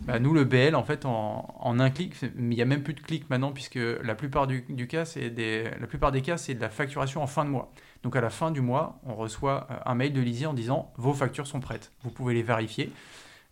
bah, 0.00 0.18
nous, 0.18 0.32
le 0.32 0.44
BL, 0.44 0.74
en 0.74 0.82
fait, 0.82 1.04
en, 1.04 1.78
un 1.78 1.90
clic, 1.90 2.14
il 2.22 2.48
n'y 2.48 2.62
a 2.62 2.64
même 2.64 2.82
plus 2.82 2.94
de 2.94 3.00
clic 3.00 3.28
maintenant, 3.28 3.52
puisque 3.52 3.78
la 3.78 4.14
plupart, 4.14 4.46
du, 4.46 4.64
cas, 4.88 5.04
des, 5.04 5.64
la 5.78 5.86
plupart 5.86 6.12
des 6.12 6.22
cas, 6.22 6.38
c'est 6.38 6.54
de 6.54 6.62
la 6.62 6.70
facturation 6.70 7.22
en 7.22 7.26
fin 7.26 7.44
de 7.44 7.50
mois. 7.50 7.70
Donc 8.02 8.16
à 8.16 8.22
la 8.22 8.30
fin 8.30 8.50
du 8.50 8.62
mois, 8.62 8.98
on 9.04 9.14
reçoit 9.14 9.66
euh, 9.70 9.74
un 9.84 9.94
mail 9.94 10.14
de 10.14 10.20
Lizzie 10.20 10.46
en 10.46 10.54
disant 10.54 10.92
vos 10.96 11.12
factures 11.12 11.46
sont 11.46 11.60
prêtes. 11.60 11.92
Vous 12.02 12.10
pouvez 12.10 12.32
les 12.32 12.42
vérifier. 12.42 12.92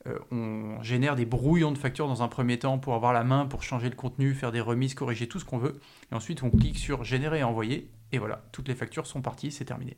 Euh, 0.07 0.19
on 0.31 0.83
génère 0.83 1.17
des 1.17 1.25
brouillons 1.25 1.73
de 1.73 1.79
factures 1.79 2.07
dans 2.07 2.23
un 2.23 2.29
premier 2.29 2.59
temps 2.59 2.79
pour 2.79 2.95
avoir 2.95 3.13
la 3.13 3.25
main, 3.25 3.47
pour 3.47 3.63
changer 3.63 3.89
le 3.89 3.97
contenu, 3.97 4.35
faire 4.35 4.53
des 4.53 4.61
remises, 4.61 4.95
corriger 4.95 5.27
tout 5.27 5.41
ce 5.41 5.45
qu'on 5.45 5.59
veut. 5.59 5.81
Et 6.13 6.15
ensuite, 6.15 6.43
on 6.43 6.51
clique 6.51 6.79
sur 6.79 7.05
générer 7.05 7.41
et 7.41 7.45
envoyer. 7.45 7.91
Et 8.13 8.19
voilà, 8.19 8.43
toutes 8.53 8.69
les 8.69 8.75
factures 8.75 9.07
sont 9.07 9.23
parties, 9.23 9.51
c'est 9.51 9.65
terminé. 9.65 9.97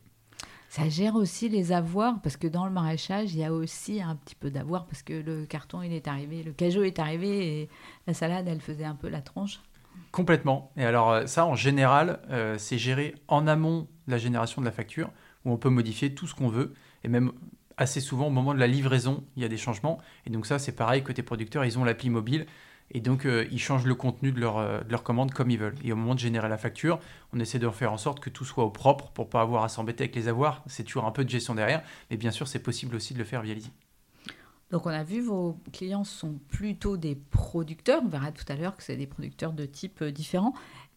Ça 0.71 0.89
gère 0.89 1.15
aussi 1.15 1.49
les 1.49 1.73
avoirs, 1.73 2.21
parce 2.23 2.37
que 2.37 2.47
dans 2.47 2.67
le 2.67 2.73
maraîchage, 2.73 3.33
il 3.33 3.41
y 3.41 3.45
a 3.45 3.53
aussi 3.53 4.03
un 4.03 4.17
petit 4.17 4.35
peu 4.35 4.51
d'avoir, 4.51 4.87
parce 4.87 5.03
que 5.03 5.15
le 5.15 5.47
carton, 5.47 5.83
il 5.83 5.93
est 5.93 6.09
arrivé, 6.09 6.43
le 6.43 6.53
cajot 6.53 6.83
est 6.83 6.99
arrivé, 6.99 7.63
et 7.63 7.69
la 8.07 8.13
salade, 8.13 8.47
elle 8.49 8.61
faisait 8.61 8.85
un 8.85 8.95
peu 8.95 9.09
la 9.09 9.23
tronche. 9.23 9.61
Complètement. 10.13 10.71
Et 10.77 10.85
alors 10.85 11.11
euh, 11.11 11.27
ça, 11.27 11.47
en 11.47 11.55
général, 11.55 12.21
c'est 12.59 12.79
géré 12.79 13.15
en 13.29 13.47
amont 13.47 13.89
la 14.07 14.19
génération 14.19 14.61
de 14.61 14.67
la 14.67 14.73
facture, 14.73 15.11
où 15.45 15.53
on 15.53 15.57
peut 15.57 15.71
modifier 15.71 16.15
tout 16.15 16.27
ce 16.27 16.35
qu'on 16.35 16.49
veut, 16.49 16.75
et 17.03 17.09
même 17.09 17.33
assez 17.79 18.01
souvent 18.01 18.27
au 18.27 18.31
moment 18.31 18.53
de 18.53 18.59
la 18.59 18.67
livraison, 18.67 19.25
il 19.37 19.43
y 19.43 19.47
a 19.47 19.49
des 19.49 19.57
changements. 19.57 19.99
Et 20.27 20.31
donc 20.31 20.47
ça, 20.47 20.59
c'est 20.59 20.73
pareil, 20.73 21.03
côté 21.03 21.23
producteur, 21.23 21.65
ils 21.65 21.79
ont 21.79 21.85
l'appli 21.85 22.11
mobile, 22.11 22.47
et 22.91 23.01
donc 23.01 23.25
euh, 23.25 23.47
ils 23.51 23.61
changent 23.61 23.87
le 23.87 23.95
contenu 23.95 24.33
de 24.33 24.41
leur, 24.41 24.59
euh, 24.59 24.81
de 24.81 24.91
leur 24.91 25.03
commande 25.03 25.33
comme 25.33 25.51
ils 25.51 25.59
veulent. 25.59 25.77
Et 25.83 25.93
au 25.93 25.97
moment 25.97 26.15
de 26.15 26.21
générer 26.21 26.49
la 26.49 26.59
facture, 26.59 26.99
on 27.33 27.41
essaie 27.41 27.59
de 27.59 27.69
faire 27.71 27.93
en 27.93 27.99
sorte 27.99 28.21
que 28.21 28.31
tout 28.31 28.45
soit 28.45 28.65
au 28.65 28.71
propre 28.71 29.11
pour 29.13 29.29
pas 29.29 29.41
avoir 29.41 29.65
à 29.65 29.69
s'embêter 29.69 30.05
avec 30.05 30.17
les 30.17 30.29
avoirs. 30.29 30.63
C'est 30.67 30.85
toujours 30.85 31.07
un 31.07 31.13
peu 31.13 31.25
de 31.25 31.31
gestion 31.31 31.55
derrière, 31.55 31.83
mais 32.11 32.17
bien 32.17 32.31
sûr, 32.31 32.49
c'est 32.49 32.59
possible 32.59 32.97
aussi 32.97 33.15
de 33.15 33.19
le 33.19 33.25
faire 33.25 33.43
via 33.43 33.55
l'Easy. 33.55 33.73
Donc 34.71 34.85
on 34.85 34.91
a 34.91 35.03
vu 35.03 35.21
vos 35.21 35.59
clients 35.73 36.05
sont 36.05 36.39
plutôt 36.49 36.99
des 36.99 37.15
producteurs, 37.15 38.03
on 38.05 38.09
verra 38.09 38.33
tout 38.33 38.45
à 38.49 38.55
l'heure 38.55 38.77
que 38.77 38.83
c'est 38.83 38.97
des 38.97 39.07
producteurs 39.07 39.53
de 39.53 39.65
type 39.65 40.03
euh, 40.03 40.11
différents. 40.11 40.53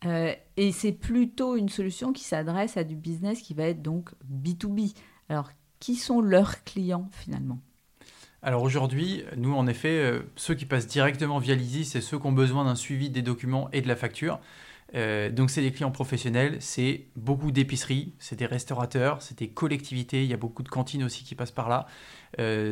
Euh, 0.05 0.33
et 0.57 0.71
c'est 0.71 0.91
plutôt 0.91 1.55
une 1.55 1.69
solution 1.69 2.11
qui 2.11 2.23
s'adresse 2.23 2.75
à 2.75 2.83
du 2.83 2.95
business 2.95 3.41
qui 3.41 3.53
va 3.53 3.63
être 3.63 3.81
donc 3.81 4.09
B2B. 4.29 4.93
Alors, 5.29 5.49
qui 5.81 5.95
sont 5.95 6.21
leurs 6.21 6.63
clients 6.63 7.09
finalement? 7.11 7.59
Alors 8.41 8.63
aujourd'hui, 8.63 9.23
nous 9.35 9.53
en 9.53 9.67
effet, 9.67 9.99
euh, 9.99 10.21
ceux 10.37 10.55
qui 10.55 10.65
passent 10.65 10.87
directement 10.87 11.39
via 11.39 11.53
l'Easy, 11.53 11.83
c'est 11.83 11.99
ceux 11.99 12.17
qui 12.17 12.25
ont 12.25 12.31
besoin 12.31 12.63
d'un 12.63 12.75
suivi 12.75 13.09
des 13.09 13.21
documents 13.21 13.69
et 13.73 13.81
de 13.81 13.87
la 13.89 13.97
facture. 13.97 14.39
Euh, 14.93 15.29
donc 15.29 15.49
c'est 15.49 15.61
des 15.61 15.71
clients 15.71 15.91
professionnels, 15.91 16.57
c'est 16.59 17.05
beaucoup 17.15 17.51
d'épiceries, 17.51 18.13
c'est 18.19 18.37
des 18.37 18.45
restaurateurs, 18.45 19.21
c'est 19.21 19.37
des 19.37 19.47
collectivités, 19.47 20.23
il 20.23 20.29
y 20.29 20.33
a 20.33 20.37
beaucoup 20.37 20.63
de 20.63 20.69
cantines 20.69 21.03
aussi 21.03 21.23
qui 21.23 21.33
passent 21.35 21.51
par 21.51 21.69
là. 21.69 21.87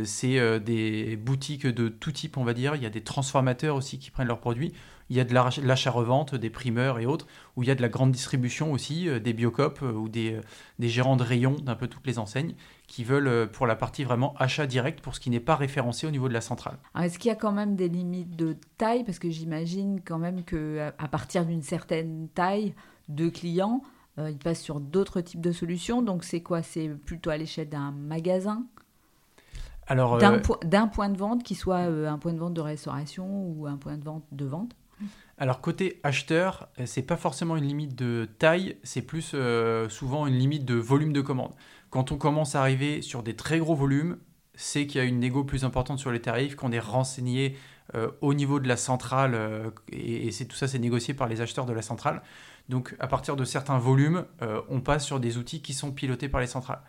c'est 0.05 0.59
des 0.59 1.15
boutiques 1.15 1.67
de 1.67 1.87
tout 1.87 2.11
type, 2.11 2.37
on 2.37 2.43
va 2.43 2.53
dire. 2.53 2.75
Il 2.75 2.83
y 2.83 2.85
a 2.85 2.89
des 2.89 3.03
transformateurs 3.03 3.75
aussi 3.75 3.99
qui 3.99 4.11
prennent 4.11 4.27
leurs 4.27 4.39
produits 4.39 4.73
il 5.09 5.17
y 5.17 5.19
a 5.19 5.23
de 5.23 5.33
l'achat-revente, 5.33 6.35
des 6.35 6.49
primeurs 6.49 6.99
et 6.99 7.05
autres, 7.05 7.25
où 7.55 7.63
il 7.63 7.67
y 7.67 7.71
a 7.71 7.75
de 7.75 7.81
la 7.81 7.89
grande 7.89 8.11
distribution 8.11 8.71
aussi, 8.71 9.09
euh, 9.09 9.19
des 9.19 9.33
biocopes 9.33 9.81
euh, 9.81 9.91
ou 9.91 10.07
des, 10.07 10.33
euh, 10.33 10.41
des, 10.77 10.87
gérants 10.87 11.15
de 11.15 11.23
rayons 11.23 11.55
d'un 11.55 11.75
peu 11.75 11.87
toutes 11.87 12.05
les 12.05 12.19
enseignes 12.19 12.53
qui 12.87 13.03
veulent 13.03 13.49
pour 13.51 13.67
la 13.67 13.75
partie 13.75 14.03
vraiment 14.03 14.33
achat 14.37 14.67
direct 14.67 15.01
pour 15.01 15.15
ce 15.15 15.19
qui 15.19 15.29
n'est 15.29 15.39
pas 15.39 15.55
référencé 15.55 16.07
au 16.07 16.11
niveau 16.11 16.27
de 16.27 16.33
la 16.33 16.41
centrale. 16.41 16.77
Est-ce 16.99 17.19
qu'il 17.19 17.29
y 17.29 17.31
a 17.31 17.35
quand 17.35 17.51
même 17.51 17.75
des 17.75 17.87
limites 17.87 18.35
de 18.35 18.55
taille? 18.77 19.03
Parce 19.03 19.19
que 19.19 19.29
j'imagine 19.29 20.01
quand 20.03 20.17
même 20.17 20.43
qu'à 20.43 20.93
à 20.97 21.07
partir 21.07 21.45
d'une 21.45 21.61
certaine 21.61 22.29
taille 22.33 22.73
de 23.07 23.29
clients, 23.29 23.83
ils 24.17 24.39
passent 24.39 24.61
sur 24.61 24.79
d'autres 24.79 25.21
types 25.21 25.39
de 25.39 25.51
solutions. 25.51 26.01
Donc 26.01 26.23
c'est 26.23 26.41
quoi? 26.41 26.63
C'est 26.63 26.89
plutôt 26.89 27.29
à 27.29 27.37
l'échelle 27.37 27.69
d'un 27.69 27.91
magasin? 27.91 28.65
D'un 29.87 30.87
point 30.87 31.09
de 31.09 31.17
vente 31.17 31.43
qui 31.43 31.53
soit 31.53 31.77
un 31.77 32.17
point 32.17 32.33
de 32.33 32.39
vente 32.39 32.55
de 32.55 32.61
restauration 32.61 33.27
ou 33.27 33.67
un 33.67 33.77
point 33.77 33.97
de 33.97 34.03
vente 34.03 34.23
de 34.31 34.45
vente? 34.45 34.75
Alors 35.39 35.61
côté 35.61 36.01
acheteur, 36.03 36.67
euh, 36.79 36.83
c'est 36.85 37.01
pas 37.01 37.15
forcément 37.15 37.55
une 37.55 37.63
limite 37.63 37.95
de 37.95 38.27
taille, 38.39 38.77
c'est 38.83 39.01
plus 39.01 39.31
euh, 39.33 39.87
souvent 39.87 40.27
une 40.27 40.37
limite 40.37 40.65
de 40.65 40.75
volume 40.75 41.13
de 41.13 41.21
commande. 41.21 41.53
Quand 41.89 42.11
on 42.11 42.17
commence 42.17 42.55
à 42.55 42.61
arriver 42.61 43.01
sur 43.01 43.23
des 43.23 43.35
très 43.35 43.57
gros 43.57 43.73
volumes, 43.73 44.17
c'est 44.53 44.85
qu'il 44.85 44.99
y 44.99 45.01
a 45.01 45.07
une 45.07 45.19
négo 45.19 45.45
plus 45.45 45.63
importante 45.63 45.97
sur 45.97 46.11
les 46.11 46.21
tarifs, 46.21 46.55
qu'on 46.55 46.73
est 46.73 46.79
renseigné 46.79 47.55
euh, 47.95 48.11
au 48.19 48.33
niveau 48.33 48.59
de 48.59 48.67
la 48.67 48.75
centrale, 48.75 49.71
et, 49.93 50.29
tout 50.47 50.57
ça 50.57 50.67
c'est 50.67 50.77
négocié 50.77 51.13
par 51.13 51.29
les 51.29 51.39
acheteurs 51.39 51.65
de 51.65 51.73
la 51.73 51.81
centrale. 51.81 52.21
Donc 52.67 52.95
à 52.99 53.07
partir 53.07 53.37
de 53.37 53.45
certains 53.45 53.79
volumes, 53.79 54.25
on 54.69 54.79
passe 54.81 55.03
sur 55.03 55.19
des 55.19 55.37
outils 55.37 55.61
qui 55.61 55.73
sont 55.73 55.91
pilotés 55.91 56.29
par 56.29 56.39
les 56.39 56.45
centrales. 56.45 56.81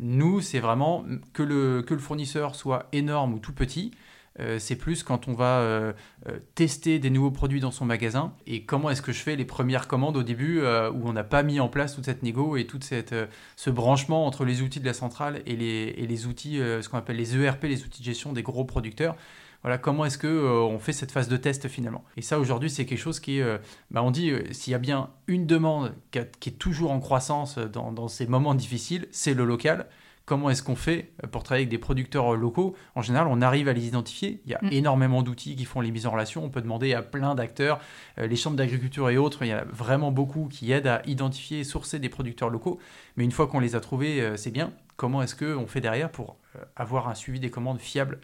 nous, 0.00 0.40
c'est 0.40 0.58
vraiment 0.58 1.04
que 1.34 1.44
le 1.44 1.98
fournisseur 1.98 2.56
soit 2.56 2.88
énorme 2.90 3.34
ou 3.34 3.38
tout 3.38 3.52
petit, 3.52 3.92
euh, 4.40 4.58
c'est 4.58 4.76
plus 4.76 5.02
quand 5.02 5.28
on 5.28 5.34
va 5.34 5.58
euh, 5.58 5.92
euh, 6.26 6.38
tester 6.54 6.98
des 6.98 7.10
nouveaux 7.10 7.30
produits 7.30 7.60
dans 7.60 7.70
son 7.70 7.84
magasin 7.84 8.32
et 8.46 8.64
comment 8.64 8.88
est-ce 8.88 9.02
que 9.02 9.12
je 9.12 9.20
fais 9.20 9.36
les 9.36 9.44
premières 9.44 9.88
commandes 9.88 10.16
au 10.16 10.22
début 10.22 10.60
où 10.60 11.08
on 11.08 11.12
n'a 11.12 11.24
pas 11.24 11.42
mis 11.42 11.60
en 11.60 11.68
place 11.68 11.94
toute 11.94 12.06
cette 12.06 12.22
négo 12.22 12.56
et 12.56 12.66
tout 12.66 12.80
ce 12.82 13.70
branchement 13.70 14.26
entre 14.26 14.44
les 14.44 14.62
outils 14.62 14.80
de 14.80 14.86
la 14.86 14.94
centrale 14.94 15.42
et 15.46 15.56
les, 15.56 15.94
et 15.96 16.06
les 16.06 16.26
outils, 16.26 16.58
ce 16.58 16.88
qu'on 16.88 16.98
appelle 16.98 17.16
les 17.16 17.36
ERP, 17.36 17.64
les 17.64 17.84
outils 17.84 18.00
de 18.00 18.04
gestion 18.04 18.32
des 18.32 18.42
gros 18.42 18.64
producteurs. 18.64 19.16
Voilà, 19.62 19.78
comment 19.78 20.04
est-ce 20.04 20.18
que 20.18 20.26
on 20.26 20.78
fait 20.78 20.92
cette 20.92 21.12
phase 21.12 21.28
de 21.28 21.36
test 21.36 21.68
finalement? 21.68 22.04
Et 22.16 22.22
ça, 22.22 22.40
aujourd'hui, 22.40 22.68
c'est 22.68 22.84
quelque 22.84 22.98
chose 22.98 23.20
qui 23.20 23.38
est, 23.38 23.60
bah, 23.90 24.02
on 24.02 24.10
dit, 24.10 24.32
s'il 24.50 24.72
y 24.72 24.74
a 24.74 24.78
bien 24.78 25.10
une 25.26 25.46
demande 25.46 25.94
qui, 26.10 26.18
est 26.18 26.58
toujours 26.58 26.90
en 26.90 27.00
croissance 27.00 27.58
dans 27.58 28.08
ces 28.08 28.26
moments 28.26 28.54
difficiles, 28.54 29.06
c'est 29.10 29.34
le 29.34 29.44
local 29.44 29.86
comment 30.24 30.50
est-ce 30.50 30.62
qu'on 30.62 30.76
fait 30.76 31.12
pour 31.30 31.42
travailler 31.42 31.64
avec 31.64 31.70
des 31.70 31.78
producteurs 31.78 32.34
locaux 32.36 32.76
En 32.94 33.02
général, 33.02 33.26
on 33.28 33.40
arrive 33.42 33.68
à 33.68 33.72
les 33.72 33.86
identifier. 33.86 34.40
Il 34.44 34.52
y 34.52 34.54
a 34.54 34.60
mm. 34.62 34.68
énormément 34.72 35.22
d'outils 35.22 35.56
qui 35.56 35.64
font 35.64 35.80
les 35.80 35.90
mises 35.90 36.06
en 36.06 36.10
relation. 36.10 36.44
On 36.44 36.50
peut 36.50 36.62
demander 36.62 36.94
à 36.94 37.02
plein 37.02 37.34
d'acteurs, 37.34 37.80
euh, 38.18 38.26
les 38.26 38.36
chambres 38.36 38.56
d'agriculture 38.56 39.10
et 39.10 39.16
autres. 39.16 39.42
Il 39.42 39.48
y 39.48 39.52
a 39.52 39.64
vraiment 39.64 40.12
beaucoup 40.12 40.48
qui 40.48 40.72
aident 40.72 40.86
à 40.86 41.02
identifier 41.06 41.60
et 41.60 41.64
sourcer 41.64 41.98
des 41.98 42.08
producteurs 42.08 42.50
locaux. 42.50 42.78
Mais 43.16 43.24
une 43.24 43.32
fois 43.32 43.46
qu'on 43.46 43.60
les 43.60 43.74
a 43.74 43.80
trouvés, 43.80 44.20
euh, 44.20 44.36
c'est 44.36 44.50
bien. 44.50 44.72
Comment 44.96 45.22
est-ce 45.22 45.34
qu'on 45.34 45.66
fait 45.66 45.80
derrière 45.80 46.10
pour 46.10 46.36
euh, 46.56 46.60
avoir 46.76 47.08
un 47.08 47.14
suivi 47.14 47.40
des 47.40 47.50
commandes 47.50 47.80
fiable 47.80 48.20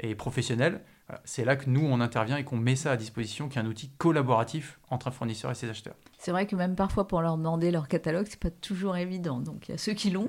et 0.00 0.14
professionnel? 0.14 0.80
C'est 1.24 1.44
là 1.44 1.54
que 1.54 1.70
nous, 1.70 1.86
on 1.86 2.00
intervient 2.00 2.36
et 2.36 2.42
qu'on 2.42 2.56
met 2.56 2.74
ça 2.74 2.90
à 2.90 2.96
disposition, 2.96 3.48
qui 3.48 3.58
est 3.58 3.62
un 3.62 3.66
outil 3.66 3.90
collaboratif 3.96 4.80
entre 4.90 5.06
un 5.06 5.10
fournisseur 5.12 5.52
et 5.52 5.54
ses 5.54 5.70
acheteurs. 5.70 5.94
C'est 6.18 6.32
vrai 6.32 6.48
que 6.48 6.56
même 6.56 6.74
parfois, 6.74 7.06
pour 7.06 7.22
leur 7.22 7.36
demander 7.36 7.70
leur 7.70 7.86
catalogue, 7.86 8.26
c'est 8.28 8.40
pas 8.40 8.50
toujours 8.50 8.96
évident. 8.96 9.38
Donc, 9.38 9.68
il 9.68 9.70
y 9.70 9.74
a 9.74 9.78
ceux 9.78 9.92
qui 9.92 10.10
l'ont, 10.10 10.28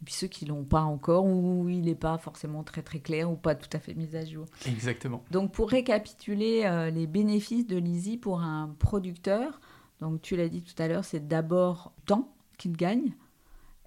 et 0.00 0.04
puis 0.04 0.14
ceux 0.14 0.28
qui 0.28 0.44
l'ont 0.44 0.64
pas 0.64 0.82
encore, 0.82 1.24
ou 1.24 1.68
il 1.68 1.82
n'est 1.82 1.94
pas 1.94 2.18
forcément 2.18 2.62
très 2.62 2.82
très 2.82 3.00
clair, 3.00 3.30
ou 3.30 3.36
pas 3.36 3.54
tout 3.54 3.68
à 3.72 3.80
fait 3.80 3.94
mis 3.94 4.14
à 4.14 4.24
jour. 4.24 4.46
Exactement. 4.66 5.24
Donc 5.30 5.52
pour 5.52 5.70
récapituler 5.70 6.62
euh, 6.64 6.90
les 6.90 7.06
bénéfices 7.06 7.66
de 7.66 7.76
l'Easy 7.76 8.16
pour 8.16 8.40
un 8.40 8.74
producteur, 8.78 9.60
donc 10.00 10.22
tu 10.22 10.36
l'as 10.36 10.48
dit 10.48 10.62
tout 10.62 10.80
à 10.80 10.86
l'heure, 10.86 11.04
c'est 11.04 11.26
d'abord 11.26 11.92
temps 12.06 12.32
qu'il 12.58 12.76
gagne. 12.76 13.12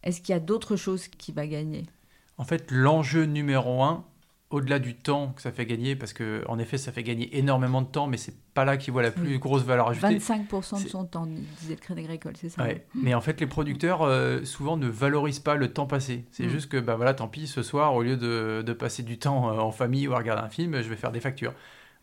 Est-ce 0.03 0.19
qu'il 0.21 0.33
y 0.33 0.35
a 0.35 0.41
d'autres 0.41 0.75
choses 0.75 1.07
qu'il 1.07 1.35
va 1.35 1.47
gagner? 1.47 1.85
En 2.37 2.43
fait, 2.43 2.71
l'enjeu 2.71 3.25
numéro 3.25 3.83
un, 3.83 4.03
au-delà 4.51 4.79
du 4.79 4.95
temps 4.95 5.29
que 5.29 5.41
ça 5.41 5.51
fait 5.51 5.65
gagner, 5.65 5.95
parce 5.95 6.13
que 6.13 6.43
en 6.47 6.59
effet, 6.59 6.77
ça 6.77 6.91
fait 6.91 7.03
gagner 7.03 7.37
énormément 7.37 7.81
de 7.81 7.87
temps, 7.87 8.07
mais 8.07 8.17
c'est 8.17 8.35
pas 8.53 8.65
là 8.65 8.77
qu'il 8.77 8.91
voit 8.91 9.01
la 9.01 9.11
plus 9.11 9.39
grosse 9.39 9.63
valeur 9.63 9.87
ajoutée. 9.87 10.17
25% 10.17 10.83
de 10.83 10.89
son 10.89 11.05
temps, 11.05 11.25
disait 11.25 11.75
le 11.75 11.79
Crédit 11.79 12.01
Agricole, 12.01 12.33
c'est 12.35 12.49
ça 12.49 12.63
ouais. 12.63 12.85
Mais 12.93 13.13
en 13.13 13.21
fait, 13.21 13.39
les 13.39 13.47
producteurs 13.47 14.01
euh, 14.01 14.43
souvent 14.43 14.77
ne 14.77 14.87
valorisent 14.87 15.39
pas 15.39 15.55
le 15.55 15.71
temps 15.71 15.87
passé. 15.87 16.25
C'est 16.31 16.45
mm. 16.45 16.49
juste 16.49 16.69
que, 16.69 16.77
bah 16.77 16.95
voilà, 16.95 17.13
tant 17.13 17.27
pis, 17.27 17.47
ce 17.47 17.63
soir, 17.63 17.95
au 17.95 18.03
lieu 18.03 18.17
de, 18.17 18.61
de 18.65 18.73
passer 18.73 19.03
du 19.03 19.17
temps 19.17 19.49
euh, 19.49 19.59
en 19.59 19.71
famille 19.71 20.07
ou 20.07 20.13
à 20.13 20.17
regarder 20.17 20.43
un 20.43 20.49
film, 20.49 20.81
je 20.81 20.89
vais 20.89 20.97
faire 20.97 21.11
des 21.11 21.21
factures. 21.21 21.53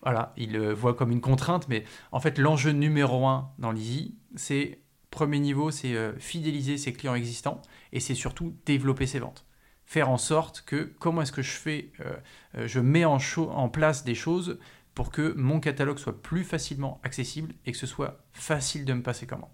Voilà, 0.03 0.33
ils 0.37 0.53
le 0.53 0.73
voient 0.73 0.95
comme 0.95 1.11
une 1.11 1.21
contrainte, 1.21 1.69
mais 1.69 1.85
en 2.13 2.21
fait, 2.21 2.39
l'enjeu 2.39 2.71
numéro 2.71 3.27
un 3.27 3.51
dans 3.59 3.73
l'Easy, 3.73 4.15
c'est 4.37 4.81
premier 5.11 5.41
niveau, 5.41 5.71
c'est 5.71 5.95
euh, 5.95 6.13
fidéliser 6.19 6.79
ses 6.79 6.93
clients 6.93 7.15
existants 7.15 7.61
et 7.93 8.01
c'est 8.01 8.15
surtout 8.15 8.55
développer 8.65 9.07
ses 9.07 9.19
ventes 9.19 9.45
faire 9.89 10.11
en 10.11 10.19
sorte 10.19 10.65
que 10.67 10.93
comment 10.99 11.23
est-ce 11.23 11.33
que 11.33 11.41
je 11.41 11.53
fais, 11.53 11.91
euh, 12.01 12.15
euh, 12.57 12.69
je 12.69 12.79
mets 12.79 13.07
en, 13.07 13.17
en 13.39 13.69
place 13.71 14.05
des 14.05 14.15
choses 14.15 14.59
pour 14.95 15.11
que 15.11 15.33
mon 15.35 15.61
catalogue 15.61 15.97
soit 15.97 16.23
plus 16.23 16.45
facilement 16.45 17.01
accessible 17.05 17.55
et 17.65 17.73
que 17.73 17.79
ce 17.79 17.87
soit 17.87 18.19
facile 18.35 18.85
de 18.85 18.93
me 18.93 19.03
passer 19.03 19.27
comment. 19.27 19.51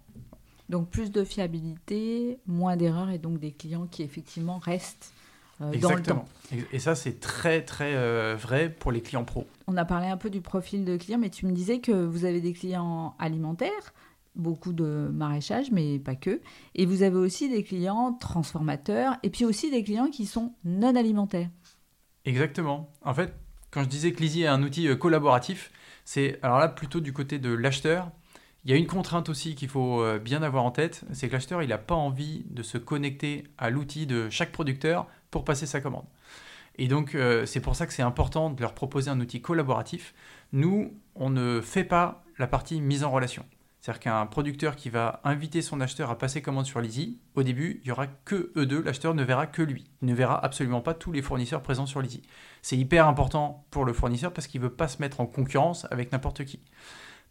Donc 0.67 0.89
plus 0.89 1.09
de 1.09 1.23
fiabilité, 1.23 2.37
moins 2.47 2.75
d'erreurs 2.75 3.11
et 3.11 3.17
donc 3.17 3.39
des 3.39 3.53
clients 3.53 3.87
qui 3.87 4.03
effectivement 4.03 4.57
restent 4.57 5.13
euh, 5.61 5.71
dans 5.77 5.93
le 5.93 6.03
temps. 6.03 6.25
Et 6.73 6.79
ça, 6.79 6.95
c'est 6.95 7.21
très 7.21 7.63
très 7.63 8.35
vrai 8.35 8.69
pour 8.69 8.91
les 8.91 9.01
clients 9.01 9.23
pro. 9.23 9.47
On 9.67 9.77
a 9.77 9.85
parlé 9.85 10.07
un 10.07 10.17
peu 10.17 10.29
du 10.29 10.41
profil 10.41 10.83
de 10.83 10.97
client, 10.97 11.17
mais 11.17 11.29
tu 11.29 11.45
me 11.45 11.53
disais 11.53 11.79
que 11.79 11.93
vous 11.93 12.25
avez 12.25 12.41
des 12.41 12.51
clients 12.51 13.15
alimentaires 13.19 13.93
beaucoup 14.35 14.73
de 14.73 15.09
maraîchage, 15.11 15.71
mais 15.71 15.99
pas 15.99 16.15
que. 16.15 16.41
Et 16.75 16.85
vous 16.85 17.03
avez 17.03 17.17
aussi 17.17 17.49
des 17.49 17.63
clients 17.63 18.13
transformateurs 18.13 19.17
et 19.23 19.29
puis 19.29 19.45
aussi 19.45 19.71
des 19.71 19.83
clients 19.83 20.09
qui 20.09 20.25
sont 20.25 20.53
non 20.63 20.95
alimentaires. 20.95 21.49
Exactement. 22.25 22.89
En 23.03 23.13
fait, 23.13 23.33
quand 23.71 23.83
je 23.83 23.89
disais 23.89 24.11
que 24.11 24.21
Lizzie 24.21 24.43
est 24.43 24.47
un 24.47 24.63
outil 24.63 24.87
euh, 24.87 24.95
collaboratif, 24.95 25.71
c'est 26.05 26.39
alors 26.41 26.59
là 26.59 26.67
plutôt 26.67 26.99
du 26.99 27.13
côté 27.13 27.39
de 27.39 27.53
l'acheteur. 27.53 28.11
Il 28.63 28.71
y 28.71 28.73
a 28.73 28.77
une 28.77 28.87
contrainte 28.87 29.29
aussi 29.29 29.53
qu'il 29.53 29.69
faut 29.69 30.01
euh, 30.01 30.17
bien 30.17 30.41
avoir 30.41 30.63
en 30.63 30.71
tête, 30.71 31.03
c'est 31.13 31.27
que 31.27 31.33
l'acheteur, 31.33 31.61
il 31.61 31.69
n'a 31.69 31.77
pas 31.77 31.93
envie 31.93 32.45
de 32.49 32.63
se 32.63 32.77
connecter 32.77 33.43
à 33.57 33.69
l'outil 33.69 34.07
de 34.07 34.29
chaque 34.29 34.51
producteur 34.51 35.07
pour 35.29 35.43
passer 35.43 35.67
sa 35.67 35.81
commande. 35.81 36.05
Et 36.77 36.87
donc, 36.87 37.15
euh, 37.15 37.45
c'est 37.45 37.59
pour 37.59 37.75
ça 37.75 37.85
que 37.85 37.93
c'est 37.93 38.01
important 38.01 38.49
de 38.49 38.61
leur 38.61 38.73
proposer 38.73 39.09
un 39.09 39.19
outil 39.19 39.41
collaboratif. 39.41 40.13
Nous, 40.51 40.93
on 41.15 41.29
ne 41.29 41.61
fait 41.61 41.83
pas 41.83 42.23
la 42.37 42.47
partie 42.47 42.81
mise 42.81 43.03
en 43.03 43.11
relation. 43.11 43.45
C'est-à-dire 43.85 43.99
qu'un 43.99 44.25
producteur 44.25 44.75
qui 44.75 44.89
va 44.89 45.21
inviter 45.23 45.61
son 45.61 45.79
acheteur 45.79 46.09
à 46.09 46.17
passer 46.17 46.41
commande 46.41 46.65
sur 46.65 46.81
l'Easy, 46.81 47.19
au 47.35 47.43
début, 47.43 47.81
il 47.83 47.85
n'y 47.85 47.91
aura 47.91 48.07
que 48.07 48.51
eux 48.55 48.65
deux, 48.65 48.81
l'acheteur 48.81 49.13
ne 49.13 49.23
verra 49.23 49.45
que 49.45 49.61
lui. 49.61 49.83
Il 50.01 50.07
ne 50.07 50.15
verra 50.15 50.43
absolument 50.43 50.81
pas 50.81 50.95
tous 50.95 51.11
les 51.11 51.21
fournisseurs 51.21 51.61
présents 51.61 51.85
sur 51.85 52.01
l'Easy. 52.01 52.23
C'est 52.63 52.77
hyper 52.77 53.07
important 53.07 53.67
pour 53.69 53.85
le 53.85 53.93
fournisseur 53.93 54.33
parce 54.33 54.47
qu'il 54.47 54.59
ne 54.59 54.65
veut 54.65 54.73
pas 54.73 54.87
se 54.87 54.99
mettre 55.03 55.21
en 55.21 55.27
concurrence 55.27 55.85
avec 55.91 56.11
n'importe 56.11 56.45
qui. 56.45 56.61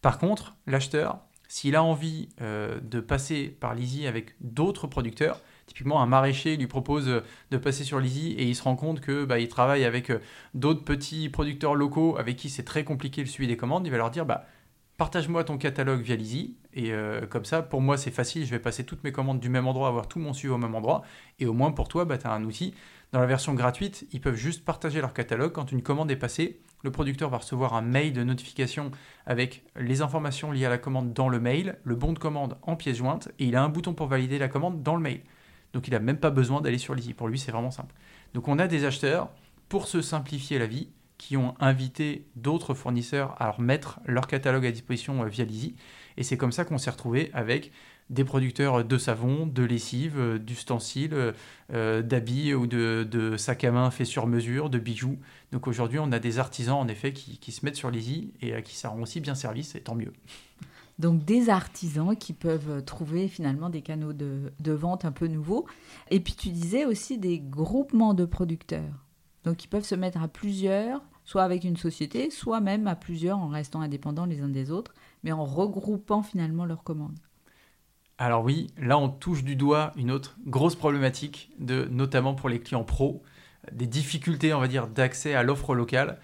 Par 0.01 0.21
contre, 0.21 0.55
l'acheteur, 0.69 1.19
s'il 1.49 1.75
a 1.75 1.83
envie 1.83 2.29
euh, 2.40 2.79
de 2.81 3.01
passer 3.01 3.49
par 3.49 3.75
l'Easy 3.75 4.07
avec 4.07 4.37
d'autres 4.40 4.87
producteurs, 4.87 5.40
typiquement 5.67 6.03
un 6.03 6.07
maraîcher 6.07 6.57
lui 6.57 6.69
propose 6.69 7.25
de 7.51 7.57
passer 7.57 7.83
sur 7.83 7.99
l'Easy 7.99 8.31
et 8.31 8.45
il 8.45 8.55
se 8.55 8.62
rend 8.62 8.77
compte 8.77 9.01
que 9.01 9.25
bah, 9.25 9.40
il 9.40 9.49
travaille 9.49 9.85
avec 9.85 10.09
euh, 10.09 10.21
d'autres 10.55 10.85
petits 10.85 11.29
producteurs 11.31 11.75
locaux 11.75 12.17
avec 12.17 12.37
qui 12.37 12.49
c'est 12.49 12.62
très 12.62 12.85
compliqué 12.85 13.23
le 13.23 13.27
suivi 13.27 13.49
des 13.49 13.57
commandes, 13.57 13.85
il 13.88 13.90
va 13.90 13.97
leur 13.97 14.12
dire 14.12 14.25
bah 14.25 14.47
partage-moi 14.96 15.44
ton 15.44 15.59
catalogue 15.59 16.00
via 16.00 16.16
Lizzy. 16.16 16.57
Et 16.72 16.92
euh, 16.92 17.26
comme 17.26 17.44
ça, 17.44 17.62
pour 17.62 17.80
moi, 17.80 17.96
c'est 17.96 18.11
facile. 18.11 18.44
Je 18.44 18.50
vais 18.50 18.59
passer 18.59 18.85
toutes 18.85 19.04
mes 19.04 19.12
commandes 19.12 19.40
du 19.40 19.48
même 19.48 19.66
endroit, 19.66 19.88
avoir 19.88 20.09
tout 20.09 20.18
mon 20.18 20.33
suivi 20.33 20.52
au 20.52 20.59
même 20.59 20.74
endroit. 20.74 21.02
Et 21.38 21.46
au 21.46 21.52
moins, 21.52 21.72
pour 21.72 21.88
toi, 21.88 22.04
bah, 22.04 22.18
tu 22.18 22.26
as 22.26 22.33
un 22.33 22.44
outil. 22.44 22.74
Dans 23.12 23.20
la 23.20 23.26
version 23.26 23.54
gratuite, 23.54 24.07
ils 24.12 24.20
peuvent 24.20 24.35
juste 24.35 24.64
partager 24.64 25.00
leur 25.00 25.12
catalogue. 25.12 25.52
Quand 25.52 25.70
une 25.70 25.83
commande 25.83 26.11
est 26.11 26.16
passée, 26.16 26.61
le 26.83 26.90
producteur 26.90 27.30
va 27.30 27.38
recevoir 27.38 27.74
un 27.74 27.80
mail 27.80 28.12
de 28.12 28.22
notification 28.22 28.90
avec 29.24 29.64
les 29.76 30.02
informations 30.02 30.52
liées 30.52 30.66
à 30.66 30.68
la 30.68 30.78
commande 30.78 31.12
dans 31.12 31.28
le 31.28 31.40
mail, 31.40 31.78
le 31.85 31.94
bon 31.94 32.12
de 32.12 32.18
commande 32.18 32.59
en 32.62 32.76
pièce 32.76 32.96
jointe, 32.96 33.30
et 33.38 33.46
il 33.46 33.57
a 33.57 33.62
un 33.62 33.68
bouton 33.70 33.94
pour 33.94 34.07
valider 34.07 34.38
la 34.38 34.48
commande 34.48 34.83
dans 34.83 34.94
le 34.94 35.00
mail. 35.00 35.20
Donc 35.72 35.88
il 35.88 35.92
n'a 35.92 35.98
même 35.98 36.18
pas 36.18 36.30
besoin 36.30 36.61
d'aller 36.61 36.78
sur 36.78 36.94
Lizzy. 36.94 37.14
Pour 37.14 37.28
lui, 37.28 37.38
c'est 37.38 37.52
vraiment 37.52 37.70
simple. 37.70 37.94
Donc 38.35 38.48
on 38.48 38.59
a 38.59 38.66
des 38.66 38.85
acheteurs, 38.85 39.30
pour 39.68 39.88
se 39.88 40.02
simplifier 40.02 40.59
la 40.59 40.66
vie, 40.66 40.88
qui 41.25 41.39
ont 41.39 41.55
invité 41.59 42.27
d'autres 42.37 42.75
fournisseurs 42.75 43.35
à 43.41 43.47
leur 43.47 43.59
mettre 43.59 43.99
leur 44.05 44.27
catalogue 44.27 44.67
à 44.67 44.71
disposition 44.71 45.23
euh, 45.23 45.27
via 45.27 45.47
Lizzy. 45.47 45.75
Et 46.19 46.23
c'est 46.23 46.37
comme 46.37 46.53
ça 46.53 46.67
qu'on 46.67 46.77
s'est 46.77 46.91
retrouvé 46.91 47.31
avec 47.33 47.73
des 48.11 48.25
producteurs 48.25 48.85
de 48.85 48.99
savon, 48.99 49.47
de 49.47 49.63
lessive, 49.63 50.19
euh, 50.19 50.39
d'ustensiles, 50.39 51.33
euh, 51.73 52.03
d'habits 52.03 52.53
ou 52.53 52.67
de, 52.67 53.37
sacs 53.39 53.65
à 53.65 53.73
main 53.73 53.91
faits 53.91 54.07
sur 54.07 54.27
mesure, 54.27 54.69
de 54.69 54.79
bijoux. 54.79 55.19
Donc 55.51 55.67
aujourd'hui, 55.67 55.99
on 55.99 56.13
a 56.13 56.19
des 56.19 56.39
artisans 56.39 56.77
en 56.77 56.89
effet 56.89 57.15
qui, 57.15 57.53
se 57.53 57.65
mettent 57.65 57.77
sur 57.77 57.91
Lizzy 57.91 58.35
et 58.43 58.55
à 58.55 58.61
qui 58.61 58.77
ça 58.77 58.91
rend 58.91 59.01
aussi 59.01 59.21
bien 59.21 59.35
service, 59.35 59.75
et 59.77 59.81
tant 59.81 59.95
mieux. 59.95 60.13
Donc 60.99 61.25
des 61.25 61.49
artisans 61.49 62.15
qui 62.15 62.35
peuvent 62.35 62.85
trouver 62.85 63.29
finalement 63.29 63.71
des 63.71 63.81
canaux 63.81 64.13
de 64.13 64.73
vente 64.73 65.07
un 65.07 65.13
peu 65.13 65.27
nouveaux. 65.27 65.65
Et 66.11 66.21
puis 66.21 66.35
tu 66.35 66.51
disais 66.51 66.85
aussi 66.85 67.17
des 67.17 67.39
groupements 67.39 68.13
de 68.13 68.27
producteurs. 68.27 69.07
Donc 69.45 69.65
ils 69.65 69.69
peuvent 69.69 69.85
se 69.85 69.95
mettre 69.95 70.23
à 70.23 70.29
plusieurs 70.29 71.01
soit 71.25 71.43
avec 71.43 71.65
une 71.65 71.77
société, 71.77 72.31
soit 72.31 72.61
même 72.61 72.87
à 72.87 72.95
plusieurs 72.95 73.39
en 73.39 73.49
restant 73.49 73.81
indépendants 73.81 74.27
les 74.27 74.41
uns 74.41 74.49
des 74.49 74.71
autres, 74.71 74.95
mais 75.23 75.33
en 75.33 75.45
regroupant 75.45 76.23
finalement 76.23 76.65
leurs 76.65 76.85
commandes. 76.85 77.19
Alors 78.19 78.45
oui, 78.45 78.69
là 78.79 78.97
on 78.97 79.09
touche 79.09 79.43
du 79.43 79.57
doigt 79.57 79.93
une 79.97 80.11
autre 80.11 80.37
grosse 80.47 80.77
problématique, 80.77 81.51
de, 81.59 81.89
notamment 81.91 82.35
pour 82.35 82.49
les 82.49 82.61
clients 82.61 82.85
pros, 82.85 83.23
des 83.73 83.87
difficultés 83.87 84.55
on 84.55 84.61
va 84.61 84.69
dire 84.69 84.87
d'accès 84.87 85.35
à 85.35 85.43
l'offre 85.43 85.75
locale. 85.75 86.19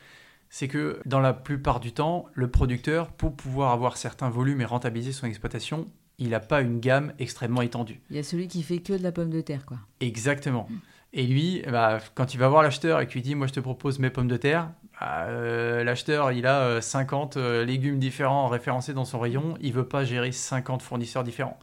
C'est 0.52 0.68
que 0.68 1.00
dans 1.06 1.20
la 1.20 1.32
plupart 1.32 1.78
du 1.78 1.92
temps, 1.92 2.26
le 2.34 2.50
producteur, 2.50 3.12
pour 3.12 3.36
pouvoir 3.36 3.70
avoir 3.70 3.96
certains 3.96 4.30
volumes 4.30 4.60
et 4.60 4.64
rentabiliser 4.64 5.12
son 5.12 5.26
exploitation, 5.26 5.86
il 6.18 6.30
n'a 6.30 6.40
pas 6.40 6.60
une 6.60 6.80
gamme 6.80 7.12
extrêmement 7.18 7.62
étendue. 7.62 8.00
Il 8.10 8.16
y 8.16 8.18
a 8.18 8.24
celui 8.24 8.48
qui 8.48 8.62
fait 8.62 8.78
que 8.78 8.92
de 8.92 9.02
la 9.02 9.12
pomme 9.12 9.30
de 9.30 9.40
terre, 9.40 9.64
quoi. 9.64 9.78
Exactement. 10.00 10.68
Et 11.12 11.26
lui, 11.26 11.62
bah, 11.68 11.98
quand 12.14 12.34
il 12.34 12.38
va 12.38 12.48
voir 12.48 12.62
l'acheteur 12.62 13.00
et 13.00 13.06
qu'il 13.06 13.22
dit 13.22 13.34
Moi, 13.34 13.46
je 13.46 13.52
te 13.52 13.60
propose 13.60 13.98
mes 13.98 14.10
pommes 14.10 14.28
de 14.28 14.36
terre, 14.36 14.70
euh, 15.02 15.82
l'acheteur, 15.82 16.32
il 16.32 16.46
a 16.46 16.80
50 16.80 17.36
euh, 17.36 17.40
euh, 17.40 17.64
légumes 17.64 17.98
différents 17.98 18.48
référencés 18.48 18.92
dans 18.92 19.04
son 19.04 19.18
rayon. 19.18 19.56
Il 19.60 19.72
veut 19.72 19.88
pas 19.88 20.04
gérer 20.04 20.32
50 20.32 20.82
fournisseurs 20.82 21.24
différents. 21.24 21.58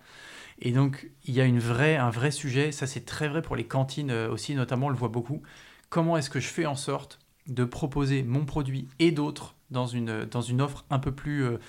Et 0.60 0.72
donc, 0.72 1.12
il 1.26 1.36
y 1.36 1.42
a 1.42 1.46
un 1.46 2.10
vrai 2.10 2.32
sujet. 2.32 2.72
Ça, 2.72 2.88
c'est 2.88 3.06
très 3.06 3.28
vrai 3.28 3.42
pour 3.42 3.56
les 3.56 3.66
cantines 3.66 4.12
aussi, 4.12 4.56
notamment, 4.56 4.88
on 4.88 4.90
le 4.90 4.96
voit 4.96 5.10
beaucoup. 5.10 5.44
Comment 5.90 6.18
est-ce 6.18 6.32
que 6.32 6.40
je 6.40 6.48
fais 6.48 6.66
en 6.66 6.76
sorte 6.76 7.20
de 7.48 7.64
proposer 7.64 8.24
mon 8.24 8.44
produit 8.44 8.88
et 9.00 9.12
d'autres 9.12 9.56
dans 9.70 9.86
une, 9.86 10.10
offre 10.60 10.86
un 10.90 10.98
peu 10.98 11.12
plus, 11.12 11.60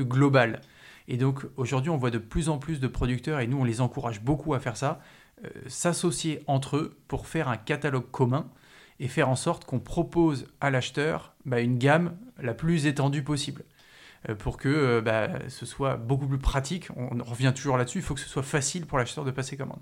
globale? 0.00 0.60
Et 1.08 1.16
donc, 1.16 1.46
aujourd'hui, 1.56 1.88
on 1.88 1.96
voit 1.96 2.10
de 2.10 2.18
plus 2.18 2.50
en 2.50 2.58
plus 2.58 2.78
de 2.78 2.88
producteurs, 2.88 3.40
et 3.40 3.46
nous, 3.46 3.58
on 3.58 3.64
les 3.64 3.80
encourage 3.80 4.20
beaucoup 4.20 4.52
à 4.52 4.60
faire 4.60 4.76
ça, 4.76 5.00
s'associer 5.66 6.42
entre 6.46 6.76
eux 6.76 6.98
pour 7.08 7.26
faire 7.26 7.48
un 7.48 7.56
catalogue 7.56 8.10
commun 8.10 8.50
et 9.00 9.08
faire 9.08 9.28
en 9.28 9.36
sorte 9.36 9.64
qu'on 9.64 9.80
propose 9.80 10.46
à 10.60 10.70
l'acheteur 10.70 11.34
bah, 11.44 11.60
une 11.60 11.78
gamme 11.78 12.16
la 12.40 12.54
plus 12.54 12.86
étendue 12.86 13.22
possible 13.22 13.64
euh, 14.28 14.34
pour 14.34 14.56
que 14.56 14.68
euh, 14.68 15.00
bah, 15.00 15.28
ce 15.48 15.66
soit 15.66 15.96
beaucoup 15.96 16.26
plus 16.26 16.38
pratique. 16.38 16.88
On 16.96 17.22
revient 17.22 17.52
toujours 17.54 17.76
là-dessus, 17.76 17.98
il 17.98 18.04
faut 18.04 18.14
que 18.14 18.20
ce 18.20 18.28
soit 18.28 18.42
facile 18.42 18.86
pour 18.86 18.98
l'acheteur 18.98 19.24
de 19.24 19.30
passer 19.30 19.56
commande. 19.56 19.80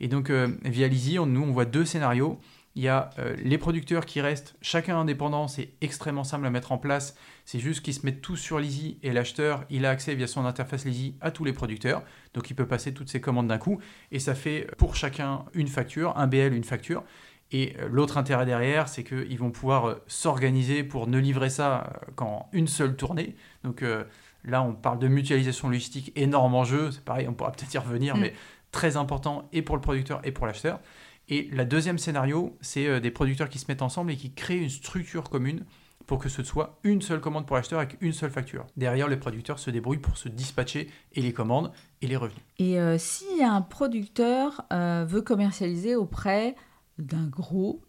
Et 0.00 0.06
donc, 0.06 0.30
via 0.30 0.86
Lizzy, 0.86 1.18
nous, 1.18 1.42
on 1.42 1.50
voit 1.50 1.64
deux 1.64 1.84
scénarios. 1.84 2.38
Il 2.78 2.82
y 2.82 2.88
a 2.88 3.10
euh, 3.18 3.34
les 3.42 3.58
producteurs 3.58 4.06
qui 4.06 4.20
restent 4.20 4.54
chacun 4.60 5.00
indépendant, 5.00 5.48
c'est 5.48 5.72
extrêmement 5.80 6.22
simple 6.22 6.46
à 6.46 6.50
mettre 6.50 6.70
en 6.70 6.78
place. 6.78 7.16
C'est 7.44 7.58
juste 7.58 7.82
qu'ils 7.82 7.94
se 7.94 8.06
mettent 8.06 8.20
tous 8.20 8.36
sur 8.36 8.60
Lizzy 8.60 9.00
et 9.02 9.10
l'acheteur, 9.10 9.64
il 9.68 9.84
a 9.84 9.90
accès 9.90 10.14
via 10.14 10.28
son 10.28 10.46
interface 10.46 10.84
Lizzy 10.84 11.16
à 11.20 11.32
tous 11.32 11.42
les 11.44 11.52
producteurs. 11.52 12.04
Donc 12.34 12.50
il 12.50 12.54
peut 12.54 12.68
passer 12.68 12.94
toutes 12.94 13.08
ses 13.08 13.20
commandes 13.20 13.48
d'un 13.48 13.58
coup 13.58 13.80
et 14.12 14.20
ça 14.20 14.36
fait 14.36 14.68
pour 14.78 14.94
chacun 14.94 15.44
une 15.54 15.66
facture, 15.66 16.16
un 16.16 16.28
BL, 16.28 16.54
une 16.54 16.62
facture. 16.62 17.02
Et 17.50 17.76
euh, 17.78 17.88
l'autre 17.90 18.18
intérêt 18.18 18.46
derrière, 18.46 18.88
c'est 18.88 19.04
qu'ils 19.04 19.38
vont 19.38 19.50
pouvoir 19.50 19.88
euh, 19.88 20.02
s'organiser 20.06 20.84
pour 20.84 21.06
ne 21.06 21.18
livrer 21.18 21.50
ça 21.50 22.00
qu'en 22.16 22.48
une 22.52 22.68
seule 22.68 22.96
tournée. 22.96 23.36
Donc 23.64 23.82
là, 24.44 24.62
on 24.62 24.72
parle 24.72 24.98
de 24.98 25.08
mutualisation 25.08 25.68
logistique, 25.68 26.12
énorme 26.16 26.54
enjeu. 26.54 26.90
C'est 26.90 27.04
pareil, 27.04 27.26
on 27.28 27.34
pourra 27.34 27.52
peut-être 27.52 27.74
y 27.74 27.78
revenir, 27.78 28.16
mm. 28.16 28.20
mais 28.20 28.34
très 28.72 28.96
important 28.96 29.48
et 29.52 29.62
pour 29.62 29.76
le 29.76 29.82
producteur 29.82 30.20
et 30.24 30.32
pour 30.32 30.46
l'acheteur. 30.46 30.80
Et 31.28 31.48
la 31.52 31.64
deuxième 31.64 31.98
scénario, 31.98 32.56
c'est 32.60 32.86
euh, 32.86 33.00
des 33.00 33.10
producteurs 33.10 33.48
qui 33.48 33.58
se 33.58 33.66
mettent 33.68 33.82
ensemble 33.82 34.10
et 34.12 34.16
qui 34.16 34.32
créent 34.32 34.58
une 34.58 34.70
structure 34.70 35.28
commune 35.28 35.64
pour 36.06 36.18
que 36.18 36.30
ce 36.30 36.42
soit 36.42 36.78
une 36.84 37.02
seule 37.02 37.20
commande 37.20 37.46
pour 37.46 37.56
l'acheteur 37.56 37.80
avec 37.80 37.98
une 38.00 38.14
seule 38.14 38.30
facture. 38.30 38.66
Derrière, 38.78 39.08
les 39.08 39.18
producteurs 39.18 39.58
se 39.58 39.70
débrouillent 39.70 39.98
pour 39.98 40.16
se 40.16 40.30
dispatcher 40.30 40.88
et 41.12 41.20
les 41.20 41.34
commandes 41.34 41.70
et 42.00 42.06
les 42.06 42.16
revenus. 42.16 42.40
Et 42.58 42.80
euh, 42.80 42.96
si 42.96 43.26
un 43.44 43.60
producteur 43.60 44.64
euh, 44.72 45.04
veut 45.06 45.20
commercialiser 45.20 45.96
auprès 45.96 46.54
d'un 46.98 47.26
gros, 47.26 47.82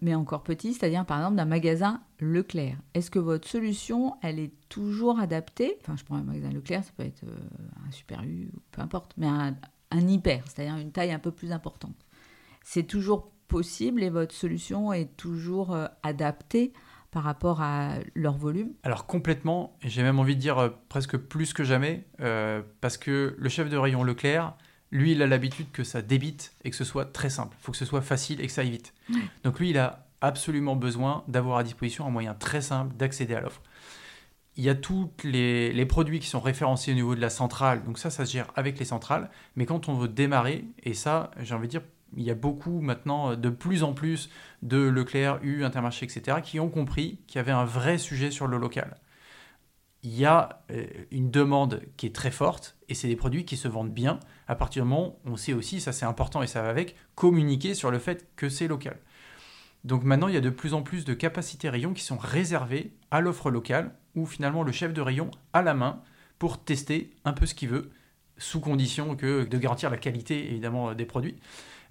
mais 0.00 0.14
encore 0.14 0.42
petit, 0.42 0.72
c'est-à-dire 0.72 1.04
par 1.04 1.18
exemple 1.18 1.36
d'un 1.36 1.44
magasin 1.44 2.00
Leclerc, 2.20 2.76
est-ce 2.94 3.10
que 3.10 3.18
votre 3.18 3.46
solution, 3.46 4.16
elle 4.22 4.38
est 4.38 4.52
toujours 4.68 5.20
adaptée? 5.20 5.76
Enfin, 5.82 5.94
je 5.96 6.04
prends 6.04 6.16
un 6.16 6.22
magasin 6.22 6.50
Leclerc, 6.50 6.84
ça 6.84 6.92
peut 6.96 7.04
être 7.04 7.22
un 7.86 7.90
Super 7.90 8.22
U, 8.22 8.50
peu 8.70 8.80
importe, 8.80 9.12
mais 9.18 9.26
un, 9.26 9.54
hyper, 9.90 10.42
c'est-à-dire 10.46 10.76
une 10.78 10.90
taille 10.90 11.12
un 11.12 11.18
peu 11.18 11.32
plus 11.32 11.52
importante. 11.52 11.96
C'est 12.62 12.84
toujours 12.84 13.32
possible 13.52 14.02
et 14.02 14.08
votre 14.08 14.34
solution 14.34 14.94
est 14.94 15.14
toujours 15.18 15.74
euh, 15.74 15.86
adaptée 16.02 16.72
par 17.10 17.22
rapport 17.22 17.60
à 17.60 17.96
leur 18.14 18.38
volume? 18.38 18.72
Alors 18.82 19.06
complètement, 19.06 19.76
j'ai 19.82 20.02
même 20.02 20.18
envie 20.18 20.34
de 20.34 20.40
dire 20.40 20.58
euh, 20.58 20.70
presque 20.88 21.18
plus 21.18 21.52
que 21.52 21.62
jamais, 21.62 22.06
euh, 22.20 22.62
parce 22.80 22.96
que 22.96 23.36
le 23.38 23.48
chef 23.50 23.68
de 23.68 23.76
rayon 23.76 24.02
Leclerc, 24.02 24.56
lui, 24.92 25.12
il 25.12 25.22
a 25.22 25.26
l'habitude 25.26 25.66
que 25.72 25.84
ça 25.84 26.02
débite 26.02 26.54
et 26.64 26.70
que 26.70 26.76
ce 26.76 26.84
soit 26.84 27.06
très 27.06 27.30
simple. 27.30 27.56
Il 27.58 27.64
faut 27.64 27.72
que 27.72 27.78
ce 27.78 27.86
soit 27.86 28.02
facile 28.02 28.40
et 28.40 28.46
que 28.46 28.52
ça 28.52 28.60
aille 28.60 28.70
vite. 28.70 28.92
Donc 29.42 29.58
lui, 29.58 29.70
il 29.70 29.78
a 29.78 30.06
absolument 30.20 30.76
besoin 30.76 31.24
d'avoir 31.28 31.58
à 31.58 31.64
disposition 31.64 32.06
un 32.06 32.10
moyen 32.10 32.34
très 32.34 32.60
simple 32.60 32.94
d'accéder 32.94 33.34
à 33.34 33.40
l'offre. 33.40 33.62
Il 34.56 34.62
y 34.62 34.68
a 34.68 34.74
tous 34.74 35.10
les, 35.24 35.72
les, 35.72 35.86
produits 35.86 36.20
qui 36.20 36.26
sont 36.26 36.40
référencés 36.40 36.92
au 36.92 36.94
niveau 36.94 37.14
de 37.14 37.20
la 37.22 37.30
centrale, 37.30 37.82
donc 37.84 37.98
ça, 37.98 38.10
ça 38.10 38.26
se 38.26 38.32
gère 38.32 38.52
avec 38.54 38.78
les 38.78 38.84
centrales. 38.84 39.30
Mais 39.56 39.64
quand 39.64 39.88
on 39.88 39.94
veut 39.94 40.08
démarrer, 40.08 40.66
et 40.82 40.92
ça, 40.92 41.30
j'ai 41.40 41.54
envie 41.54 41.68
de 41.68 41.70
dire, 41.70 41.82
il 42.14 42.22
y 42.22 42.30
a 42.30 42.34
beaucoup 42.34 42.82
maintenant, 42.82 43.34
de 43.34 43.48
plus 43.48 43.82
en 43.82 43.94
plus, 43.94 44.28
de 44.60 44.76
Leclerc, 44.76 45.38
U, 45.42 45.64
Intermarché, 45.64 46.04
etc., 46.04 46.38
qui 46.42 46.60
ont 46.60 46.68
compris 46.68 47.18
qu'il 47.26 47.36
y 47.36 47.38
avait 47.38 47.50
un 47.50 47.64
vrai 47.64 47.96
sujet 47.96 48.30
sur 48.30 48.46
le 48.46 48.58
local. 48.58 48.96
Il 50.04 50.18
y 50.18 50.24
a 50.24 50.64
euh, 50.70 50.84
une 51.12 51.30
demande 51.30 51.82
qui 51.96 52.06
est 52.06 52.14
très 52.14 52.32
forte 52.32 52.76
et 52.88 52.94
c'est 52.94 53.06
des 53.06 53.16
produits 53.16 53.44
qui 53.44 53.56
se 53.56 53.68
vendent 53.68 53.92
bien. 53.92 54.18
À 54.48 54.56
partir 54.56 54.82
du 54.82 54.88
moment 54.88 55.18
où 55.24 55.30
on 55.30 55.36
sait 55.36 55.52
aussi, 55.52 55.80
ça 55.80 55.92
c'est 55.92 56.04
important 56.04 56.42
et 56.42 56.48
ça 56.48 56.60
va 56.60 56.70
avec, 56.70 56.96
communiquer 57.14 57.74
sur 57.74 57.90
le 57.90 57.98
fait 58.00 58.26
que 58.34 58.48
c'est 58.48 58.66
local. 58.66 58.98
Donc 59.84 60.02
maintenant, 60.02 60.28
il 60.28 60.34
y 60.34 60.38
a 60.38 60.40
de 60.40 60.50
plus 60.50 60.74
en 60.74 60.82
plus 60.82 61.04
de 61.04 61.14
capacités 61.14 61.68
rayons 61.68 61.92
qui 61.92 62.02
sont 62.02 62.18
réservées 62.18 62.92
à 63.10 63.20
l'offre 63.20 63.50
locale 63.50 63.94
où 64.16 64.26
finalement 64.26 64.64
le 64.64 64.72
chef 64.72 64.92
de 64.92 65.00
rayon 65.00 65.30
a 65.52 65.62
la 65.62 65.74
main 65.74 66.02
pour 66.38 66.62
tester 66.62 67.12
un 67.24 67.32
peu 67.32 67.46
ce 67.46 67.54
qu'il 67.54 67.68
veut, 67.68 67.90
sous 68.38 68.60
condition 68.60 69.14
que 69.14 69.44
de 69.44 69.58
garantir 69.58 69.88
la 69.88 69.96
qualité 69.98 70.50
évidemment 70.50 70.94
des 70.94 71.04
produits. 71.04 71.36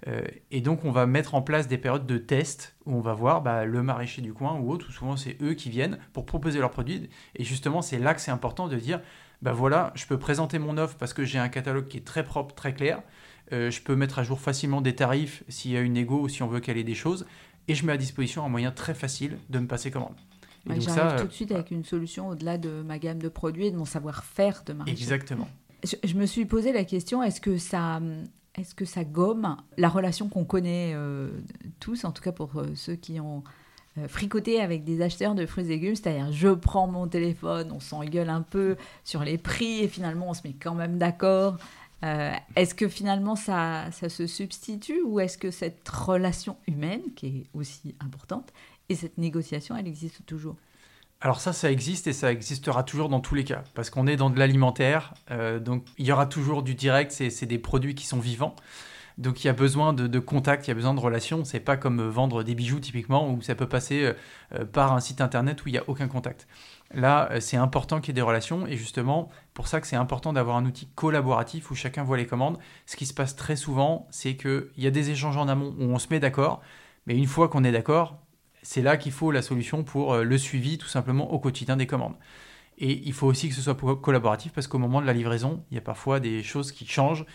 Euh, 0.08 0.22
et 0.50 0.60
donc, 0.60 0.84
on 0.84 0.90
va 0.90 1.06
mettre 1.06 1.34
en 1.34 1.42
place 1.42 1.68
des 1.68 1.78
périodes 1.78 2.06
de 2.06 2.18
test 2.18 2.74
où 2.86 2.94
on 2.94 3.00
va 3.00 3.14
voir 3.14 3.42
bah, 3.42 3.64
le 3.64 3.82
maraîcher 3.82 4.20
du 4.20 4.32
coin 4.32 4.58
ou 4.58 4.70
autre, 4.70 4.88
ou 4.88 4.92
souvent 4.92 5.16
c'est 5.16 5.36
eux 5.42 5.54
qui 5.54 5.70
viennent 5.70 5.98
pour 6.12 6.26
proposer 6.26 6.58
leurs 6.58 6.70
produits. 6.70 7.08
Et 7.36 7.44
justement, 7.44 7.82
c'est 7.82 7.98
là 7.98 8.14
que 8.14 8.20
c'est 8.20 8.30
important 8.30 8.68
de 8.68 8.76
dire 8.76 9.00
bah 9.42 9.52
voilà, 9.52 9.92
je 9.96 10.06
peux 10.06 10.18
présenter 10.18 10.60
mon 10.60 10.78
offre 10.78 10.96
parce 10.96 11.12
que 11.12 11.24
j'ai 11.24 11.38
un 11.38 11.48
catalogue 11.48 11.88
qui 11.88 11.98
est 11.98 12.06
très 12.06 12.24
propre, 12.24 12.54
très 12.54 12.72
clair. 12.72 13.02
Euh, 13.52 13.70
je 13.70 13.82
peux 13.82 13.96
mettre 13.96 14.20
à 14.20 14.22
jour 14.22 14.40
facilement 14.40 14.80
des 14.80 14.94
tarifs 14.94 15.42
s'il 15.48 15.72
y 15.72 15.76
a 15.76 15.80
une 15.80 15.96
égo 15.96 16.20
ou 16.20 16.28
si 16.28 16.44
on 16.44 16.46
veut 16.46 16.60
caler 16.60 16.84
des 16.84 16.94
choses. 16.94 17.26
Et 17.66 17.74
je 17.74 17.84
mets 17.84 17.92
à 17.92 17.96
disposition 17.96 18.44
un 18.44 18.48
moyen 18.48 18.70
très 18.70 18.94
facile 18.94 19.38
de 19.50 19.58
me 19.58 19.66
passer 19.66 19.90
commande. 19.90 20.14
Et 20.70 20.80
J'arrive 20.80 21.20
tout 21.20 21.26
de 21.26 21.32
suite 21.32 21.50
avec 21.50 21.72
une 21.72 21.84
solution 21.84 22.28
au-delà 22.28 22.56
de 22.56 22.82
ma 22.82 23.00
gamme 23.00 23.20
de 23.20 23.28
produits 23.28 23.66
et 23.66 23.70
de 23.72 23.76
mon 23.76 23.84
savoir-faire 23.84 24.62
de 24.64 24.72
maraîcher. 24.74 24.96
Exactement. 24.96 25.48
je, 25.82 26.14
me 26.14 26.26
suis 26.26 26.44
posé 26.44 26.72
la 26.72 26.84
question, 26.84 27.20
est-ce 27.20 27.40
que 27.40 27.58
ça 27.58 28.00
est-ce 28.54 28.74
que 28.74 28.84
ça 28.84 29.04
gomme 29.04 29.56
la 29.78 29.88
relation 29.88 30.28
qu'on 30.28 30.44
connaît 30.44 30.92
euh, 30.94 31.30
tous, 31.80 32.04
en 32.04 32.12
tout 32.12 32.22
cas 32.22 32.32
pour 32.32 32.50
euh, 32.56 32.66
ceux 32.74 32.96
qui 32.96 33.18
ont 33.18 33.42
euh, 33.98 34.08
fricoté 34.08 34.60
avec 34.60 34.84
des 34.84 35.00
acheteurs 35.00 35.34
de 35.34 35.46
fruits 35.46 35.64
et 35.64 35.68
légumes, 35.68 35.94
c'est-à-dire 35.94 36.32
je 36.32 36.48
prends 36.48 36.86
mon 36.86 37.06
téléphone, 37.08 37.72
on 37.72 37.80
s'engueule 37.80 38.28
un 38.28 38.42
peu 38.42 38.76
sur 39.04 39.24
les 39.24 39.38
prix 39.38 39.80
et 39.80 39.88
finalement 39.88 40.30
on 40.30 40.34
se 40.34 40.46
met 40.46 40.54
quand 40.54 40.74
même 40.74 40.98
d'accord. 40.98 41.56
est-ce 42.02 42.74
que 42.74 42.88
finalement 42.88 43.36
ça, 43.36 43.90
ça 43.92 44.08
se 44.08 44.26
substitue 44.26 45.02
ou 45.02 45.20
est-ce 45.20 45.38
que 45.38 45.50
cette 45.50 45.88
relation 45.88 46.56
humaine, 46.66 47.02
qui 47.14 47.26
est 47.26 47.46
aussi 47.54 47.94
importante, 48.00 48.52
et 48.88 48.96
cette 48.96 49.18
négociation, 49.18 49.76
elle 49.76 49.86
existe 49.86 50.26
toujours? 50.26 50.56
Alors 51.22 51.40
ça, 51.40 51.52
ça 51.52 51.70
existe 51.70 52.08
et 52.08 52.12
ça 52.12 52.32
existera 52.32 52.82
toujours 52.82 53.08
dans 53.08 53.20
tous 53.20 53.36
les 53.36 53.44
cas, 53.44 53.62
parce 53.74 53.90
qu'on 53.90 54.08
est 54.08 54.16
dans 54.16 54.28
de 54.28 54.38
l'alimentaire, 54.40 55.14
euh, 55.30 55.60
donc 55.60 55.84
il 55.96 56.04
y 56.04 56.10
aura 56.10 56.26
toujours 56.26 56.64
du 56.64 56.74
direct, 56.74 57.12
c'est 57.12 57.46
des 57.46 57.58
produits 57.58 57.94
qui 57.94 58.06
sont 58.06 58.18
vivants. 58.18 58.56
Donc 59.18 59.44
il 59.44 59.46
y 59.46 59.50
a 59.50 59.52
besoin 59.52 59.92
de, 59.92 60.18
contact, 60.18 60.66
il 60.66 60.70
y 60.70 60.72
a 60.72 60.74
besoin 60.74 60.94
de 60.94 61.00
relations. 61.00 61.44
C'est 61.44 61.60
pas 61.60 61.76
comme 61.76 62.02
vendre 62.08 62.42
des 62.42 62.54
bijoux 62.54 62.80
typiquement 62.80 63.30
où 63.30 63.40
ça 63.42 63.54
peut 63.54 63.68
passer 63.68 64.04
euh, 64.04 64.12
euh, 64.54 64.64
par 64.64 64.94
un 64.94 65.00
site 65.00 65.20
internet 65.20 65.64
où 65.64 65.68
il 65.68 65.72
n'y 65.72 65.78
a 65.78 65.84
aucun 65.86 66.08
contact. 66.08 66.48
Là, 66.94 67.30
c'est 67.40 67.56
important 67.56 68.00
qu'il 68.00 68.08
y 68.08 68.10
ait 68.10 68.14
des 68.14 68.22
relations 68.22 68.66
et 68.66 68.76
justement 68.76 69.30
pour 69.54 69.68
ça 69.68 69.80
que 69.80 69.86
c'est 69.86 69.96
important 69.96 70.32
d'avoir 70.32 70.56
un 70.56 70.64
outil 70.64 70.88
collaboratif 70.94 71.70
où 71.70 71.74
chacun 71.74 72.02
voit 72.02 72.16
les 72.16 72.26
commandes. 72.26 72.58
Ce 72.86 72.96
qui 72.96 73.06
se 73.06 73.14
passe 73.14 73.36
très 73.36 73.56
souvent, 73.56 74.08
c'est 74.10 74.36
qu'il 74.36 74.70
y 74.76 74.86
a 74.86 74.90
des 74.90 75.10
échanges 75.10 75.36
en 75.36 75.46
amont 75.46 75.74
où 75.78 75.84
on 75.84 75.98
se 75.98 76.08
met 76.10 76.20
d'accord, 76.20 76.60
mais 77.06 77.16
une 77.16 77.26
fois 77.26 77.48
qu'on 77.48 77.64
est 77.64 77.72
d'accord, 77.72 78.21
c'est 78.62 78.82
là 78.82 78.96
qu'il 78.96 79.12
faut 79.12 79.30
la 79.30 79.42
solution 79.42 79.84
pour 79.84 80.14
euh, 80.14 80.24
le 80.24 80.38
suivi 80.38 80.78
tout 80.78 80.88
simplement 80.88 81.32
au 81.32 81.38
quotidien 81.38 81.76
des 81.76 81.86
commandes. 81.86 82.14
Et 82.78 83.02
il 83.04 83.12
faut 83.12 83.26
aussi 83.26 83.48
que 83.48 83.54
ce 83.54 83.60
soit 83.60 83.76
collaboratif 84.00 84.52
parce 84.52 84.66
qu'au 84.66 84.78
moment 84.78 85.00
de 85.00 85.06
la 85.06 85.12
livraison, 85.12 85.62
il 85.70 85.74
y 85.74 85.78
a 85.78 85.82
parfois 85.82 86.20
des 86.20 86.42
choses 86.42 86.72
qui 86.72 86.86
changent. 86.86 87.26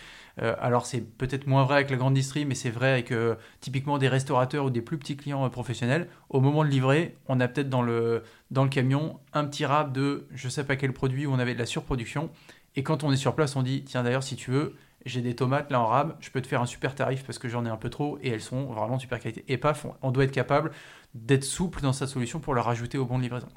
Euh, 0.42 0.56
alors 0.60 0.86
c'est 0.86 1.02
peut-être 1.02 1.48
moins 1.48 1.63
vrai 1.63 1.76
avec 1.76 1.90
la 1.90 1.98
grande 1.98 2.16
distrie, 2.16 2.44
mais 2.46 2.56
c'est 2.56 2.70
vrai 2.70 2.92
avec 2.92 3.12
euh, 3.12 3.36
typiquement 3.62 3.98
des 3.98 4.08
restaurateurs 4.08 4.66
ou 4.66 4.70
des 4.70 4.82
plus 4.82 4.98
petits 4.98 5.16
clients 5.16 5.48
professionnels. 5.50 6.10
Au 6.30 6.42
moment 6.42 6.63
de 6.63 6.70
livrer, 6.70 7.16
on 7.28 7.40
a 7.40 7.48
peut-être 7.48 7.70
dans 7.70 7.82
le, 7.82 8.24
dans 8.52 8.63
le 8.63 8.70
camion 8.70 9.20
un 9.34 9.46
petit 9.46 9.66
rap 9.66 9.94
de 9.94 10.28
je 10.34 10.50
sais 10.50 10.63
pas 10.63 10.76
quel 10.76 10.92
produit 10.92 11.26
où 11.28 11.32
on 11.32 11.40
avait 11.40 11.54
de 11.54 11.60
la 11.60 11.66
surproduction. 11.66 12.30
Et 12.76 12.84
quand 12.84 13.04
on 13.04 13.12
est 13.12 13.18
sur 13.18 13.36
place, 13.36 13.56
on 13.56 13.63
dit 13.63 13.84
tiens 13.84 14.04
d'ailleurs 14.04 14.24
si 14.24 14.36
tu 14.36 14.52
veux, 14.52 14.76
j'ai 15.08 15.22
des 15.22 15.36
tomates 15.36 15.72
là 15.72 15.80
en 15.80 15.88
rab, 15.88 16.15
je 16.20 16.30
peux 16.30 16.41
te 16.41 16.48
faire 16.48 16.62
un 16.62 16.65
super 16.65 16.96
tarif 16.96 17.24
parce 17.24 17.39
que 17.39 17.48
j'en 17.48 17.65
ai 17.65 17.70
un 17.70 17.78
peu 17.78 17.89
trop 17.89 18.20
et 18.22 18.30
elles 18.30 18.41
sont 18.41 18.65
vraiment 18.65 19.00
super 19.00 19.20
qualité. 19.20 19.43
Et 19.48 19.58
paf, 19.58 19.86
on 20.02 20.12
doit 20.12 20.26
être 20.26 20.32
capable 20.32 20.72
d'être 21.13 21.43
souple 21.43 21.82
dans 21.82 21.93
sa 21.93 22.08
solution 22.08 22.39
pour 22.39 22.54
la 22.54 22.62
rajouter 22.62 22.98
au 22.98 23.06
bon 23.06 23.17
de 23.17 23.24
livraison. 23.24 23.48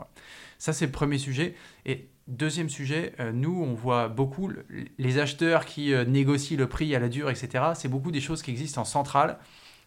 Ça, 0.59 0.73
c'est 0.73 0.87
le 0.87 0.93
premier 0.93 1.19
sujet. 1.19 1.55
Et 1.87 2.09
deuxième 2.29 2.69
sujet, 2.69 3.13
euh, 3.21 3.33
nous, 3.33 3.63
on 3.63 3.75
voit 3.75 4.09
beaucoup 4.09 4.51
les 4.99 5.19
acheteurs 5.19 5.65
qui 5.65 5.93
euh, 5.93 6.05
négocient 6.05 6.57
le 6.57 6.69
prix 6.69 6.95
à 6.95 6.99
la 6.99 7.09
dure, 7.09 7.31
etc. 7.31 7.65
C'est 7.75 7.89
beaucoup 7.89 8.11
des 8.11 8.21
choses 8.21 8.43
qui 8.43 8.51
existent 8.51 8.81
en 8.81 8.85
centrale. 8.85 9.39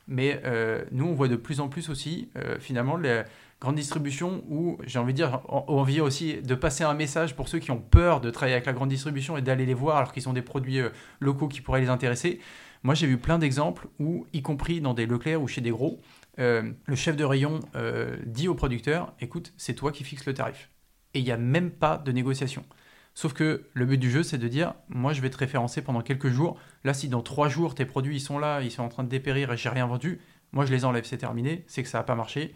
Mais 0.08 0.42
euh, 0.44 0.84
nous, 0.92 1.06
on 1.06 1.14
voit 1.14 1.30
de 1.30 1.38
plus 1.38 1.62
en 1.62 1.70
plus 1.70 1.90
aussi, 1.90 2.30
finalement, 2.60 2.98
les 2.98 3.24
grandes 3.64 3.76
distributions 3.76 4.44
où, 4.50 4.78
j'ai 4.86 5.00
envie 5.00 5.14
de 5.14 5.18
dire, 5.18 5.40
envie 5.48 6.02
aussi 6.02 6.42
de 6.42 6.54
passer 6.54 6.84
un 6.84 6.94
message 6.94 7.34
pour 7.34 7.48
ceux 7.48 7.60
qui 7.60 7.72
ont 7.72 7.80
peur 7.80 8.20
de 8.20 8.30
travailler 8.30 8.56
avec 8.56 8.66
la 8.66 8.74
grande 8.74 8.90
distribution 8.90 9.38
et 9.38 9.42
d'aller 9.42 9.66
les 9.66 9.74
voir 9.74 9.98
alors 9.98 10.12
qu'ils 10.12 10.28
ont 10.28 10.34
des 10.34 10.42
produits 10.42 10.82
locaux 11.22 11.48
qui 11.48 11.62
pourraient 11.62 11.80
les 11.80 11.90
intéresser. 11.90 12.42
Moi, 12.84 12.94
j'ai 12.94 13.08
vu 13.08 13.18
plein 13.18 13.40
d'exemples 13.40 13.88
où, 14.00 14.28
y 14.34 14.42
compris 14.42 14.82
dans 14.82 14.94
des 14.94 15.06
Leclerc 15.06 15.42
ou 15.42 15.48
chez 15.48 15.62
des 15.62 15.70
gros, 15.70 16.02
euh, 16.40 16.74
le 16.86 16.96
chef 16.96 17.16
de 17.16 17.24
rayon 17.24 17.62
euh, 17.76 18.18
dit 18.26 18.50
au 18.50 18.56
producteur 18.56 19.14
écoute, 19.22 19.54
c'est 19.56 19.76
toi 19.76 19.94
qui 19.94 20.04
fixes 20.04 20.26
le 20.26 20.34
tarif. 20.34 20.70
Et 21.14 21.20
il 21.20 21.24
n'y 21.24 21.32
a 21.32 21.38
même 21.38 21.72
pas 21.72 21.98
de 21.98 22.12
négociation. 22.12 22.66
Sauf 23.14 23.32
que 23.32 23.70
le 23.74 23.86
but 23.86 23.98
du 23.98 24.12
jeu, 24.12 24.24
c'est 24.24 24.40
de 24.40 24.48
dire 24.50 24.74
moi, 24.90 25.14
je 25.14 25.22
vais 25.22 25.30
te 25.30 25.38
référencer 25.38 25.82
pendant 25.82 26.02
quelques 26.02 26.30
jours. 26.30 26.58
Là, 26.84 26.94
si 26.94 27.08
dans 27.08 27.22
trois 27.22 27.48
jours, 27.48 27.76
tes 27.76 27.86
produits 27.86 28.18
ils 28.18 28.20
sont 28.20 28.40
là, 28.40 28.62
ils 28.62 28.72
sont 28.72 28.84
en 28.84 28.90
train 28.90 29.06
de 29.06 29.10
dépérir 29.10 29.54
et 29.54 29.58
j'ai 29.58 29.70
rien 29.70 29.88
vendu, 29.88 30.20
moi, 30.54 30.68
je 30.68 30.72
les 30.72 30.86
enlève, 30.86 31.04
c'est 31.04 31.18
terminé, 31.18 31.64
c'est 31.68 31.82
que 31.82 31.90
ça 31.90 31.98
n'a 31.98 32.04
pas 32.04 32.14
marché. 32.14 32.54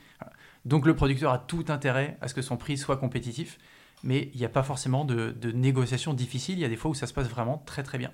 Donc, 0.67 0.85
le 0.85 0.95
producteur 0.97 1.31
a 1.31 1.39
tout 1.39 1.63
intérêt 1.69 2.17
à 2.19 2.27
ce 2.27 2.33
que 2.33 2.41
son 2.41 2.57
prix 2.57 2.77
soit 2.77 2.97
compétitif, 2.97 3.57
mais 4.03 4.29
il 4.33 4.39
n'y 4.39 4.45
a 4.45 4.49
pas 4.49 4.63
forcément 4.63 5.05
de, 5.05 5.31
de 5.31 5.51
négociation 5.53 6.13
difficile. 6.13 6.59
Il 6.59 6.61
y 6.61 6.65
a 6.65 6.67
des 6.67 6.75
fois 6.75 6.91
où 6.91 6.93
ça 6.93 7.07
se 7.07 7.13
passe 7.13 7.29
vraiment 7.29 7.63
très 7.65 7.83
très 7.83 7.97
bien. 7.97 8.11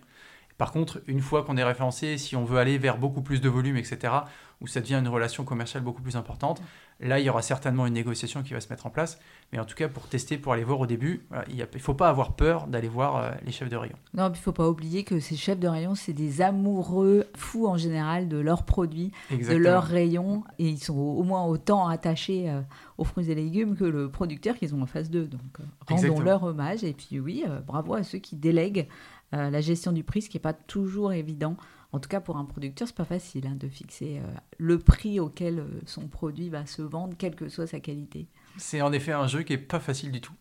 Par 0.58 0.72
contre, 0.72 1.02
une 1.08 1.22
fois 1.22 1.44
qu'on 1.44 1.58
est 1.58 1.64
référencé, 1.64 2.18
si 2.18 2.36
on 2.36 2.46
veut 2.46 2.58
aller 2.60 2.78
vers 2.78 2.98
beaucoup 2.98 3.22
plus 3.22 3.42
de 3.42 3.50
volume, 3.50 3.78
etc., 3.78 4.14
où 4.62 4.68
ça 4.68 4.80
devient 4.80 4.96
une 4.96 5.08
relation 5.10 5.44
commerciale 5.44 5.84
beaucoup 5.84 6.02
plus 6.02 6.16
importante, 6.16 6.62
là, 7.02 7.20
il 7.20 7.26
y 7.26 7.30
aura 7.30 7.42
certainement 7.42 7.86
une 7.86 7.94
négociation 7.94 8.44
qui 8.44 8.54
va 8.54 8.62
se 8.62 8.70
mettre 8.70 8.86
en 8.86 8.90
place. 8.90 9.20
Mais 9.52 9.60
en 9.60 9.66
tout 9.66 9.76
cas, 9.76 9.90
pour 9.90 10.08
tester, 10.08 10.38
pour 10.38 10.54
aller 10.54 10.64
voir 10.64 10.80
au 10.80 10.86
début, 10.86 11.26
il 11.50 11.58
ne 11.58 11.80
faut 11.80 11.94
pas 11.94 12.08
avoir 12.08 12.36
peur 12.36 12.68
d'aller 12.68 12.88
voir 12.88 13.18
euh, 13.18 13.32
les 13.46 13.52
chefs 13.52 13.70
de 13.70 13.76
rayon. 13.76 13.96
Non, 14.14 14.28
il 14.28 14.32
ne 14.32 14.36
faut 14.36 14.54
pas 14.54 14.70
oublier 14.70 15.04
que 15.04 15.20
ces 15.20 15.36
chefs 15.36 15.60
de 15.60 15.68
rayon, 15.68 15.96
c'est 15.96 16.14
des 16.14 16.42
amoureux 16.42 17.26
fous 17.36 17.68
en 17.68 17.78
général 17.78 18.30
de 18.30 18.38
leurs 18.38 18.64
produits, 18.64 19.12
de 19.32 19.56
leurs 19.56 19.84
rayons, 19.84 20.44
et 20.60 20.70
ils 20.70 20.82
sont 20.82 20.98
au 20.98 21.24
moins 21.24 21.46
autant 21.46 21.88
attachés 21.88 22.50
euh, 22.50 22.62
aux 22.98 23.04
fruits 23.04 23.30
et 23.30 23.36
légumes 23.36 23.76
que 23.76 23.84
le 23.84 24.10
producteur 24.10 24.56
qu'ils 24.56 24.74
ont 24.74 24.82
en 24.82 24.88
face 24.88 25.10
d'eux. 25.10 25.28
Donc, 25.28 25.42
euh, 25.60 25.64
rendons 25.88 26.22
leur 26.22 26.44
hommage. 26.44 26.84
Et 26.84 26.94
puis, 26.94 27.20
oui, 27.20 27.44
bravo 27.68 27.96
à 27.96 28.04
ceux 28.04 28.20
qui 28.20 28.36
délèguent 28.36 28.88
la 29.34 29.62
gestion 29.62 29.92
du 29.92 30.04
prix, 30.04 30.22
ce 30.22 30.30
qui 30.30 30.38
n'est 30.38 30.42
pas 30.42 30.54
toujours 30.54 31.12
évident 31.12 31.58
en 31.94 32.00
tout 32.00 32.10
cas, 32.10 32.20
pour 32.20 32.38
un 32.38 32.46
producteur, 32.46 32.88
c'est 32.88 32.98
pas 32.98 33.06
facile 33.06 33.46
hein, 33.46 33.56
de 33.56 33.70
fixer 33.70 34.18
euh, 34.18 34.28
le 34.58 34.80
prix 34.80 35.20
auquel 35.20 35.60
euh, 35.60 35.68
son 35.86 36.08
produit 36.08 36.50
va 36.50 36.66
se 36.66 36.82
vendre, 36.82 37.14
quelle 37.16 37.36
que 37.36 37.48
soit 37.50 37.68
sa 37.68 37.80
qualité. 37.80 38.26
C'est 38.58 38.82
en 38.82 38.92
effet 38.92 39.12
un 39.12 39.28
jeu 39.28 39.44
qui 39.44 39.54
est 39.54 39.60
pas 39.60 39.80
facile 39.80 40.12
du 40.12 40.20
tout. 40.20 40.34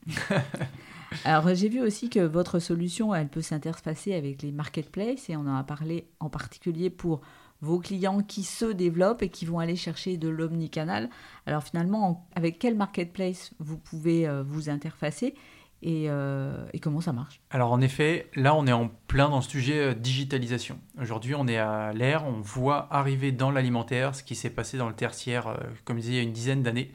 Alors, 1.26 1.54
j'ai 1.54 1.68
vu 1.68 1.82
aussi 1.82 2.08
que 2.08 2.20
votre 2.20 2.58
solution, 2.58 3.14
elle 3.14 3.28
peut 3.28 3.42
s'interfacer 3.42 4.14
avec 4.14 4.40
les 4.40 4.50
marketplaces 4.50 5.28
et 5.28 5.36
on 5.36 5.40
en 5.40 5.56
a 5.56 5.62
parlé 5.62 6.06
en 6.20 6.30
particulier 6.30 6.88
pour 6.88 7.20
vos 7.60 7.78
clients 7.78 8.22
qui 8.22 8.44
se 8.44 8.64
développent 8.64 9.22
et 9.22 9.28
qui 9.28 9.44
vont 9.44 9.58
aller 9.58 9.76
chercher 9.76 10.16
de 10.16 10.28
l'omnicanal. 10.28 11.10
Alors 11.44 11.62
finalement, 11.62 12.26
avec 12.34 12.58
quel 12.58 12.76
marketplace 12.76 13.52
vous 13.58 13.76
pouvez 13.76 14.26
euh, 14.26 14.42
vous 14.42 14.70
interfacer? 14.70 15.34
Euh, 15.84 16.64
et, 16.72 16.78
comment 16.78 17.00
ça 17.00 17.12
marche? 17.12 17.40
Alors 17.50 17.72
en 17.72 17.80
effet, 17.80 18.28
là 18.34 18.54
on 18.54 18.66
est 18.66 18.72
en 18.72 18.88
plein 19.08 19.28
dans 19.28 19.36
le 19.36 19.42
sujet 19.42 19.78
euh, 19.78 19.94
digitalisation. 19.94 20.78
Aujourd'hui 21.00 21.34
on 21.34 21.46
est 21.48 21.58
à 21.58 21.92
l'ère, 21.92 22.24
on 22.26 22.40
voit 22.40 22.86
arriver 22.90 23.32
dans 23.32 23.50
l'alimentaire 23.50 24.14
ce 24.14 24.22
qui 24.22 24.34
s'est 24.34 24.50
passé 24.50 24.78
dans 24.78 24.88
le 24.88 24.94
tertiaire, 24.94 25.48
euh, 25.48 25.56
comme 25.84 25.96
je 25.96 26.02
disais, 26.02 26.12
il 26.14 26.16
y 26.16 26.20
a 26.20 26.22
une 26.22 26.32
dizaine 26.32 26.62
d'années. 26.62 26.92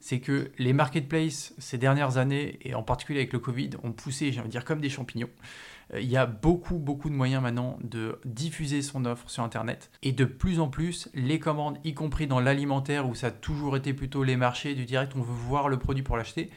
C'est 0.00 0.20
que 0.20 0.50
les 0.58 0.72
marketplaces 0.72 1.54
ces 1.58 1.78
dernières 1.78 2.18
années, 2.18 2.58
et 2.62 2.74
en 2.74 2.82
particulier 2.82 3.20
avec 3.20 3.32
le 3.32 3.38
Covid, 3.38 3.70
ont 3.82 3.92
poussé, 3.92 4.32
j'ai 4.32 4.40
envie 4.40 4.48
de 4.48 4.52
dire, 4.52 4.64
comme 4.64 4.80
des 4.80 4.90
champignons. 4.90 5.30
Il 5.98 6.10
y 6.10 6.16
a 6.16 6.26
beaucoup, 6.26 6.76
beaucoup 6.76 7.08
de 7.08 7.14
moyens 7.14 7.42
maintenant 7.42 7.78
de 7.82 8.18
diffuser 8.26 8.82
son 8.82 9.06
offre 9.06 9.30
sur 9.30 9.42
Internet. 9.42 9.90
Et 10.02 10.12
de 10.12 10.26
plus 10.26 10.60
en 10.60 10.68
plus, 10.68 11.08
les 11.14 11.38
commandes, 11.38 11.78
y 11.84 11.94
compris 11.94 12.26
dans 12.26 12.40
l'alimentaire, 12.40 13.08
où 13.08 13.14
ça 13.14 13.28
a 13.28 13.30
toujours 13.30 13.78
été 13.78 13.94
plutôt 13.94 14.24
les 14.24 14.36
marchés 14.36 14.74
du 14.74 14.84
direct, 14.84 15.12
on 15.16 15.22
veut 15.22 15.32
voir 15.32 15.70
le 15.70 15.78
produit 15.78 16.02
pour 16.02 16.18
l'acheter, 16.18 16.50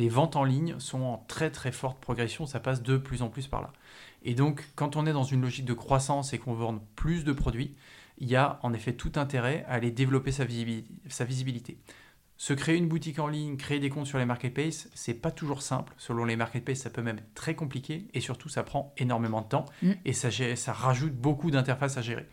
les 0.00 0.08
ventes 0.08 0.34
en 0.34 0.44
ligne 0.44 0.76
sont 0.78 1.02
en 1.02 1.24
très 1.28 1.50
très 1.50 1.72
forte 1.72 2.00
progression, 2.00 2.46
ça 2.46 2.58
passe 2.58 2.82
de 2.82 2.96
plus 2.96 3.20
en 3.20 3.28
plus 3.28 3.46
par 3.46 3.60
là. 3.60 3.72
Et 4.22 4.34
donc, 4.34 4.66
quand 4.74 4.96
on 4.96 5.06
est 5.06 5.12
dans 5.12 5.24
une 5.24 5.42
logique 5.42 5.66
de 5.66 5.74
croissance 5.74 6.32
et 6.32 6.38
qu'on 6.38 6.54
vendre 6.54 6.82
plus 6.96 7.22
de 7.22 7.32
produits, 7.32 7.76
il 8.18 8.28
y 8.28 8.34
a 8.34 8.58
en 8.62 8.72
effet 8.72 8.94
tout 8.94 9.12
intérêt 9.16 9.64
à 9.68 9.74
aller 9.74 9.90
développer 9.90 10.32
sa 10.32 10.44
visibilité. 10.44 11.78
Se 12.38 12.54
créer 12.54 12.76
une 12.76 12.88
boutique 12.88 13.18
en 13.18 13.28
ligne, 13.28 13.58
créer 13.58 13.78
des 13.78 13.90
comptes 13.90 14.06
sur 14.06 14.18
les 14.18 14.24
marketplaces, 14.24 14.88
c'est 14.94 15.12
pas 15.12 15.30
toujours 15.30 15.60
simple. 15.60 15.92
Selon 15.98 16.24
les 16.24 16.36
marketplaces, 16.36 16.78
ça 16.78 16.88
peut 16.88 17.02
même 17.02 17.18
être 17.18 17.34
très 17.34 17.54
compliqué 17.54 18.08
et 18.14 18.20
surtout, 18.20 18.48
ça 18.48 18.62
prend 18.62 18.94
énormément 18.96 19.42
de 19.42 19.48
temps 19.48 19.66
mm. 19.82 19.92
et 20.06 20.14
ça, 20.14 20.30
ça 20.30 20.72
rajoute 20.72 21.12
beaucoup 21.12 21.50
d'interfaces 21.50 21.98
à 21.98 22.02
gérer. 22.02 22.26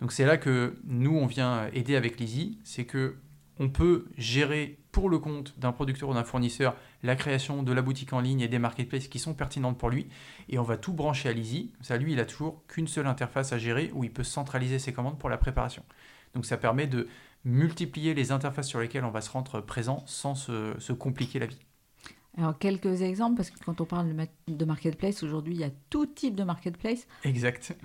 Donc, 0.00 0.12
c'est 0.12 0.24
là 0.24 0.38
que 0.38 0.78
nous, 0.84 1.14
on 1.14 1.26
vient 1.26 1.66
aider 1.74 1.96
avec 1.96 2.18
Lizzy, 2.18 2.58
c'est 2.64 2.86
que 2.86 3.16
on 3.60 3.68
peut 3.68 4.06
gérer 4.16 4.78
pour 4.90 5.10
le 5.10 5.18
compte 5.18 5.56
d'un 5.58 5.70
producteur 5.70 6.08
ou 6.08 6.14
d'un 6.14 6.24
fournisseur 6.24 6.74
la 7.02 7.14
création 7.14 7.62
de 7.62 7.72
la 7.72 7.82
boutique 7.82 8.12
en 8.12 8.20
ligne 8.20 8.40
et 8.40 8.48
des 8.48 8.58
marketplaces 8.58 9.06
qui 9.06 9.18
sont 9.18 9.34
pertinentes 9.34 9.78
pour 9.78 9.90
lui. 9.90 10.08
Et 10.48 10.58
on 10.58 10.62
va 10.62 10.78
tout 10.78 10.94
brancher 10.94 11.28
à 11.28 11.32
Lizzy. 11.32 11.70
Ça, 11.82 11.98
lui, 11.98 12.14
il 12.14 12.20
a 12.20 12.24
toujours 12.24 12.66
qu'une 12.66 12.88
seule 12.88 13.06
interface 13.06 13.52
à 13.52 13.58
gérer 13.58 13.90
où 13.94 14.02
il 14.02 14.10
peut 14.10 14.24
centraliser 14.24 14.78
ses 14.78 14.92
commandes 14.92 15.18
pour 15.18 15.28
la 15.28 15.36
préparation. 15.36 15.84
Donc 16.34 16.46
ça 16.46 16.56
permet 16.56 16.86
de 16.86 17.06
multiplier 17.44 18.14
les 18.14 18.32
interfaces 18.32 18.66
sur 18.66 18.80
lesquelles 18.80 19.04
on 19.04 19.10
va 19.10 19.20
se 19.20 19.30
rendre 19.30 19.60
présent 19.60 20.02
sans 20.06 20.34
se, 20.34 20.92
compliquer 20.92 21.38
la 21.38 21.46
vie. 21.46 21.60
Alors, 22.38 22.56
quelques 22.58 23.02
exemples, 23.02 23.36
parce 23.36 23.50
que 23.50 23.62
quand 23.64 23.80
on 23.80 23.84
parle 23.84 24.14
de 24.46 24.64
marketplace, 24.64 25.22
aujourd'hui, 25.22 25.54
il 25.54 25.60
y 25.60 25.64
a 25.64 25.70
tout 25.90 26.06
type 26.06 26.34
de 26.34 26.44
marketplace. 26.44 27.06
Exact. 27.24 27.76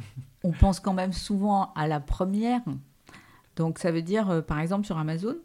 On 0.43 0.51
pense 0.51 0.79
quand 0.79 0.93
même 0.93 1.13
souvent 1.13 1.73
à 1.73 1.87
la 1.87 1.99
première. 1.99 2.61
Donc, 3.55 3.79
ça 3.79 3.91
veut 3.91 4.03
dire, 4.03 4.29
euh, 4.29 4.41
par 4.41 4.59
exemple, 4.59 4.85
sur 4.85 4.97
Amazon, 4.97 5.35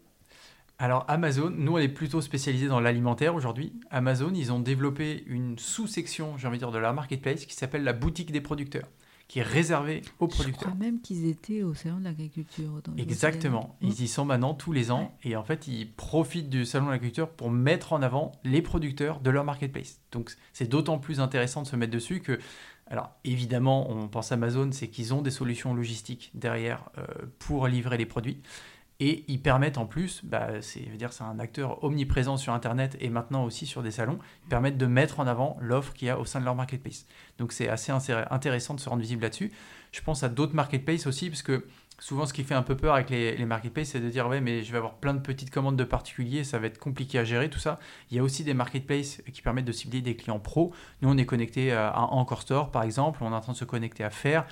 alors 0.81 1.05
Amazon, 1.07 1.51
nous 1.55 1.73
on 1.73 1.77
est 1.77 1.87
plutôt 1.87 2.21
spécialisé 2.21 2.67
dans 2.67 2.79
l'alimentaire 2.79 3.35
aujourd'hui. 3.35 3.71
Amazon, 3.91 4.31
ils 4.33 4.51
ont 4.51 4.59
développé 4.59 5.23
une 5.27 5.59
sous-section, 5.59 6.39
j'ai 6.39 6.47
envie 6.47 6.57
de 6.57 6.63
dire, 6.63 6.71
de 6.71 6.79
la 6.79 6.91
marketplace 6.91 7.45
qui 7.45 7.53
s'appelle 7.53 7.83
la 7.83 7.93
boutique 7.93 8.31
des 8.31 8.41
producteurs, 8.41 8.87
qui 9.27 9.37
est 9.37 9.43
réservée 9.43 10.01
aux 10.17 10.27
producteurs. 10.27 10.61
Je 10.61 10.65
crois 10.65 10.73
même 10.73 10.99
qu'ils 10.99 11.27
étaient 11.27 11.61
au 11.61 11.75
salon 11.75 11.99
de 11.99 12.05
l'agriculture. 12.05 12.81
Exactement, 12.97 13.77
ils 13.81 14.01
y 14.01 14.07
sont 14.07 14.25
maintenant 14.25 14.55
tous 14.55 14.71
les 14.71 14.89
ans 14.89 15.15
et 15.23 15.35
en 15.35 15.43
fait 15.43 15.67
ils 15.67 15.87
profitent 15.87 16.49
du 16.49 16.65
salon 16.65 16.87
de 16.87 16.91
l'agriculture 16.91 17.29
pour 17.29 17.51
mettre 17.51 17.93
en 17.93 18.01
avant 18.01 18.31
les 18.43 18.63
producteurs 18.63 19.19
de 19.19 19.29
leur 19.29 19.43
marketplace. 19.43 19.99
Donc 20.11 20.31
c'est 20.51 20.67
d'autant 20.67 20.97
plus 20.97 21.19
intéressant 21.19 21.61
de 21.61 21.67
se 21.67 21.75
mettre 21.75 21.93
dessus 21.93 22.21
que 22.21 22.39
alors 22.87 23.11
évidemment, 23.23 23.89
on 23.89 24.09
pense 24.09 24.33
à 24.33 24.35
Amazon, 24.35 24.69
c'est 24.73 24.89
qu'ils 24.89 25.13
ont 25.13 25.21
des 25.21 25.31
solutions 25.31 25.73
logistiques 25.73 26.31
derrière 26.33 26.89
euh, 26.97 27.05
pour 27.39 27.67
livrer 27.67 27.97
les 27.97 28.05
produits. 28.05 28.41
Et 29.03 29.25
ils 29.27 29.41
permettent 29.41 29.79
en 29.79 29.87
plus, 29.87 30.21
bah, 30.23 30.61
c'est 30.61 30.81
dire 30.95 31.11
c'est 31.11 31.23
un 31.23 31.39
acteur 31.39 31.83
omniprésent 31.83 32.37
sur 32.37 32.53
Internet 32.53 32.95
et 32.99 33.09
maintenant 33.09 33.43
aussi 33.43 33.65
sur 33.65 33.81
des 33.81 33.89
salons, 33.89 34.19
ils 34.45 34.49
permettent 34.49 34.77
de 34.77 34.85
mettre 34.85 35.19
en 35.19 35.25
avant 35.25 35.57
l'offre 35.59 35.91
qu'il 35.93 36.07
y 36.07 36.11
a 36.11 36.19
au 36.19 36.25
sein 36.25 36.39
de 36.39 36.45
leur 36.45 36.53
marketplace. 36.53 37.07
Donc 37.39 37.51
c'est 37.51 37.67
assez 37.67 37.91
intéressant 37.91 38.75
de 38.75 38.79
se 38.79 38.87
rendre 38.87 39.01
visible 39.01 39.23
là-dessus. 39.23 39.51
Je 39.91 40.01
pense 40.01 40.21
à 40.21 40.29
d'autres 40.29 40.53
marketplaces 40.53 41.07
aussi, 41.07 41.31
parce 41.31 41.41
que 41.41 41.65
souvent 41.97 42.27
ce 42.27 42.33
qui 42.33 42.43
fait 42.43 42.53
un 42.53 42.61
peu 42.61 42.77
peur 42.77 42.93
avec 42.93 43.09
les, 43.09 43.43
marketplaces, 43.43 43.89
c'est 43.89 43.99
de 43.99 44.07
dire 44.07 44.27
ouais 44.27 44.39
mais 44.39 44.61
je 44.61 44.71
vais 44.71 44.77
avoir 44.77 44.93
plein 44.93 45.15
de 45.15 45.19
petites 45.19 45.49
commandes 45.49 45.77
de 45.77 45.83
particuliers, 45.83 46.43
ça 46.43 46.59
va 46.59 46.67
être 46.67 46.77
compliqué 46.77 47.17
à 47.17 47.23
gérer 47.23 47.49
tout 47.49 47.59
ça. 47.59 47.79
Il 48.11 48.17
y 48.17 48.19
a 48.19 48.23
aussi 48.23 48.43
des 48.43 48.53
marketplaces 48.53 49.23
qui 49.33 49.41
permettent 49.41 49.65
de 49.65 49.71
cibler 49.71 50.01
des 50.01 50.15
clients 50.15 50.39
pro. 50.39 50.75
Nous 51.01 51.09
on 51.09 51.17
est 51.17 51.25
connecté 51.25 51.73
à 51.73 51.99
Encore 51.99 52.43
Store 52.43 52.69
par 52.69 52.83
exemple, 52.83 53.23
on 53.23 53.31
est 53.31 53.35
en 53.35 53.41
train 53.41 53.53
de 53.53 53.57
se 53.57 53.65
connecter 53.65 54.03
à 54.03 54.11
Faire 54.11 54.45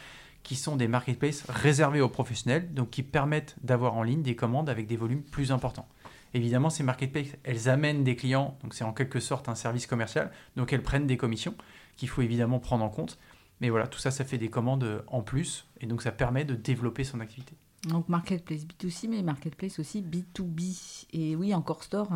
qui 0.49 0.55
sont 0.55 0.75
des 0.75 0.87
marketplaces 0.87 1.43
réservés 1.47 2.01
aux 2.01 2.09
professionnels, 2.09 2.73
donc 2.73 2.89
qui 2.89 3.03
permettent 3.03 3.55
d'avoir 3.61 3.93
en 3.93 4.01
ligne 4.01 4.23
des 4.23 4.35
commandes 4.35 4.67
avec 4.67 4.87
des 4.87 4.97
volumes 4.97 5.21
plus 5.21 5.51
importants. 5.51 5.87
Évidemment, 6.33 6.71
ces 6.71 6.81
marketplaces, 6.81 7.35
elles 7.43 7.69
amènent 7.69 8.03
des 8.03 8.15
clients, 8.15 8.57
donc 8.63 8.73
c'est 8.73 8.83
en 8.83 8.91
quelque 8.91 9.19
sorte 9.19 9.47
un 9.47 9.53
service 9.53 9.85
commercial, 9.85 10.31
donc 10.55 10.73
elles 10.73 10.81
prennent 10.81 11.05
des 11.05 11.17
commissions 11.17 11.53
qu'il 11.97 12.09
faut 12.09 12.23
évidemment 12.23 12.57
prendre 12.57 12.83
en 12.83 12.89
compte. 12.89 13.19
Mais 13.61 13.69
voilà, 13.69 13.85
tout 13.85 13.99
ça, 13.99 14.09
ça 14.09 14.25
fait 14.25 14.39
des 14.39 14.49
commandes 14.49 15.03
en 15.05 15.21
plus, 15.21 15.67
et 15.81 15.85
donc 15.85 16.01
ça 16.01 16.11
permet 16.11 16.45
de 16.45 16.55
développer 16.55 17.03
son 17.03 17.19
activité. 17.19 17.53
Donc 17.87 18.09
marketplace 18.09 18.61
B2C, 18.65 19.07
mais 19.07 19.21
marketplace 19.21 19.77
aussi 19.77 20.01
B2B. 20.01 21.05
Et 21.13 21.35
oui, 21.35 21.53
encore 21.53 21.83
store, 21.83 22.09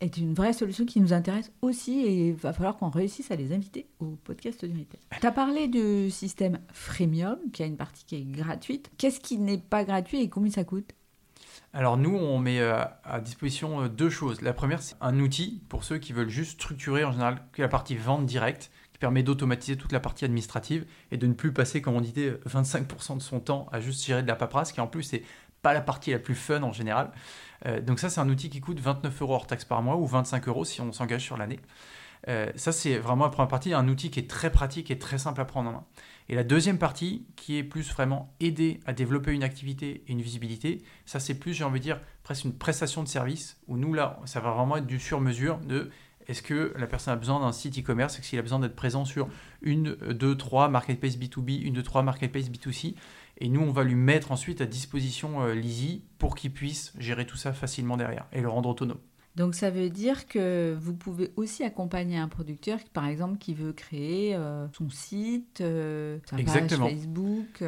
est 0.00 0.16
une 0.18 0.34
vraie 0.34 0.52
solution 0.52 0.84
qui 0.84 1.00
nous 1.00 1.12
intéresse 1.12 1.50
aussi 1.62 2.00
et 2.00 2.28
il 2.28 2.34
va 2.34 2.52
falloir 2.52 2.76
qu'on 2.76 2.90
réussisse 2.90 3.30
à 3.30 3.36
les 3.36 3.52
inviter 3.52 3.86
au 3.98 4.16
podcast 4.24 4.64
du 4.64 4.78
Retail. 4.78 5.00
Tu 5.20 5.26
as 5.26 5.32
parlé 5.32 5.68
du 5.68 6.10
système 6.10 6.58
freemium, 6.72 7.38
qui 7.52 7.62
a 7.62 7.66
une 7.66 7.76
partie 7.76 8.04
qui 8.04 8.16
est 8.16 8.24
gratuite. 8.24 8.90
Qu'est-ce 8.98 9.20
qui 9.20 9.38
n'est 9.38 9.58
pas 9.58 9.84
gratuit 9.84 10.20
et 10.20 10.28
combien 10.28 10.52
ça 10.52 10.64
coûte? 10.64 10.92
Alors 11.72 11.96
nous, 11.96 12.14
on 12.14 12.38
met 12.38 12.60
euh, 12.60 12.82
à 13.04 13.20
disposition 13.20 13.82
euh, 13.82 13.88
deux 13.88 14.10
choses. 14.10 14.40
La 14.40 14.52
première, 14.52 14.82
c'est 14.82 14.96
un 15.00 15.18
outil 15.20 15.62
pour 15.68 15.84
ceux 15.84 15.98
qui 15.98 16.12
veulent 16.12 16.30
juste 16.30 16.52
structurer 16.52 17.04
en 17.04 17.12
général 17.12 17.42
la 17.58 17.68
partie 17.68 17.96
vente 17.96 18.24
directe, 18.26 18.70
qui 18.92 18.98
permet 18.98 19.22
d'automatiser 19.22 19.76
toute 19.76 19.92
la 19.92 20.00
partie 20.00 20.24
administrative 20.24 20.86
et 21.10 21.18
de 21.18 21.26
ne 21.26 21.34
plus 21.34 21.52
passer, 21.52 21.82
comme 21.82 21.94
on 21.94 22.00
disait, 22.00 22.38
25% 22.48 23.18
de 23.18 23.22
son 23.22 23.40
temps 23.40 23.66
à 23.72 23.80
juste 23.80 24.06
gérer 24.06 24.22
de 24.22 24.26
la 24.26 24.36
paperasse, 24.36 24.72
qui 24.72 24.80
en 24.80 24.86
plus 24.86 25.12
n'est 25.12 25.22
la 25.72 25.80
partie 25.80 26.10
la 26.10 26.18
plus 26.18 26.34
fun 26.34 26.62
en 26.62 26.72
général. 26.72 27.10
Euh, 27.66 27.80
donc 27.80 27.98
ça, 27.98 28.10
c'est 28.10 28.20
un 28.20 28.28
outil 28.28 28.50
qui 28.50 28.60
coûte 28.60 28.80
29 28.80 29.22
euros 29.22 29.34
hors 29.34 29.46
taxe 29.46 29.64
par 29.64 29.82
mois 29.82 29.96
ou 29.96 30.06
25 30.06 30.46
euros 30.48 30.64
si 30.64 30.80
on 30.80 30.92
s'engage 30.92 31.22
sur 31.22 31.36
l'année. 31.36 31.60
Euh, 32.28 32.50
ça, 32.56 32.72
c'est 32.72 32.98
vraiment 32.98 33.24
la 33.24 33.30
première 33.30 33.48
partie, 33.48 33.72
un 33.72 33.88
outil 33.88 34.10
qui 34.10 34.18
est 34.18 34.28
très 34.28 34.50
pratique 34.50 34.90
et 34.90 34.98
très 34.98 35.18
simple 35.18 35.40
à 35.40 35.44
prendre 35.44 35.70
en 35.70 35.72
main. 35.72 35.84
Et 36.28 36.34
la 36.34 36.42
deuxième 36.42 36.78
partie, 36.78 37.24
qui 37.36 37.56
est 37.56 37.62
plus 37.62 37.88
vraiment 37.90 38.34
aider 38.40 38.80
à 38.84 38.92
développer 38.92 39.32
une 39.32 39.44
activité 39.44 40.02
et 40.06 40.12
une 40.12 40.22
visibilité, 40.22 40.82
ça 41.04 41.20
c'est 41.20 41.38
plus, 41.38 41.54
j'ai 41.54 41.62
envie 41.62 41.78
de 41.78 41.84
dire, 41.84 42.00
presque 42.24 42.44
une 42.44 42.56
prestation 42.56 43.02
de 43.04 43.08
service, 43.08 43.58
où 43.68 43.76
nous, 43.76 43.94
là, 43.94 44.18
ça 44.24 44.40
va 44.40 44.50
vraiment 44.50 44.76
être 44.76 44.86
du 44.86 44.98
sur-mesure 44.98 45.58
de 45.58 45.90
est-ce 46.26 46.42
que 46.42 46.74
la 46.76 46.88
personne 46.88 47.14
a 47.14 47.16
besoin 47.16 47.38
d'un 47.38 47.52
site 47.52 47.78
e-commerce, 47.78 48.18
est-ce 48.18 48.28
qu'il 48.28 48.38
a 48.40 48.42
besoin 48.42 48.58
d'être 48.58 48.74
présent 48.74 49.04
sur 49.04 49.28
une, 49.62 49.94
deux, 49.94 50.36
trois 50.36 50.68
marketplace 50.68 51.16
B2B, 51.16 51.62
une, 51.62 51.74
deux, 51.74 51.84
trois 51.84 52.02
marketplace 52.02 52.50
B2C, 52.50 52.96
et 53.38 53.48
nous, 53.48 53.60
on 53.60 53.70
va 53.70 53.84
lui 53.84 53.94
mettre 53.94 54.32
ensuite 54.32 54.60
à 54.60 54.66
disposition 54.66 55.42
euh, 55.42 55.54
Lizzy 55.54 56.04
pour 56.18 56.34
qu'il 56.34 56.52
puisse 56.52 56.92
gérer 56.98 57.26
tout 57.26 57.36
ça 57.36 57.52
facilement 57.52 57.96
derrière 57.96 58.26
et 58.32 58.40
le 58.40 58.48
rendre 58.48 58.68
autonome. 58.68 58.98
Donc 59.34 59.54
ça 59.54 59.68
veut 59.68 59.90
dire 59.90 60.26
que 60.26 60.74
vous 60.80 60.94
pouvez 60.94 61.30
aussi 61.36 61.62
accompagner 61.62 62.16
un 62.16 62.28
producteur, 62.28 62.78
par 62.94 63.06
exemple, 63.06 63.36
qui 63.36 63.52
veut 63.52 63.74
créer 63.74 64.34
euh, 64.34 64.66
son 64.72 64.88
site, 64.88 65.60
euh, 65.60 66.18
sa 66.24 66.36
page 66.36 66.70
Facebook, 66.70 67.62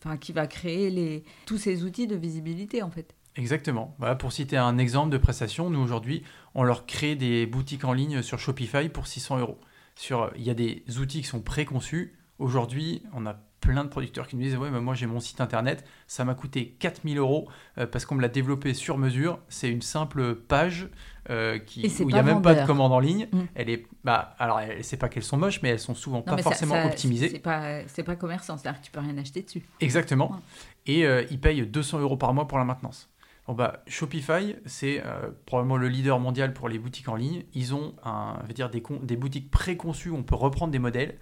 enfin 0.00 0.16
qui 0.16 0.32
va 0.32 0.48
créer 0.48 0.90
les, 0.90 1.22
tous 1.46 1.56
ces 1.56 1.84
outils 1.84 2.08
de 2.08 2.16
visibilité 2.16 2.82
en 2.82 2.90
fait. 2.90 3.14
Exactement. 3.36 3.94
Voilà, 4.00 4.16
pour 4.16 4.32
citer 4.32 4.56
un 4.56 4.76
exemple 4.78 5.12
de 5.12 5.18
prestation, 5.18 5.70
nous 5.70 5.78
aujourd'hui, 5.78 6.24
on 6.56 6.64
leur 6.64 6.84
crée 6.84 7.14
des 7.14 7.46
boutiques 7.46 7.84
en 7.84 7.92
ligne 7.92 8.20
sur 8.20 8.40
Shopify 8.40 8.88
pour 8.88 9.06
600 9.06 9.38
euros. 9.38 9.60
Sur, 9.94 10.32
il 10.34 10.42
y 10.42 10.50
a 10.50 10.54
des 10.54 10.82
outils 10.98 11.20
qui 11.20 11.28
sont 11.28 11.42
préconçus 11.42 12.18
Aujourd'hui, 12.38 13.02
on 13.12 13.26
a 13.26 13.36
plein 13.60 13.84
de 13.84 13.88
producteurs 13.88 14.26
qui 14.26 14.36
nous 14.36 14.42
disent 14.42 14.56
Ouais, 14.56 14.70
mais 14.70 14.80
moi 14.80 14.94
j'ai 14.94 15.06
mon 15.06 15.20
site 15.20 15.40
internet, 15.40 15.84
ça 16.06 16.24
m'a 16.24 16.34
coûté 16.34 16.76
4000 16.78 17.18
euros 17.18 17.48
euh, 17.78 17.86
parce 17.86 18.04
qu'on 18.04 18.14
me 18.14 18.22
l'a 18.22 18.28
développé 18.28 18.74
sur 18.74 18.98
mesure. 18.98 19.40
C'est 19.48 19.70
une 19.70 19.82
simple 19.82 20.34
page 20.34 20.88
euh, 21.30 21.58
qui, 21.58 21.86
où 22.02 22.08
il 22.08 22.12
n'y 22.12 22.18
a 22.18 22.22
même 22.22 22.42
pas 22.42 22.54
de 22.54 22.66
commande 22.66 22.92
en 22.92 23.00
ligne. 23.00 23.28
Mm. 23.32 23.40
Elle 23.54 23.70
est, 23.70 23.86
bah, 24.04 24.34
alors, 24.38 24.60
c'est 24.82 24.96
pas 24.96 25.08
qu'elles 25.08 25.24
sont 25.24 25.36
moches, 25.36 25.60
mais 25.62 25.70
elles 25.70 25.80
sont 25.80 25.94
souvent 25.94 26.22
pas 26.22 26.38
forcément 26.38 26.84
optimisées. 26.84 27.28
C'est 27.28 27.38
pas, 27.38 27.86
c'est 27.86 28.02
pas 28.02 28.16
commerçant, 28.16 28.56
c'est-à-dire 28.56 28.80
que 28.80 28.86
tu 28.86 28.92
peux 28.92 29.00
rien 29.00 29.16
acheter 29.18 29.42
dessus. 29.42 29.62
Exactement. 29.80 30.40
Et 30.86 31.04
euh, 31.04 31.24
ils 31.30 31.40
payent 31.40 31.66
200 31.66 32.00
euros 32.00 32.16
par 32.16 32.32
mois 32.34 32.48
pour 32.48 32.58
la 32.58 32.64
maintenance. 32.64 33.10
Bon 33.46 33.54
bah, 33.54 33.82
Shopify, 33.86 34.56
c'est 34.66 35.02
probablement 35.46 35.78
le 35.78 35.88
leader 35.88 36.20
mondial 36.20 36.52
pour 36.52 36.68
les 36.68 36.78
boutiques 36.78 37.08
en 37.08 37.16
ligne. 37.16 37.44
Ils 37.54 37.74
ont 37.74 37.94
un, 38.04 38.38
veut 38.46 38.52
dire 38.52 38.68
des, 38.68 38.82
des 39.02 39.16
boutiques 39.16 39.50
préconçues, 39.50 40.10
on 40.10 40.22
peut 40.22 40.34
reprendre 40.34 40.70
des 40.70 40.78
modèles 40.78 41.16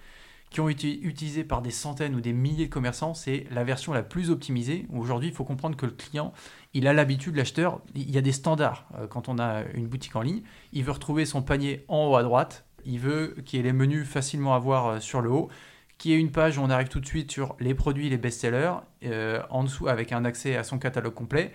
qui 0.57 0.63
ont 0.63 0.71
été 0.71 0.99
utilisés 1.03 1.45
par 1.45 1.61
des 1.61 1.71
centaines 1.71 2.15
ou 2.15 2.23
des 2.23 2.33
milliers 2.33 2.65
de 2.65 2.73
commerçants, 2.73 3.13
c'est 3.13 3.45
la 3.51 3.63
version 3.63 3.93
la 3.93 4.03
plus 4.03 4.31
optimisée. 4.31 4.87
Aujourd'hui, 4.91 5.29
il 5.29 5.35
faut 5.35 5.45
comprendre 5.45 5.77
que 5.77 5.85
le 5.85 5.93
client, 5.93 6.33
il 6.73 6.89
a 6.89 6.95
l'habitude, 6.95 7.37
l'acheteur, 7.37 7.83
il 7.95 8.11
y 8.11 8.17
a 8.17 8.23
des 8.23 8.33
standards. 8.33 8.89
Euh, 8.97 9.07
quand 9.07 9.29
on 9.29 9.39
a 9.39 9.65
une 9.75 9.87
boutique 9.87 10.17
en 10.17 10.23
ligne, 10.23 10.41
il 10.73 10.83
veut 10.83 10.93
retrouver 10.93 11.27
son 11.27 11.43
panier 11.43 11.85
en 11.89 12.07
haut 12.07 12.17
à 12.17 12.23
droite, 12.23 12.65
il 12.87 12.99
veut 12.99 13.37
qu'il 13.45 13.59
y 13.59 13.61
ait 13.61 13.65
les 13.65 13.75
menus 13.75 14.09
facilement 14.09 14.55
à 14.55 14.59
voir 14.59 14.87
euh, 14.87 14.99
sur 14.99 15.21
le 15.21 15.29
haut, 15.29 15.51
qu'il 15.99 16.13
y 16.13 16.15
ait 16.15 16.19
une 16.19 16.33
page 16.33 16.57
où 16.57 16.63
on 16.63 16.71
arrive 16.71 16.89
tout 16.89 17.01
de 17.01 17.07
suite 17.07 17.31
sur 17.31 17.55
les 17.61 17.75
produits, 17.75 18.09
les 18.09 18.17
best-sellers, 18.17 18.77
euh, 19.05 19.43
en 19.51 19.63
dessous 19.63 19.89
avec 19.89 20.11
un 20.11 20.25
accès 20.25 20.57
à 20.57 20.65
son 20.65 20.79
catalogue 20.79 21.13
complet. 21.13 21.53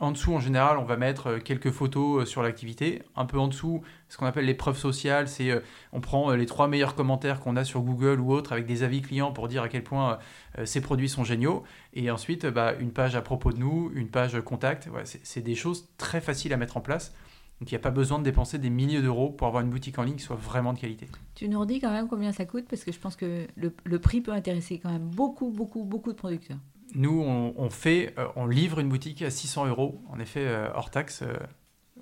En 0.00 0.12
dessous, 0.12 0.32
en 0.32 0.38
général, 0.38 0.78
on 0.78 0.84
va 0.84 0.96
mettre 0.96 1.26
euh, 1.26 1.38
quelques 1.40 1.72
photos 1.72 2.22
euh, 2.22 2.24
sur 2.24 2.42
l'activité. 2.42 3.02
Un 3.16 3.24
peu 3.24 3.38
en 3.38 3.48
dessous, 3.48 3.82
ce 4.08 4.16
qu'on 4.16 4.26
appelle 4.26 4.44
les 4.44 4.54
preuves 4.54 4.78
sociales, 4.78 5.28
c'est 5.28 5.50
euh, 5.50 5.60
on 5.92 6.00
prend 6.00 6.30
les 6.30 6.46
trois 6.46 6.68
meilleurs 6.68 6.94
commentaires 6.94 7.40
qu'on 7.40 7.56
a 7.56 7.64
sur 7.64 7.80
Google 7.80 8.20
ou 8.20 8.32
autre 8.32 8.52
avec 8.52 8.64
des 8.66 8.84
avis 8.84 9.02
clients 9.02 9.32
pour 9.32 9.48
dire 9.48 9.62
à 9.62 9.68
quel 9.68 9.82
point 9.82 10.18
ces 10.64 10.80
produits 10.80 11.08
sont 11.08 11.24
géniaux. 11.24 11.64
Et 11.94 12.10
ensuite, 12.10 12.46
bah, 12.46 12.74
une 12.78 12.92
page 12.92 13.16
à 13.16 13.22
propos 13.22 13.52
de 13.52 13.58
nous, 13.58 13.90
une 13.94 14.08
page 14.08 14.40
contact. 14.40 14.88
c'est 15.04 15.40
des 15.40 15.54
choses 15.54 15.88
très 15.98 16.20
faciles 16.20 16.52
à 16.52 16.56
mettre 16.56 16.76
en 16.76 16.80
place. 16.80 17.14
Donc 17.60 17.70
il 17.70 17.74
n'y 17.74 17.78
a 17.78 17.80
pas 17.82 17.90
besoin 17.90 18.18
de 18.18 18.24
dépenser 18.24 18.58
des 18.58 18.70
milliers 18.70 19.02
d'euros 19.02 19.30
pour 19.30 19.48
avoir 19.48 19.62
une 19.64 19.70
boutique 19.70 19.98
en 19.98 20.04
ligne 20.04 20.16
qui 20.16 20.22
soit 20.22 20.36
vraiment 20.36 20.72
de 20.72 20.78
qualité. 20.78 21.08
Tu 21.34 21.48
nous 21.48 21.58
redis 21.58 21.80
quand 21.80 21.90
même 21.90 22.06
combien 22.06 22.32
ça 22.32 22.44
coûte? 22.44 22.66
Parce 22.68 22.84
que 22.84 22.92
je 22.92 22.98
pense 22.98 23.16
que 23.16 23.46
le 23.56 23.98
prix 23.98 24.20
peut 24.20 24.32
intéresser 24.32 24.78
quand 24.78 24.92
même 24.92 25.08
beaucoup, 25.08 25.50
beaucoup, 25.50 25.84
beaucoup 25.84 26.12
de 26.12 26.18
producteurs 26.18 26.58
nous, 26.94 27.22
on, 27.56 27.70
fait, 27.70 28.14
euh, 28.18 28.26
on 28.36 28.46
livre 28.46 28.78
une 28.78 28.88
boutique 28.88 29.22
à 29.22 29.30
600 29.30 29.66
euros, 29.66 30.00
en 30.10 30.18
effet, 30.18 30.46
euh, 30.46 30.68
hors 30.74 30.90
taxe, 30.90 31.22
euh, 31.22 31.34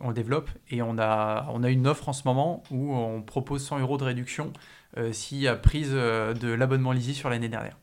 on 0.01 0.09
le 0.09 0.15
développe, 0.15 0.51
et 0.71 0.81
on 0.83 0.99
a, 0.99 1.49
on 1.51 1.63
a 1.63 1.71
une 1.71 1.87
offre 1.87 2.09
en 2.09 2.13
ce 2.13 2.23
moment 2.25 2.63
où 2.71 2.95
on 2.95 3.23
propose 3.23 3.65
100 3.65 3.81
euros 3.81 3.99
de 3.99 4.05
réduction 4.05 4.53
s'il 5.13 5.39
y 5.39 5.47
a 5.47 5.55
prise 5.57 5.91
de 5.91 6.49
l'abonnement 6.49 6.93
Lizzy 6.93 7.15
sur 7.15 7.29
l'année 7.29 7.51
dernière. 7.51 7.77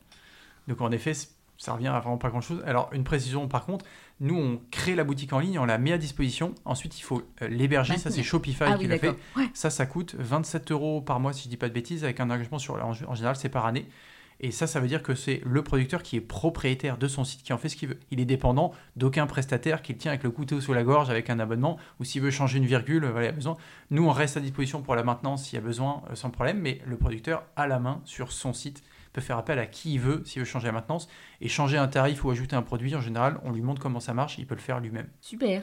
Donc 0.66 0.80
en 0.80 0.90
effet, 0.90 1.12
ça 1.58 1.72
revient 1.72 1.86
à 1.86 2.00
vraiment 2.00 2.18
pas 2.18 2.28
grand-chose. 2.28 2.60
Alors 2.66 2.88
une 2.92 3.04
précision 3.04 3.46
par 3.46 3.64
contre, 3.64 3.84
nous 4.18 4.36
on 4.36 4.60
crée 4.72 4.96
la 4.96 5.04
boutique 5.04 5.32
en 5.32 5.38
ligne, 5.38 5.60
on 5.60 5.64
la 5.64 5.78
met 5.78 5.92
à 5.92 5.98
disposition, 5.98 6.56
ensuite 6.64 6.98
il 6.98 7.02
faut 7.02 7.22
l'héberger, 7.40 7.98
ça 7.98 8.10
c'est 8.10 8.24
Shopify 8.24 8.64
ah 8.66 8.78
qui 8.78 8.88
l'a 8.88 8.98
fait. 8.98 9.14
Ça, 9.52 9.70
ça 9.70 9.86
coûte 9.86 10.16
27 10.18 10.72
euros 10.72 11.00
par 11.02 11.20
mois 11.20 11.32
si 11.32 11.44
je 11.44 11.48
dis 11.50 11.56
pas 11.56 11.68
de 11.68 11.74
bêtises, 11.74 12.02
avec 12.02 12.18
un 12.18 12.30
engagement 12.30 12.58
sur, 12.58 12.74
en 12.84 13.14
général 13.14 13.36
c'est 13.36 13.48
par 13.48 13.64
année. 13.64 13.86
Et 14.44 14.50
ça, 14.50 14.66
ça 14.66 14.78
veut 14.78 14.88
dire 14.88 15.02
que 15.02 15.14
c'est 15.14 15.40
le 15.46 15.62
producteur 15.62 16.02
qui 16.02 16.16
est 16.16 16.20
propriétaire 16.20 16.98
de 16.98 17.08
son 17.08 17.24
site, 17.24 17.42
qui 17.42 17.54
en 17.54 17.56
fait 17.56 17.70
ce 17.70 17.76
qu'il 17.76 17.88
veut. 17.88 17.98
Il 18.10 18.20
est 18.20 18.26
dépendant 18.26 18.72
d'aucun 18.94 19.26
prestataire 19.26 19.80
qui 19.80 19.94
le 19.94 19.98
tient 19.98 20.10
avec 20.10 20.22
le 20.22 20.30
couteau 20.30 20.60
sous 20.60 20.74
la 20.74 20.82
gorge 20.82 21.08
avec 21.08 21.30
un 21.30 21.40
abonnement, 21.40 21.78
ou 21.98 22.04
s'il 22.04 22.20
veut 22.20 22.30
changer 22.30 22.58
une 22.58 22.66
virgule, 22.66 23.06
voilà, 23.06 23.28
il 23.28 23.30
a 23.30 23.32
besoin. 23.32 23.56
Nous, 23.88 24.06
on 24.06 24.10
reste 24.10 24.36
à 24.36 24.40
disposition 24.40 24.82
pour 24.82 24.96
la 24.96 25.02
maintenance 25.02 25.44
s'il 25.44 25.54
y 25.54 25.62
a 25.62 25.64
besoin, 25.64 26.02
euh, 26.10 26.14
sans 26.14 26.28
problème, 26.28 26.58
mais 26.58 26.82
le 26.84 26.98
producteur 26.98 27.44
a 27.56 27.66
la 27.66 27.78
main 27.78 28.02
sur 28.04 28.32
son 28.32 28.52
site, 28.52 28.82
peut 29.14 29.22
faire 29.22 29.38
appel 29.38 29.58
à 29.58 29.64
qui 29.64 29.94
il 29.94 30.00
veut 30.00 30.22
s'il 30.26 30.40
veut 30.40 30.46
changer 30.46 30.66
la 30.66 30.72
maintenance. 30.72 31.08
Et 31.40 31.48
changer 31.48 31.78
un 31.78 31.88
tarif 31.88 32.22
ou 32.22 32.30
ajouter 32.30 32.54
un 32.54 32.60
produit, 32.60 32.94
en 32.94 33.00
général, 33.00 33.40
on 33.44 33.50
lui 33.50 33.62
montre 33.62 33.80
comment 33.80 34.00
ça 34.00 34.12
marche, 34.12 34.36
il 34.36 34.46
peut 34.46 34.56
le 34.56 34.60
faire 34.60 34.78
lui-même. 34.78 35.08
Super. 35.22 35.62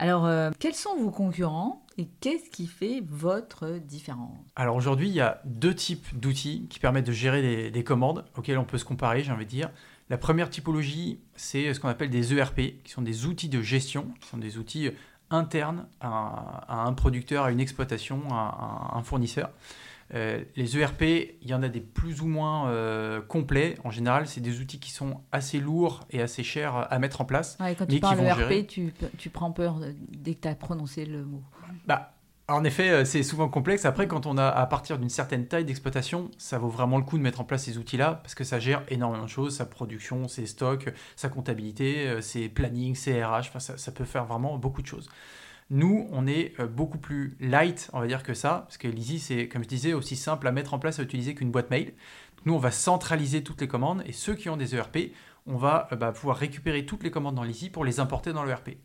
Alors, 0.00 0.26
euh, 0.26 0.50
quels 0.58 0.74
sont 0.74 0.96
vos 0.96 1.12
concurrents? 1.12 1.85
Et 1.98 2.08
qu'est-ce 2.20 2.50
qui 2.50 2.66
fait 2.66 3.02
votre 3.06 3.78
différence? 3.78 4.38
Alors 4.54 4.76
aujourd'hui, 4.76 5.08
il 5.08 5.14
y 5.14 5.20
a 5.20 5.40
deux 5.44 5.74
types 5.74 6.06
d'outils 6.18 6.66
qui 6.68 6.78
permettent 6.78 7.06
de 7.06 7.12
gérer 7.12 7.70
des, 7.70 7.84
commandes 7.84 8.24
auxquels 8.36 8.58
on 8.58 8.64
peut 8.64 8.78
se 8.78 8.84
comparer, 8.84 9.22
j'ai 9.22 9.32
envie 9.32 9.46
de 9.46 9.50
dire. 9.50 9.70
La 10.10 10.18
première 10.18 10.50
typologie, 10.50 11.20
c'est 11.34 11.72
ce 11.72 11.80
qu'on 11.80 11.88
appelle 11.88 12.10
des 12.10 12.34
ERP, 12.34 12.82
qui 12.84 12.92
sont 12.92 13.02
des 13.02 13.26
outils 13.26 13.48
de 13.48 13.62
gestion, 13.62 14.08
qui 14.20 14.28
sont 14.28 14.38
des 14.38 14.58
outils 14.58 14.90
internes 15.30 15.86
à, 16.00 16.84
un 16.86 16.92
producteur, 16.92 17.44
à 17.44 17.50
une 17.50 17.60
exploitation, 17.60 18.22
à, 18.30 18.92
un 18.94 19.02
fournisseur. 19.02 19.50
Euh, 20.14 20.44
les 20.54 20.78
ERP, 20.78 21.02
il 21.02 21.48
y 21.48 21.54
en 21.54 21.64
a 21.64 21.68
des 21.68 21.80
plus 21.80 22.20
ou 22.20 22.26
moins 22.26 22.68
euh, 22.68 23.20
complets. 23.20 23.76
En 23.82 23.90
général, 23.90 24.28
c'est 24.28 24.40
des 24.40 24.60
outils 24.60 24.78
qui 24.78 24.92
sont 24.92 25.20
assez 25.32 25.58
lourds 25.58 26.06
et 26.10 26.22
assez 26.22 26.44
chers 26.44 26.92
à 26.92 26.98
mettre 27.00 27.20
en 27.20 27.24
place. 27.24 27.58
quand 27.58 27.86
tu 27.86 27.98
parles 27.98 28.20
ERP, 28.20 28.68
tu, 28.68 28.94
tu, 29.18 29.30
prends 29.30 29.50
peur 29.50 29.80
dès 30.10 30.34
que 30.34 30.42
tu 30.42 30.48
as 30.48 30.54
prononcé 30.54 31.06
le 31.06 31.24
mot. 31.24 31.42
Bah, 31.86 32.12
en 32.48 32.64
effet, 32.64 32.90
euh, 32.90 33.04
c'est 33.04 33.22
souvent 33.22 33.48
complexe. 33.48 33.84
Après, 33.84 34.06
quand 34.06 34.26
on 34.26 34.38
a 34.38 34.46
à 34.46 34.66
partir 34.66 34.98
d'une 34.98 35.08
certaine 35.08 35.46
taille 35.46 35.64
d'exploitation, 35.64 36.30
ça 36.38 36.58
vaut 36.58 36.68
vraiment 36.68 36.98
le 36.98 37.04
coup 37.04 37.18
de 37.18 37.22
mettre 37.22 37.40
en 37.40 37.44
place 37.44 37.64
ces 37.64 37.78
outils-là 37.78 38.20
parce 38.22 38.34
que 38.34 38.44
ça 38.44 38.58
gère 38.58 38.82
énormément 38.88 39.24
de 39.24 39.28
choses, 39.28 39.56
sa 39.56 39.66
production, 39.66 40.28
ses 40.28 40.46
stocks, 40.46 40.92
sa 41.16 41.28
comptabilité, 41.28 42.20
ses 42.22 42.48
plannings, 42.48 42.94
ses 42.94 43.24
RH. 43.24 43.48
Enfin, 43.48 43.60
ça, 43.60 43.92
peut 43.92 44.04
faire 44.04 44.24
vraiment 44.24 44.58
beaucoup 44.58 44.82
de 44.82 44.86
choses. 44.86 45.08
Nous, 45.70 46.06
on 46.12 46.26
est 46.28 46.52
euh, 46.60 46.66
beaucoup 46.66 46.98
plus 46.98 47.36
light, 47.40 47.90
on 47.92 48.00
va 48.00 48.06
dire, 48.06 48.22
que 48.22 48.34
ça, 48.34 48.64
parce 48.66 48.78
que 48.78 48.86
l'Easy, 48.86 49.18
c'est, 49.18 49.48
comme 49.48 49.64
je 49.64 49.68
disais, 49.68 49.94
aussi 49.94 50.14
simple 50.14 50.46
à 50.46 50.52
mettre 50.52 50.74
en 50.74 50.78
place 50.78 51.00
à 51.00 51.02
utiliser 51.02 51.34
qu'une 51.34 51.50
boîte 51.50 51.70
mail. 51.70 51.94
Nous, 52.44 52.54
on 52.54 52.58
va 52.58 52.70
centraliser 52.70 53.42
toutes 53.42 53.60
les 53.60 53.66
commandes, 53.66 54.02
et 54.06 54.12
ceux 54.12 54.34
qui 54.34 54.48
ont 54.48 54.56
des 54.56 54.76
ERP, 54.76 55.12
on 55.46 55.56
va 55.56 55.88
euh, 55.90 55.96
bah, 55.96 56.12
pouvoir 56.12 56.36
récupérer 56.36 56.86
toutes 56.86 57.02
les 57.02 57.10
commandes 57.10 57.34
dans 57.34 57.42
l'Easy 57.42 57.70
pour 57.70 57.84
les 57.84 57.98
importer 57.98 58.32
dans 58.32 58.44
l'ERP. 58.44 58.76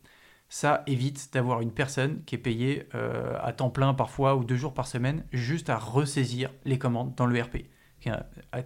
Ça 0.54 0.82
évite 0.86 1.32
d'avoir 1.32 1.62
une 1.62 1.72
personne 1.72 2.22
qui 2.26 2.34
est 2.34 2.38
payée 2.38 2.86
euh, 2.94 3.38
à 3.40 3.54
temps 3.54 3.70
plein 3.70 3.94
parfois 3.94 4.36
ou 4.36 4.44
deux 4.44 4.56
jours 4.56 4.74
par 4.74 4.86
semaine 4.86 5.24
juste 5.32 5.70
à 5.70 5.78
ressaisir 5.78 6.50
les 6.66 6.78
commandes 6.78 7.14
dans 7.14 7.24
l'ERP, 7.26 7.56
qui, 8.00 8.10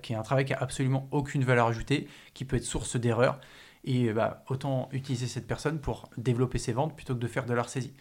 qui 0.02 0.12
est 0.12 0.16
un 0.16 0.22
travail 0.22 0.44
qui 0.44 0.52
a 0.52 0.58
absolument 0.58 1.06
aucune 1.12 1.44
valeur 1.44 1.68
ajoutée, 1.68 2.08
qui 2.34 2.44
peut 2.44 2.56
être 2.56 2.64
source 2.64 2.96
d'erreurs. 2.96 3.40
Et 3.84 4.12
bah, 4.12 4.42
autant 4.48 4.88
utiliser 4.90 5.28
cette 5.28 5.46
personne 5.46 5.80
pour 5.80 6.10
développer 6.16 6.58
ses 6.58 6.72
ventes 6.72 6.96
plutôt 6.96 7.14
que 7.14 7.20
de 7.20 7.28
faire 7.28 7.46
de 7.46 7.54
la 7.54 7.62
ressaisie. 7.62 7.94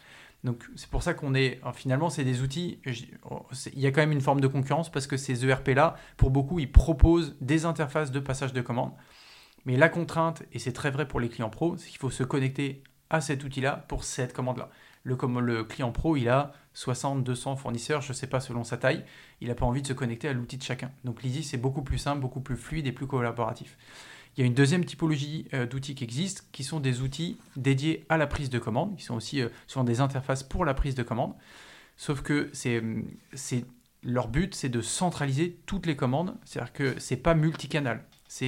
Donc 0.44 0.66
c'est 0.76 0.90
pour 0.90 1.04
ça 1.04 1.14
qu'on 1.14 1.36
est, 1.36 1.62
finalement, 1.76 2.10
c'est 2.10 2.24
des 2.24 2.42
outils, 2.42 2.80
il 2.88 3.80
y 3.80 3.86
a 3.86 3.92
quand 3.92 4.02
même 4.02 4.14
une 4.14 4.22
forme 4.22 4.42
de 4.42 4.48
concurrence 4.48 4.92
parce 4.92 5.06
que 5.06 5.16
ces 5.16 5.46
ERP-là, 5.46 5.96
pour 6.18 6.32
beaucoup, 6.32 6.58
ils 6.58 6.72
proposent 6.72 7.38
des 7.40 7.66
interfaces 7.66 8.10
de 8.10 8.20
passage 8.20 8.52
de 8.52 8.62
commande. 8.62 8.94
Mais 9.66 9.78
la 9.78 9.90
contrainte, 9.90 10.42
et 10.54 10.58
c'est 10.58 10.74
très 10.74 10.90
vrai 10.90 11.08
pour 11.08 11.20
les 11.20 11.30
clients 11.30 11.52
pro, 11.52 11.78
c'est 11.78 11.90
qu'il 11.90 12.00
faut 12.00 12.10
se 12.10 12.24
connecter 12.24 12.82
à 13.10 13.22
cet 13.22 13.43
outil-là 13.43 13.86
pour 13.88 14.03
cette 14.03 14.34
commande-là. 14.34 14.70
Le, 15.03 15.18
le 15.41 15.64
client 15.64 15.91
pro, 15.91 16.16
il 16.18 16.30
a 16.30 16.53
60, 16.74 17.24
200 17.24 17.56
fournisseurs, 17.56 18.01
je 18.01 18.10
ne 18.10 18.14
sais 18.14 18.28
pas 18.28 18.39
selon 18.39 18.64
sa 18.64 18.78
taille, 18.78 19.06
il 19.41 19.47
n'a 19.47 19.56
pas 19.56 19.66
envie 19.66 19.82
de 19.82 19.88
se 19.88 19.93
connecter 19.93 20.28
à 20.28 20.34
l'outil 20.34 20.58
de 20.58 20.64
chacun. 20.64 20.91
Donc 21.03 21.24
l'Easy, 21.24 21.43
c'est 21.43 21.58
beaucoup 21.58 21.84
plus 21.84 21.97
simple, 21.97 22.22
beaucoup 22.22 22.41
plus 22.41 22.58
fluide 22.58 22.88
et 22.88 22.91
plus 22.91 23.08
collaboratif. 23.08 23.78
Il 24.36 24.41
y 24.41 24.43
a 24.43 24.47
une 24.47 24.53
deuxième 24.53 24.84
typologie 24.84 25.47
euh, 25.53 25.66
d'outils 25.66 25.95
qui 25.95 26.03
existent, 26.03 26.43
qui 26.51 26.66
sont 26.66 26.82
des 26.82 27.01
outils 27.01 27.38
dédiés 27.56 28.06
à 28.10 28.18
la 28.18 28.28
prise 28.28 28.49
de 28.49 28.60
commande, 28.60 28.97
qui 28.97 29.03
sont 29.03 29.16
aussi 29.16 29.41
euh, 29.41 29.49
souvent 29.66 29.86
des 29.86 30.01
interfaces 30.01 30.43
pour 30.43 30.66
la 30.66 30.74
prise 30.74 30.95
de 30.95 31.03
commande. 31.03 31.34
Sauf 31.95 32.22
que 32.22 32.49
c'est, 32.51 32.84
leur 34.03 34.28
but, 34.28 34.53
c'est 34.53 34.68
de 34.68 34.82
centraliser 34.82 35.58
toutes 35.66 35.86
les 35.86 35.95
commandes, 35.95 36.36
c'est-à-dire 36.43 36.74
que 36.74 36.99
c'est 36.99 37.16
pas 37.16 37.34
multicanal. 37.34 38.03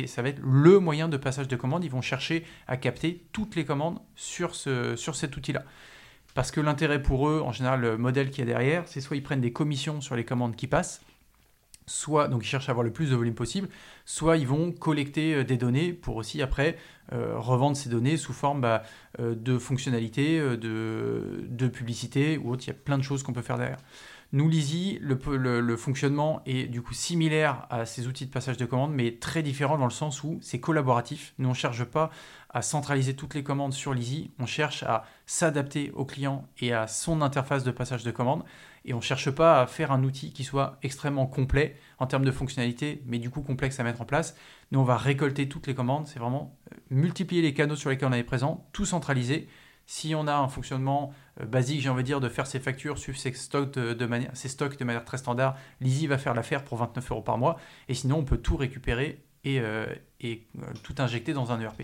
Ça 0.08 0.22
va 0.22 0.30
être 0.30 0.42
le 0.44 0.80
moyen 0.80 1.08
de 1.08 1.16
passage 1.16 1.48
de 1.48 1.56
commande. 1.56 1.86
Ils 1.86 1.92
vont 1.92 2.02
chercher 2.02 2.46
à 2.68 2.76
capter 2.76 3.24
toutes 3.32 3.56
les 3.56 3.64
commandes 3.64 4.00
sur 4.16 4.56
cet 4.56 5.38
outil-là. 5.38 5.64
Parce 6.34 6.52
que 6.52 6.60
l'intérêt 6.62 7.02
pour 7.02 7.30
eux, 7.30 7.42
en 7.44 7.52
général, 7.52 7.82
le 7.82 7.98
modèle 7.98 8.30
qu'il 8.30 8.40
y 8.40 8.42
a 8.44 8.46
derrière, 8.46 8.84
c'est 8.86 9.02
soit 9.02 9.16
ils 9.16 9.24
prennent 9.24 9.42
des 9.42 9.54
commissions 9.54 10.02
sur 10.02 10.16
les 10.16 10.26
commandes 10.26 10.56
qui 10.56 10.68
passent, 10.68 11.02
soit 11.88 12.28
donc 12.28 12.44
ils 12.44 12.48
cherchent 12.48 12.68
à 12.70 12.72
avoir 12.72 12.84
le 12.84 12.92
plus 12.92 13.10
de 13.10 13.16
volume 13.16 13.34
possible, 13.34 13.70
soit 14.06 14.38
ils 14.38 14.46
vont 14.46 14.72
collecter 14.72 15.34
euh, 15.34 15.44
des 15.44 15.58
données 15.58 15.94
pour 15.94 16.18
aussi 16.18 16.42
après 16.42 16.78
euh, 17.14 17.40
revendre 17.40 17.78
ces 17.78 17.90
données 17.90 18.18
sous 18.18 18.34
forme 18.34 18.62
bah, 18.62 18.84
euh, 19.20 19.34
de 19.34 19.58
fonctionnalités, 19.58 20.40
de, 20.40 21.46
de, 21.48 21.68
publicité 21.70 22.38
ou 22.38 22.52
autre. 22.52 22.66
Il 22.66 22.68
y 22.68 22.72
a 22.72 22.76
plein 22.76 22.98
de 22.98 23.04
choses 23.04 23.24
qu'on 23.24 23.34
peut 23.34 23.42
faire 23.42 23.58
derrière. 23.58 23.80
Nous, 24.34 24.50
Lizzy, 24.50 25.00
le, 25.02 25.78
fonctionnement 25.78 26.42
est 26.46 26.68
du 26.68 26.82
coup 26.82 26.94
similaire 26.94 27.66
à 27.70 27.86
ces 27.86 28.08
outils 28.08 28.26
de 28.26 28.32
passage 28.32 28.58
de 28.58 28.66
commande, 28.66 28.92
mais 28.94 29.14
très 29.14 29.42
différent 29.42 29.78
dans 29.78 29.86
le 29.86 29.92
sens 29.92 30.22
où 30.24 30.38
c'est 30.42 30.60
collaboratif. 30.60 31.34
Nous, 31.38 31.48
on 31.48 31.52
ne 31.52 31.56
cherche 31.56 31.86
pas 31.86 32.12
à 32.50 32.62
centraliser 32.62 33.16
toutes 33.16 33.36
les 33.36 33.44
commandes 33.44 33.74
sur 33.74 33.94
Lizzy, 33.94 34.32
on 34.40 34.46
cherche 34.46 34.84
à 34.84 35.06
s'adapter 35.26 35.92
au 35.92 36.04
client 36.04 36.46
et 36.60 36.74
à 36.74 36.88
son 36.88 37.22
interface 37.22 37.64
de 37.64 37.72
passage 37.72 38.04
de 38.04 38.12
commande. 38.12 38.44
Et 38.84 38.94
on 38.94 38.98
ne 38.98 39.02
cherche 39.02 39.32
pas 39.32 39.62
à 39.62 39.68
faire 39.68 39.92
un 39.92 40.04
outil 40.04 40.34
qui 40.34 40.44
soit 40.44 40.78
extrêmement 40.82 41.26
complet 41.26 41.78
en 41.98 42.08
termes 42.08 42.26
de 42.26 42.32
fonctionnalité, 42.32 43.02
mais 43.06 43.20
du 43.20 43.30
coup 43.30 43.42
complexe 43.42 43.80
à 43.80 43.84
mettre 43.84 44.02
en 44.02 44.06
place. 44.06 44.36
Nous, 44.72 44.80
on 44.80 44.84
va 44.84 44.98
récolter 44.98 45.48
toutes 45.48 45.68
les 45.68 45.76
commandes. 45.76 46.08
C'est 46.08 46.20
vraiment 46.20 46.58
euh, 46.74 46.76
multiplier 46.90 47.42
les 47.42 47.54
canaux 47.54 47.76
sur 47.76 47.90
lesquels 47.90 48.10
on 48.10 48.14
est 48.14 48.24
présent, 48.24 48.68
tout 48.74 48.86
centraliser. 48.86 49.48
Si 49.90 50.14
on 50.16 50.28
a 50.28 50.36
un 50.36 50.50
fonctionnement 50.50 51.14
euh, 51.40 51.46
basique, 51.46 51.80
j'ai 51.80 51.90
envie 51.90 52.04
de 52.04 52.08
dire, 52.08 52.20
de 52.20 52.28
faire 52.28 52.46
ses 52.46 52.60
factures, 52.60 52.98
suivre 52.98 53.18
ses 53.18 53.32
stocks 53.32 53.72
de, 53.72 54.06
manière, 54.06 54.30
ses 54.36 54.50
stocks 54.50 54.78
de 54.78 54.84
manière 54.84 55.06
très 55.06 55.18
standard, 55.18 55.56
Lizzy 55.80 56.08
va 56.08 56.18
faire 56.18 56.34
l'affaire 56.34 56.66
pour 56.66 56.78
29 56.78 57.10
euros 57.12 57.22
par 57.22 57.38
mois. 57.38 57.58
Et 57.88 57.94
sinon, 57.94 58.18
on 58.18 58.26
peut 58.26 58.38
tout 58.38 58.58
récupérer 58.58 59.24
et, 59.46 59.62
euh, 59.62 59.86
et 60.20 60.46
euh, 60.60 60.66
tout 60.84 60.96
injecter 60.98 61.32
dans 61.32 61.54
un 61.54 61.62
ERP. 61.62 61.84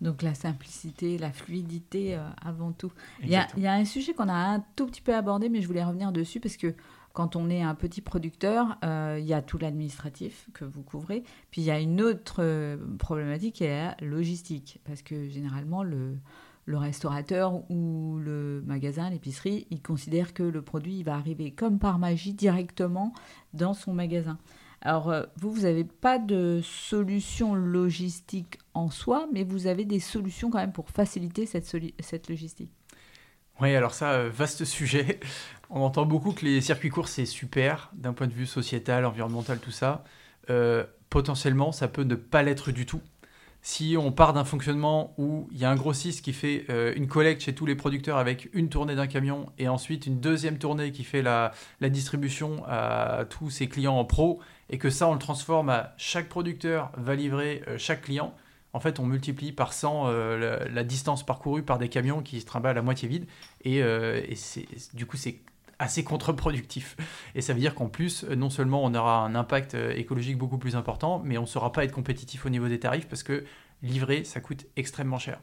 Donc 0.00 0.22
la 0.22 0.34
simplicité, 0.34 1.18
la 1.18 1.30
fluidité 1.30 2.18
avant 2.42 2.72
tout. 2.72 2.90
Il 3.22 3.28
y, 3.28 3.36
a, 3.36 3.46
il 3.58 3.62
y, 3.62 3.66
a, 3.66 3.74
un 3.74 3.84
sujet 3.84 4.14
qu'on 4.14 4.30
a 4.30 4.34
un 4.34 4.64
tout 4.74 4.86
petit 4.86 5.02
peu 5.02 5.14
abordé, 5.14 5.50
mais 5.50 5.60
je 5.60 5.66
voulais 5.66 5.84
revenir 5.84 6.12
dessus 6.12 6.40
parce 6.40 6.56
que 6.56 6.74
quand 7.12 7.36
on 7.36 7.50
est 7.50 7.62
un 7.62 7.74
petit 7.74 8.00
producteur, 8.00 8.78
il 8.82 9.24
y 9.24 9.34
a 9.34 9.42
tout 9.42 9.58
l'administratif 9.58 10.48
que 10.54 10.64
vous 10.64 10.82
couvrez. 10.82 11.24
Puis 11.50 11.60
il 11.60 11.64
y 11.64 11.70
a 11.70 11.78
une 11.78 12.00
autre 12.00 12.78
problématique 12.98 13.56
qui 13.56 13.64
est 13.64 13.84
la 13.84 13.96
logistique. 14.00 14.80
Parce 14.84 15.02
que 15.02 15.28
généralement, 15.28 15.82
le, 15.82 16.16
le 16.66 16.78
restaurateur 16.78 17.62
ou 17.70 18.18
le 18.18 18.62
magasin, 18.66 19.08
l'épicerie, 19.08 19.66
il 19.70 19.80
considère 19.80 20.34
que 20.34 20.42
le 20.42 20.62
produit 20.62 21.02
va 21.04 21.14
arriver 21.14 21.52
comme 21.52 21.78
par 21.78 21.98
magie 21.98 22.34
directement 22.34 23.14
dans 23.54 23.72
son 23.72 23.94
magasin. 23.94 24.36
Alors, 24.82 25.10
euh, 25.10 25.22
vous, 25.36 25.50
vous 25.52 25.62
n'avez 25.62 25.84
pas 25.84 26.18
de 26.18 26.60
solution 26.62 27.54
logistique 27.54 28.58
en 28.74 28.90
soi, 28.90 29.26
mais 29.32 29.44
vous 29.44 29.68
avez 29.68 29.84
des 29.84 30.00
solutions 30.00 30.50
quand 30.50 30.58
même 30.58 30.72
pour 30.72 30.90
faciliter 30.90 31.46
cette, 31.46 31.72
cette 32.00 32.28
logistique. 32.28 32.70
Oui, 33.60 33.74
alors 33.74 33.94
ça, 33.94 34.12
euh, 34.12 34.28
vaste 34.28 34.64
sujet. 34.64 35.20
On 35.70 35.80
entend 35.80 36.04
beaucoup 36.04 36.32
que 36.32 36.44
les 36.44 36.60
circuits 36.60 36.90
courts, 36.90 37.08
c'est 37.08 37.26
super 37.26 37.90
d'un 37.94 38.12
point 38.12 38.26
de 38.26 38.34
vue 38.34 38.46
sociétal, 38.46 39.04
environnemental, 39.04 39.58
tout 39.58 39.70
ça. 39.70 40.04
Euh, 40.50 40.84
potentiellement, 41.10 41.72
ça 41.72 41.88
peut 41.88 42.02
ne 42.02 42.14
pas 42.14 42.42
l'être 42.42 42.70
du 42.70 42.86
tout 42.86 43.00
si 43.66 43.96
on 43.98 44.12
part 44.12 44.32
d'un 44.32 44.44
fonctionnement 44.44 45.12
où 45.18 45.48
il 45.50 45.58
y 45.58 45.64
a 45.64 45.70
un 45.70 45.74
grossiste 45.74 46.24
qui 46.24 46.32
fait 46.32 46.66
euh, 46.70 46.92
une 46.94 47.08
collecte 47.08 47.42
chez 47.42 47.52
tous 47.52 47.66
les 47.66 47.74
producteurs 47.74 48.16
avec 48.16 48.48
une 48.52 48.68
tournée 48.68 48.94
d'un 48.94 49.08
camion 49.08 49.50
et 49.58 49.66
ensuite 49.66 50.06
une 50.06 50.20
deuxième 50.20 50.56
tournée 50.58 50.92
qui 50.92 51.02
fait 51.02 51.20
la, 51.20 51.50
distribution 51.80 52.62
à 52.68 53.24
tous 53.28 53.50
ses 53.50 53.68
clients 53.68 53.96
en 53.96 54.04
pro 54.04 54.38
et 54.70 54.78
que 54.78 54.88
ça 54.88 55.08
on 55.08 55.14
le 55.14 55.18
transforme 55.18 55.68
à 55.68 55.94
chaque 55.96 56.28
producteur 56.28 56.92
va 56.96 57.16
livrer 57.16 57.64
euh, 57.66 57.76
chaque 57.76 58.02
client, 58.02 58.36
en 58.72 58.78
fait 58.78 59.00
on 59.00 59.04
multiplie 59.04 59.50
par 59.50 59.72
100 59.72 60.04
euh, 60.06 60.68
la, 60.72 60.84
distance 60.84 61.26
parcourue 61.26 61.64
par 61.64 61.78
des 61.78 61.88
camions 61.88 62.22
qui 62.22 62.40
se 62.40 62.46
trimballent 62.46 62.78
à 62.78 62.82
moitié 62.82 63.08
vide 63.08 63.26
et 63.64 63.82
du 64.94 65.06
coup 65.06 65.16
c'est 65.16 65.40
assez 65.78 66.04
contre-productif. 66.04 66.96
Et 67.34 67.40
ça 67.40 67.52
veut 67.52 67.60
dire 67.60 67.74
qu'en 67.74 67.88
plus, 67.88 68.24
non 68.24 68.50
seulement 68.50 68.82
on 68.84 68.94
aura 68.94 69.24
un 69.24 69.34
impact 69.34 69.74
euh, 69.74 69.92
écologique 69.94 70.38
beaucoup 70.38 70.58
plus 70.58 70.76
important, 70.76 71.20
mais 71.24 71.38
on 71.38 71.42
ne 71.42 71.46
saura 71.46 71.72
pas 71.72 71.84
être 71.84 71.92
compétitif 71.92 72.46
au 72.46 72.48
niveau 72.48 72.68
des 72.68 72.80
tarifs 72.80 73.08
parce 73.08 73.22
que 73.22 73.44
livrer, 73.82 74.24
ça 74.24 74.40
coûte 74.40 74.66
extrêmement 74.76 75.18
cher. 75.18 75.40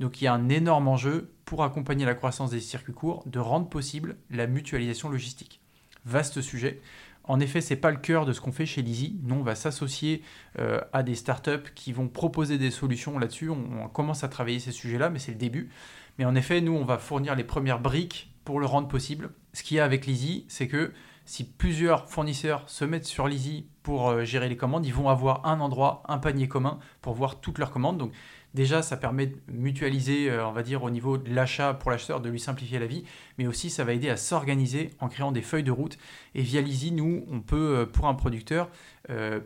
Donc 0.00 0.20
il 0.20 0.24
y 0.24 0.26
a 0.26 0.34
un 0.34 0.48
énorme 0.48 0.88
enjeu 0.88 1.32
pour 1.44 1.64
accompagner 1.64 2.04
la 2.04 2.14
croissance 2.14 2.50
des 2.50 2.60
circuits 2.60 2.92
courts 2.92 3.22
de 3.26 3.38
rendre 3.38 3.68
possible 3.68 4.16
la 4.30 4.46
mutualisation 4.46 5.08
logistique. 5.08 5.60
Vaste 6.04 6.40
sujet. 6.40 6.80
En 7.24 7.38
effet, 7.38 7.60
ce 7.60 7.72
n'est 7.72 7.80
pas 7.80 7.92
le 7.92 7.98
cœur 7.98 8.26
de 8.26 8.32
ce 8.32 8.40
qu'on 8.40 8.50
fait 8.50 8.66
chez 8.66 8.82
Lizzy. 8.82 9.20
Nous, 9.22 9.36
on 9.36 9.42
va 9.42 9.54
s'associer 9.54 10.22
euh, 10.58 10.80
à 10.92 11.04
des 11.04 11.14
startups 11.14 11.70
qui 11.74 11.92
vont 11.92 12.08
proposer 12.08 12.58
des 12.58 12.72
solutions 12.72 13.18
là-dessus. 13.18 13.48
On, 13.48 13.88
commence 13.88 14.24
à 14.24 14.28
travailler 14.28 14.58
ces 14.58 14.72
sujets-là, 14.72 15.08
mais 15.08 15.20
c'est 15.20 15.30
le 15.30 15.38
début. 15.38 15.70
Mais 16.18 16.24
en 16.24 16.34
effet, 16.34 16.60
nous, 16.60 16.72
on 16.72 16.84
va 16.84 16.98
fournir 16.98 17.36
les 17.36 17.44
premières 17.44 17.78
briques 17.78 18.32
pour 18.44 18.58
le 18.58 18.66
rendre 18.66 18.88
possible 18.88 19.30
ce 19.52 19.62
qu'il 19.62 19.76
y 19.76 19.80
a 19.80 19.84
avec 19.84 20.06
Lizzy, 20.06 20.44
c'est 20.48 20.68
que 20.68 20.92
si 21.24 21.44
plusieurs 21.44 22.10
fournisseurs 22.10 22.68
se 22.68 22.84
mettent 22.84 23.06
sur 23.06 23.28
Lizzy 23.28 23.66
pour 23.82 24.10
euh, 24.10 24.24
gérer 24.24 24.48
les 24.48 24.56
commandes, 24.56 24.84
ils 24.86 24.94
vont 24.94 25.08
avoir 25.08 25.46
un 25.46 25.60
endroit, 25.60 26.02
un 26.08 26.18
panier 26.18 26.48
commun 26.48 26.78
pour 27.00 27.14
voir 27.14 27.40
toutes 27.40 27.58
leurs 27.58 27.70
commandes. 27.70 27.98
Donc 27.98 28.12
déjà, 28.54 28.82
ça 28.82 28.96
permet 28.96 29.26
de 29.26 29.36
mutualiser, 29.48 30.30
euh, 30.30 30.46
on 30.46 30.52
va 30.52 30.62
dire, 30.62 30.82
au 30.82 30.90
niveau 30.90 31.18
de 31.18 31.32
l'achat 31.32 31.74
pour 31.74 31.90
l'acheteur, 31.90 32.20
de 32.20 32.28
lui 32.28 32.40
simplifier 32.40 32.78
la 32.78 32.86
vie, 32.86 33.04
mais 33.38 33.46
aussi 33.46 33.70
ça 33.70 33.84
va 33.84 33.92
aider 33.92 34.08
à 34.08 34.16
s'organiser 34.16 34.90
en 35.00 35.08
créant 35.08 35.32
des 35.32 35.42
feuilles 35.42 35.62
de 35.62 35.70
route. 35.70 35.96
Et 36.34 36.42
via 36.42 36.60
Lizzy, 36.60 36.92
nous, 36.92 37.24
on 37.30 37.40
peut, 37.40 37.76
euh, 37.78 37.86
pour 37.86 38.06
un 38.08 38.14
producteur, 38.14 38.68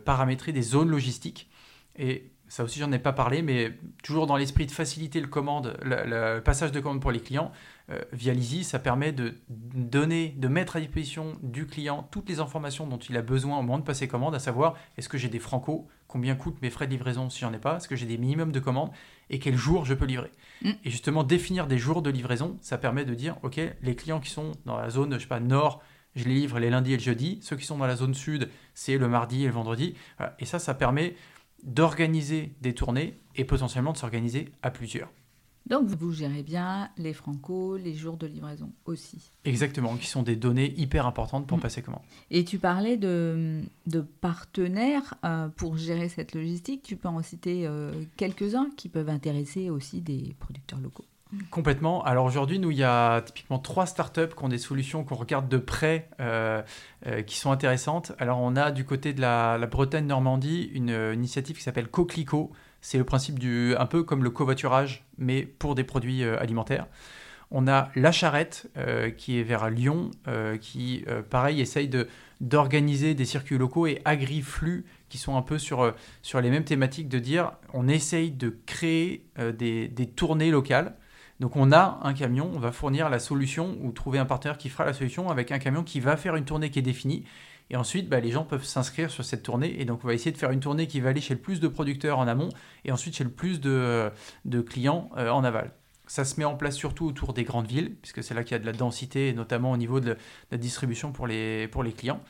paramétrer 0.05 0.51
des 0.53 0.61
zones 0.61 0.89
logistiques. 0.89 1.49
Et 1.97 2.29
ça 2.47 2.63
aussi, 2.63 2.79
j'en 2.79 2.91
ai 2.91 2.99
pas 2.99 3.11
parlé, 3.11 3.41
mais 3.41 3.73
toujours 4.03 4.27
dans 4.27 4.37
l'esprit 4.37 4.65
de 4.65 4.71
faciliter 4.71 5.19
le, 5.19 5.27
commande, 5.27 5.77
le 5.83 6.39
passage 6.39 6.71
de 6.71 6.79
commande 6.79 7.01
pour 7.01 7.11
les 7.11 7.19
clients, 7.19 7.51
euh, 7.89 8.01
via 8.11 8.33
Lizzy, 8.33 8.63
ça 8.63 8.79
permet 8.79 9.13
de 9.13 9.35
donner, 9.49 10.35
de 10.37 10.47
mettre 10.47 10.75
à 10.75 10.79
disposition 10.81 11.37
du 11.41 11.65
client 11.65 12.07
toutes 12.11 12.27
les 12.27 12.39
informations 12.39 12.85
dont 12.85 12.97
il 12.97 13.15
a 13.15 13.21
besoin 13.21 13.57
au 13.59 13.61
moment 13.61 13.79
de 13.79 13.83
passer 13.83 14.07
commande, 14.09 14.35
à 14.35 14.39
savoir 14.39 14.75
est-ce 14.97 15.07
que 15.07 15.17
j'ai 15.17 15.29
des 15.29 15.39
francos, 15.39 15.87
combien 16.07 16.35
coûtent 16.35 16.61
mes 16.61 16.69
frais 16.69 16.87
de 16.87 16.91
livraison 16.91 17.29
si 17.29 17.39
j'en 17.39 17.53
ai 17.53 17.59
pas, 17.59 17.77
est-ce 17.77 17.87
que 17.87 17.95
j'ai 17.95 18.05
des 18.05 18.17
minimums 18.17 18.51
de 18.51 18.59
commandes 18.59 18.91
et 19.29 19.39
quel 19.39 19.55
jour 19.55 19.85
je 19.85 19.93
peux 19.93 20.05
livrer. 20.05 20.31
Mm. 20.63 20.71
Et 20.83 20.89
justement, 20.89 21.23
définir 21.23 21.67
des 21.67 21.77
jours 21.77 22.01
de 22.01 22.09
livraison, 22.09 22.57
ça 22.61 22.77
permet 22.77 23.05
de 23.05 23.13
dire 23.13 23.37
ok, 23.43 23.59
les 23.81 23.95
clients 23.95 24.19
qui 24.19 24.31
sont 24.31 24.51
dans 24.65 24.77
la 24.77 24.89
zone, 24.89 25.13
je 25.13 25.19
sais 25.19 25.27
pas, 25.27 25.39
nord, 25.39 25.81
je 26.15 26.25
les 26.25 26.33
livre 26.33 26.59
les 26.59 26.69
lundis 26.69 26.93
et 26.93 26.97
le 26.97 27.03
jeudi. 27.03 27.39
Ceux 27.41 27.55
qui 27.55 27.65
sont 27.65 27.77
dans 27.77 27.87
la 27.87 27.95
zone 27.95 28.13
sud, 28.13 28.49
c'est 28.73 28.97
le 28.97 29.07
mardi 29.07 29.43
et 29.43 29.47
le 29.47 29.53
vendredi. 29.53 29.93
Et 30.39 30.45
ça, 30.45 30.59
ça 30.59 30.73
permet 30.73 31.15
d'organiser 31.63 32.55
des 32.61 32.73
tournées 32.73 33.19
et 33.35 33.45
potentiellement 33.45 33.93
de 33.93 33.97
s'organiser 33.97 34.49
à 34.61 34.71
plusieurs. 34.71 35.09
Donc 35.67 35.87
vous 35.87 36.13
gérez 36.13 36.43
bien 36.43 36.89
les 36.97 37.13
franco, 37.13 37.75
les 37.75 37.93
jours 37.93 38.15
de 38.15 38.25
livraison 38.25 38.71
aussi. 38.85 39.33
Exactement, 39.43 39.97
qui 39.97 40.07
sont 40.07 40.23
des 40.23 40.37
données 40.37 40.73
hyper 40.77 41.05
importantes 41.05 41.45
pour 41.45 41.57
mm. 41.57 41.61
passer 41.61 41.81
commande. 41.81 42.01
Et 42.31 42.45
tu 42.45 42.57
parlais 42.57 42.95
de, 42.95 43.61
de 43.85 43.99
partenaires 43.99 45.15
euh, 45.25 45.49
pour 45.49 45.77
gérer 45.77 46.07
cette 46.07 46.33
logistique. 46.33 46.83
Tu 46.83 46.95
peux 46.95 47.09
en 47.09 47.21
citer 47.21 47.67
euh, 47.67 47.91
quelques-uns 48.15 48.69
qui 48.77 48.87
peuvent 48.87 49.09
intéresser 49.09 49.69
aussi 49.69 49.99
des 50.01 50.35
producteurs 50.39 50.79
locaux. 50.79 51.05
Complètement. 51.51 52.01
Alors 52.05 52.23
aujourd'hui, 52.23 52.57
nous, 52.57 52.71
il 52.71 52.77
y 52.77 52.85
a 52.85 53.19
typiquement 53.19 53.59
trois 53.59 53.85
startups 53.85 54.33
qui 54.33 54.43
ont 54.45 54.47
des 54.47 54.57
solutions 54.57 55.03
qu'on 55.03 55.15
regarde 55.15 55.49
de 55.49 55.57
près, 55.57 56.09
euh, 56.21 56.61
qui 57.25 57.35
sont 57.35 57.51
intéressantes. 57.51 58.13
Alors 58.17 58.39
on 58.39 58.55
a 58.55 58.71
du 58.71 58.85
côté 58.85 59.11
de 59.11 59.19
la, 59.19 59.57
la 59.57 59.67
Bretagne-Normandie 59.67 60.71
une, 60.73 61.11
initiative 61.13 61.57
qui 61.57 61.63
s'appelle 61.63 61.89
Coquelicot, 61.89 62.53
c'est 62.81 62.97
le 62.97 63.03
principe 63.03 63.39
du, 63.39 63.75
un 63.77 63.85
peu 63.85 64.03
comme 64.03 64.23
le 64.23 64.29
covoiturage, 64.29 65.05
mais 65.17 65.43
pour 65.43 65.75
des 65.75 65.83
produits 65.83 66.23
euh, 66.23 66.39
alimentaires. 66.39 66.87
On 67.49 67.67
a 67.67 67.89
La 67.95 68.11
Charrette, 68.11 68.69
euh, 68.77 69.09
qui 69.09 69.39
est 69.39 69.43
vers 69.43 69.69
Lyon, 69.69 70.11
euh, 70.27 70.57
qui, 70.57 71.05
pareil, 71.29 71.61
essaye 71.61 71.87
de, 71.87 72.07
d'organiser 72.41 73.13
des 73.13 73.23
circuits 73.23 73.57
locaux 73.57 73.87
et 73.87 74.01
agriflux 74.03 74.85
qui 75.07 75.17
sont 75.17 75.37
un 75.37 75.41
peu 75.41 75.57
sur, 75.57 75.93
sur 76.21 76.41
les 76.41 76.49
mêmes 76.49 76.65
thématiques, 76.65 77.07
de 77.07 77.19
dire 77.19 77.53
on 77.73 77.87
essaye 77.87 78.31
de 78.31 78.57
créer 78.65 79.25
des, 79.57 79.87
des, 79.87 80.07
tournées 80.07 80.51
locales. 80.51 80.95
Donc 81.39 81.55
on 81.55 81.71
a 81.71 82.01
un 82.03 82.13
camion, 82.13 82.51
on 82.53 82.59
va 82.59 82.73
fournir 82.73 83.09
la 83.09 83.19
solution 83.19 83.77
ou 83.81 83.93
trouver 83.93 84.19
un 84.19 84.25
partenaire 84.25 84.57
qui 84.57 84.67
fera 84.67 84.83
la 84.83 84.91
solution 84.91 85.29
avec 85.29 85.53
un 85.53 85.59
camion 85.59 85.83
qui 85.83 86.01
va 86.01 86.17
faire 86.17 86.35
une 86.35 86.43
tournée 86.43 86.69
qui 86.69 86.79
est 86.79 86.81
définie 86.81 87.23
et 87.69 87.75
ensuite, 87.75 88.07
bah, 88.07 88.19
les 88.19 88.31
gens 88.31 88.43
peuvent 88.43 88.63
s'inscrire 88.63 89.11
sur 89.11 89.25
cette 89.25 89.43
tournée. 89.43 89.79
Et 89.81 89.85
donc, 89.85 90.03
on 90.03 90.07
va 90.07 90.13
essayer 90.13 90.31
de 90.31 90.37
faire 90.37 90.51
une 90.51 90.59
tournée 90.59 90.87
qui 90.87 90.99
va 90.99 91.09
aller 91.09 91.21
chez 91.21 91.33
le 91.33 91.39
plus 91.39 91.59
de 91.59 91.67
producteurs 91.67 92.19
en 92.19 92.27
amont 92.27 92.49
et 92.85 92.91
ensuite 92.91 93.15
chez 93.15 93.23
le 93.23 93.29
plus 93.29 93.59
de, 93.59 94.11
clients 94.61 95.09
euh, 95.17 95.29
en 95.29 95.43
aval. 95.43 95.71
Ça 96.07 96.23
se 96.23 96.39
met 96.39 96.45
en 96.45 96.55
place 96.55 96.75
surtout 96.75 97.05
autour 97.05 97.33
des 97.33 97.43
grandes 97.43 97.67
villes, 97.67 97.95
puisque 98.01 98.23
c'est 98.23 98.33
là 98.33 98.43
qu'il 98.43 98.53
y 98.53 98.55
a 98.55 98.59
de 98.59 98.65
la 98.65 98.71
densité, 98.71 99.33
notamment 99.33 99.71
au 99.71 99.77
niveau 99.77 99.99
de 99.99 100.15
la 100.51 100.57
distribution 100.57 101.11
pour 101.11 101.27
les, 101.27 101.69
clients. 101.97 102.21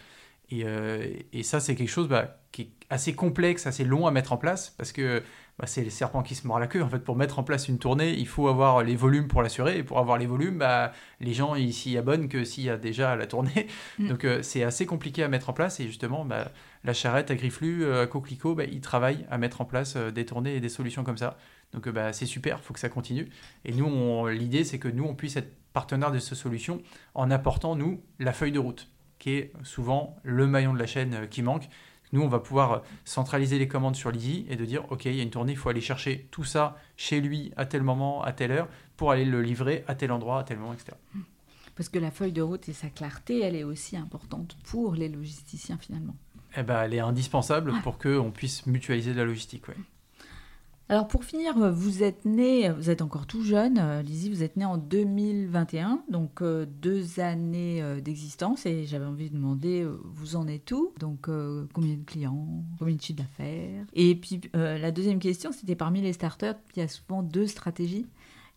Et, 0.50 0.64
euh, 0.66 1.06
et 1.32 1.44
ça, 1.44 1.60
c'est 1.60 1.76
quelque 1.76 1.90
chose 1.90 2.08
bah, 2.08 2.40
qui 2.52 2.64
est 2.64 2.72
assez 2.90 3.14
complexe, 3.14 3.68
assez 3.68 3.84
long 3.84 4.08
à 4.08 4.12
mettre 4.12 4.34
en 4.34 4.38
place, 4.38 4.74
parce 4.78 4.92
que 4.92 5.22
bah, 5.60 5.66
c'est 5.66 5.84
le 5.84 5.90
serpent 5.90 6.22
qui 6.22 6.36
se 6.36 6.46
mord 6.46 6.60
la 6.60 6.68
queue. 6.68 6.84
En 6.84 6.90
fait, 6.90 7.00
pour 7.00 7.16
mettre 7.16 7.40
en 7.40 7.44
place 7.44 7.68
une 7.68 7.80
tournée, 7.80 8.14
il 8.14 8.28
faut 8.28 8.48
avoir 8.48 8.84
les 8.84 8.96
volumes 8.96 9.28
pour 9.28 9.42
l'assurer. 9.42 9.80
Et 9.80 9.84
pour 9.84 9.98
avoir 9.98 10.18
les 10.18 10.28
volumes, 10.28 10.60
bah, 10.60 10.92
les 11.20 11.34
gens 11.34 11.56
ils 11.56 11.74
s'y 11.74 11.98
abonnent 11.98 12.30
que 12.30 12.44
s'il 12.44 12.66
y 12.66 12.70
a 12.70 12.78
déjà 12.78 13.16
la 13.16 13.26
tournée. 13.26 13.68
Mm. 13.98 14.08
Donc 14.10 14.26
euh, 14.26 14.44
c'est 14.44 14.64
assez 14.64 14.86
compliqué 14.86 15.24
à 15.24 15.28
mettre 15.28 15.50
en 15.50 15.54
place. 15.54 15.80
Et 15.80 15.88
justement, 15.88 16.26
bah, 16.26 16.52
la 16.84 16.94
charrette 16.94 17.32
à 17.32 17.36
Grifflu, 17.36 17.84
euh, 17.84 18.04
à 18.04 18.08
Coquelicot, 18.08 18.60
ils 18.62 18.82
travaillent 18.82 19.26
à 19.32 19.40
mettre 19.40 19.62
en 19.62 19.66
place 19.66 19.96
euh, 19.96 20.12
des 20.12 20.26
tournées 20.26 20.56
et 20.56 20.60
des 20.60 20.70
solutions 20.70 21.04
comme 21.04 21.18
ça. 21.18 21.38
Donc 21.74 21.90
c'est 22.14 22.26
super, 22.26 22.60
il 22.62 22.64
faut 22.64 22.74
que 22.74 22.80
ça 22.80 22.88
continue. 22.88 23.28
Et 23.66 23.74
nous, 23.74 24.28
l'idée, 24.28 24.64
c'est 24.64 24.80
que 24.80 24.88
nous, 24.88 25.04
on 25.04 25.16
puisse 25.16 25.36
être 25.36 25.54
partenaire 25.74 26.12
de 26.14 26.20
ces 26.20 26.34
solutions 26.34 26.82
en 27.14 27.30
apportant, 27.30 27.76
nous, 27.76 28.02
la 28.20 28.32
feuille 28.32 28.54
de 28.54 28.60
route, 28.60 28.90
qui 29.20 29.32
est 29.32 29.52
souvent 29.64 30.16
le 30.24 30.48
maillon 30.48 30.74
de 30.74 30.80
la 30.80 30.86
chaîne 30.86 31.28
qui 31.30 31.42
manque. 31.42 31.68
Nous, 32.14 32.22
on 32.22 32.28
va 32.28 32.40
pouvoir 32.40 32.84
centraliser 33.06 33.60
les 33.60 33.68
commandes 33.68 33.96
sur 33.96 34.12
Lizzy 34.12 34.46
et 34.50 34.56
de 34.56 34.66
dire, 34.66 34.90
OK, 34.92 35.06
il 35.06 35.16
y 35.16 35.20
a 35.20 35.24
une 35.24 35.30
tournée, 35.30 35.54
il 35.54 35.58
faut 35.58 35.70
aller 35.70 35.82
chercher 35.82 36.28
tout 36.32 36.44
ça 36.44 36.78
chez 36.96 37.20
lui 37.20 37.52
à 37.58 37.66
tel 37.66 37.84
moment, 37.84 38.24
à 38.24 38.32
telle 38.32 38.52
heure, 38.52 38.68
pour 38.96 39.12
aller 39.12 39.26
le 39.26 39.42
livrer 39.42 39.84
à 39.88 39.96
tel 39.96 40.12
endroit, 40.12 40.40
à 40.40 40.44
tel 40.44 40.58
moment, 40.58 40.74
etc. 40.74 40.94
Parce 41.76 41.90
que 41.90 42.00
la 42.00 42.10
feuille 42.10 42.32
de 42.32 42.42
route 42.42 42.68
et 42.70 42.74
sa 42.74 42.90
clarté, 42.90 43.42
elle 43.42 43.56
est 43.56 43.64
aussi 43.64 43.98
importante 43.98 44.58
pour 44.64 44.96
les 44.96 45.10
logisticiens 45.10 45.78
finalement. 45.78 46.16
Eh 46.56 46.64
ben, 46.64 46.82
elle 46.84 46.94
est 46.94 47.00
indispensable 47.00 47.74
pour 47.84 47.98
qu'on 48.00 48.32
puisse 48.32 48.66
mutualiser 48.66 49.14
la 49.14 49.26
logistique. 49.26 49.68
Ouais. 49.68 49.76
Alors 50.90 51.10
pour 51.10 51.26
finir, 51.26 51.58
euh, 51.58 51.70
vous 51.70 52.02
êtes 52.02 52.24
né, 52.24 52.70
vous 52.72 52.90
êtes 52.90 53.02
encore 53.02 53.28
tout 53.28 53.44
jeune, 53.44 53.78
euh, 53.78 54.02
Lizzie, 54.02 54.30
vous 54.30 54.42
êtes 54.42 54.56
né 54.56 54.64
en 54.64 54.78
2021, 54.78 56.02
donc 56.10 56.42
euh, 56.42 56.66
deux 56.66 57.20
années 57.20 57.84
d'existence 58.02 58.66
et 58.66 58.86
j'avais 58.86 59.04
envie 59.04 59.30
de 59.30 59.36
demander, 59.36 59.86
vous 60.06 60.38
en 60.38 60.48
êtes 60.48 60.72
où? 60.72 60.94
Donc 60.98 61.30
combien 61.74 61.96
de 61.96 62.06
clients, 62.06 62.64
combien 62.80 62.96
de 62.96 63.02
chiffres 63.02 63.22
d'affaires? 63.22 63.84
Et 63.94 64.16
puis 64.16 64.40
la 64.54 64.92
deuxième 64.92 65.20
question, 65.20 65.52
c'était 65.52 65.76
parmi 65.76 66.02
les 66.02 66.14
startups, 66.14 66.46
il 66.76 66.80
y 66.80 66.82
a 66.82 66.88
souvent 66.88 67.22
deux 67.22 67.48
stratégies. 67.48 68.06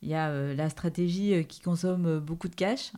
Il 0.03 0.09
y 0.09 0.14
a 0.14 0.55
la 0.55 0.70
stratégie 0.70 1.45
qui 1.47 1.61
consomme 1.61 2.20
beaucoup 2.20 2.49
de 2.49 2.55
cash, 2.55 2.93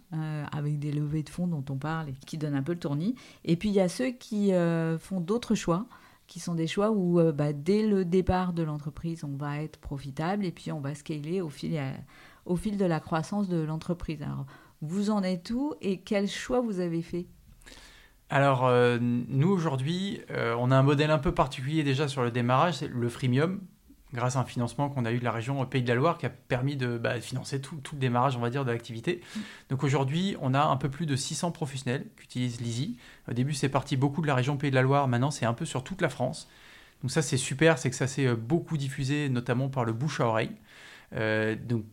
avec 0.52 0.78
des 0.78 0.92
levées 0.92 1.22
de 1.22 1.30
fonds 1.30 1.46
dont 1.46 1.64
on 1.70 1.76
parle 1.76 2.10
et 2.10 2.14
qui 2.26 2.38
donnent 2.38 2.54
un 2.54 2.62
peu 2.62 2.72
le 2.72 2.78
tournis. 2.78 3.14
Et 3.44 3.56
puis 3.56 3.70
il 3.70 3.74
y 3.74 3.80
a 3.80 3.88
ceux 3.88 4.10
qui 4.10 4.52
font 5.00 5.20
d'autres 5.20 5.54
choix, 5.54 5.86
qui 6.32 6.40
sont 6.40 6.54
des 6.54 6.66
choix 6.66 6.90
où 6.90 7.20
bah, 7.32 7.52
dès 7.52 7.86
le 7.86 8.06
départ 8.06 8.54
de 8.54 8.62
l'entreprise, 8.62 9.22
on 9.22 9.36
va 9.36 9.62
être 9.62 9.78
profitable 9.78 10.46
et 10.46 10.50
puis 10.50 10.72
on 10.72 10.80
va 10.80 10.94
scaler 10.94 11.42
au 11.42 11.50
fil, 11.50 11.78
au 12.46 12.56
fil 12.56 12.78
de 12.78 12.86
la 12.86 13.00
croissance 13.00 13.50
de 13.50 13.60
l'entreprise. 13.60 14.22
Alors, 14.22 14.46
vous 14.80 15.10
en 15.10 15.22
êtes 15.22 15.50
où 15.50 15.74
et 15.82 16.00
quel 16.00 16.28
choix 16.28 16.62
vous 16.62 16.80
avez 16.80 17.02
fait? 17.02 17.26
Alors, 18.30 18.64
euh, 18.64 18.96
nous, 18.98 19.50
aujourd'hui, 19.50 20.22
euh, 20.30 20.56
on 20.58 20.70
a 20.70 20.76
un 20.76 20.82
modèle 20.82 21.10
un 21.10 21.18
peu 21.18 21.32
particulier 21.32 21.82
déjà 21.82 22.08
sur 22.08 22.22
le 22.22 22.30
démarrage, 22.30 22.78
c'est 22.78 22.88
le 22.88 23.08
freemium, 23.10 23.60
grâce 24.12 24.36
à 24.36 24.40
un 24.40 24.44
financement 24.44 24.88
qu'on 24.88 25.04
a 25.04 25.12
eu 25.12 25.18
de 25.18 25.24
la 25.24 25.32
région 25.32 25.64
Pays 25.66 25.82
de 25.82 25.88
la 25.88 25.94
Loire 25.94 26.18
qui 26.18 26.26
a 26.26 26.30
permis 26.30 26.76
de 26.76 26.98
bah, 26.98 27.20
financer 27.20 27.60
tout, 27.60 27.80
le 27.92 27.98
démarrage, 27.98 28.36
on 28.36 28.40
va 28.40 28.50
dire, 28.50 28.64
de 28.64 28.70
l'activité. 28.70 29.20
Donc 29.70 29.84
aujourd'hui, 29.84 30.36
on 30.40 30.54
a 30.54 30.62
un 30.62 30.76
peu 30.76 30.90
plus 30.90 31.06
de 31.06 31.16
600 31.16 31.52
professionnels 31.52 32.06
qui 32.16 32.24
utilisent 32.24 32.60
l'Easy. 32.60 32.96
Au 33.30 33.32
début, 33.32 33.54
c'est 33.54 33.68
parti 33.68 33.96
beaucoup 33.96 34.22
de 34.22 34.26
la 34.26 34.34
région 34.34 34.56
Pays 34.56 34.70
de 34.70 34.76
la 34.76 34.82
Loire, 34.82 35.08
maintenant, 35.08 35.30
c'est 35.30 35.46
un 35.46 35.54
peu 35.54 35.64
sur 35.64 35.84
toute 35.84 36.00
la 36.00 36.08
France. 36.08 36.48
Donc 37.02 37.10
ça, 37.10 37.22
c'est 37.22 37.36
super, 37.36 37.78
c'est 37.78 37.90
que 37.90 37.96
ça 37.96 38.06
s'est 38.06 38.26
euh, 38.26 38.36
beaucoup 38.36 38.76
diffusé, 38.76 39.28
notamment 39.28 39.68
par 39.68 39.84
le 39.84 39.92
bouche 39.92 40.20
à 40.20 40.26
oreille. 40.26 40.52
donc 41.12 41.84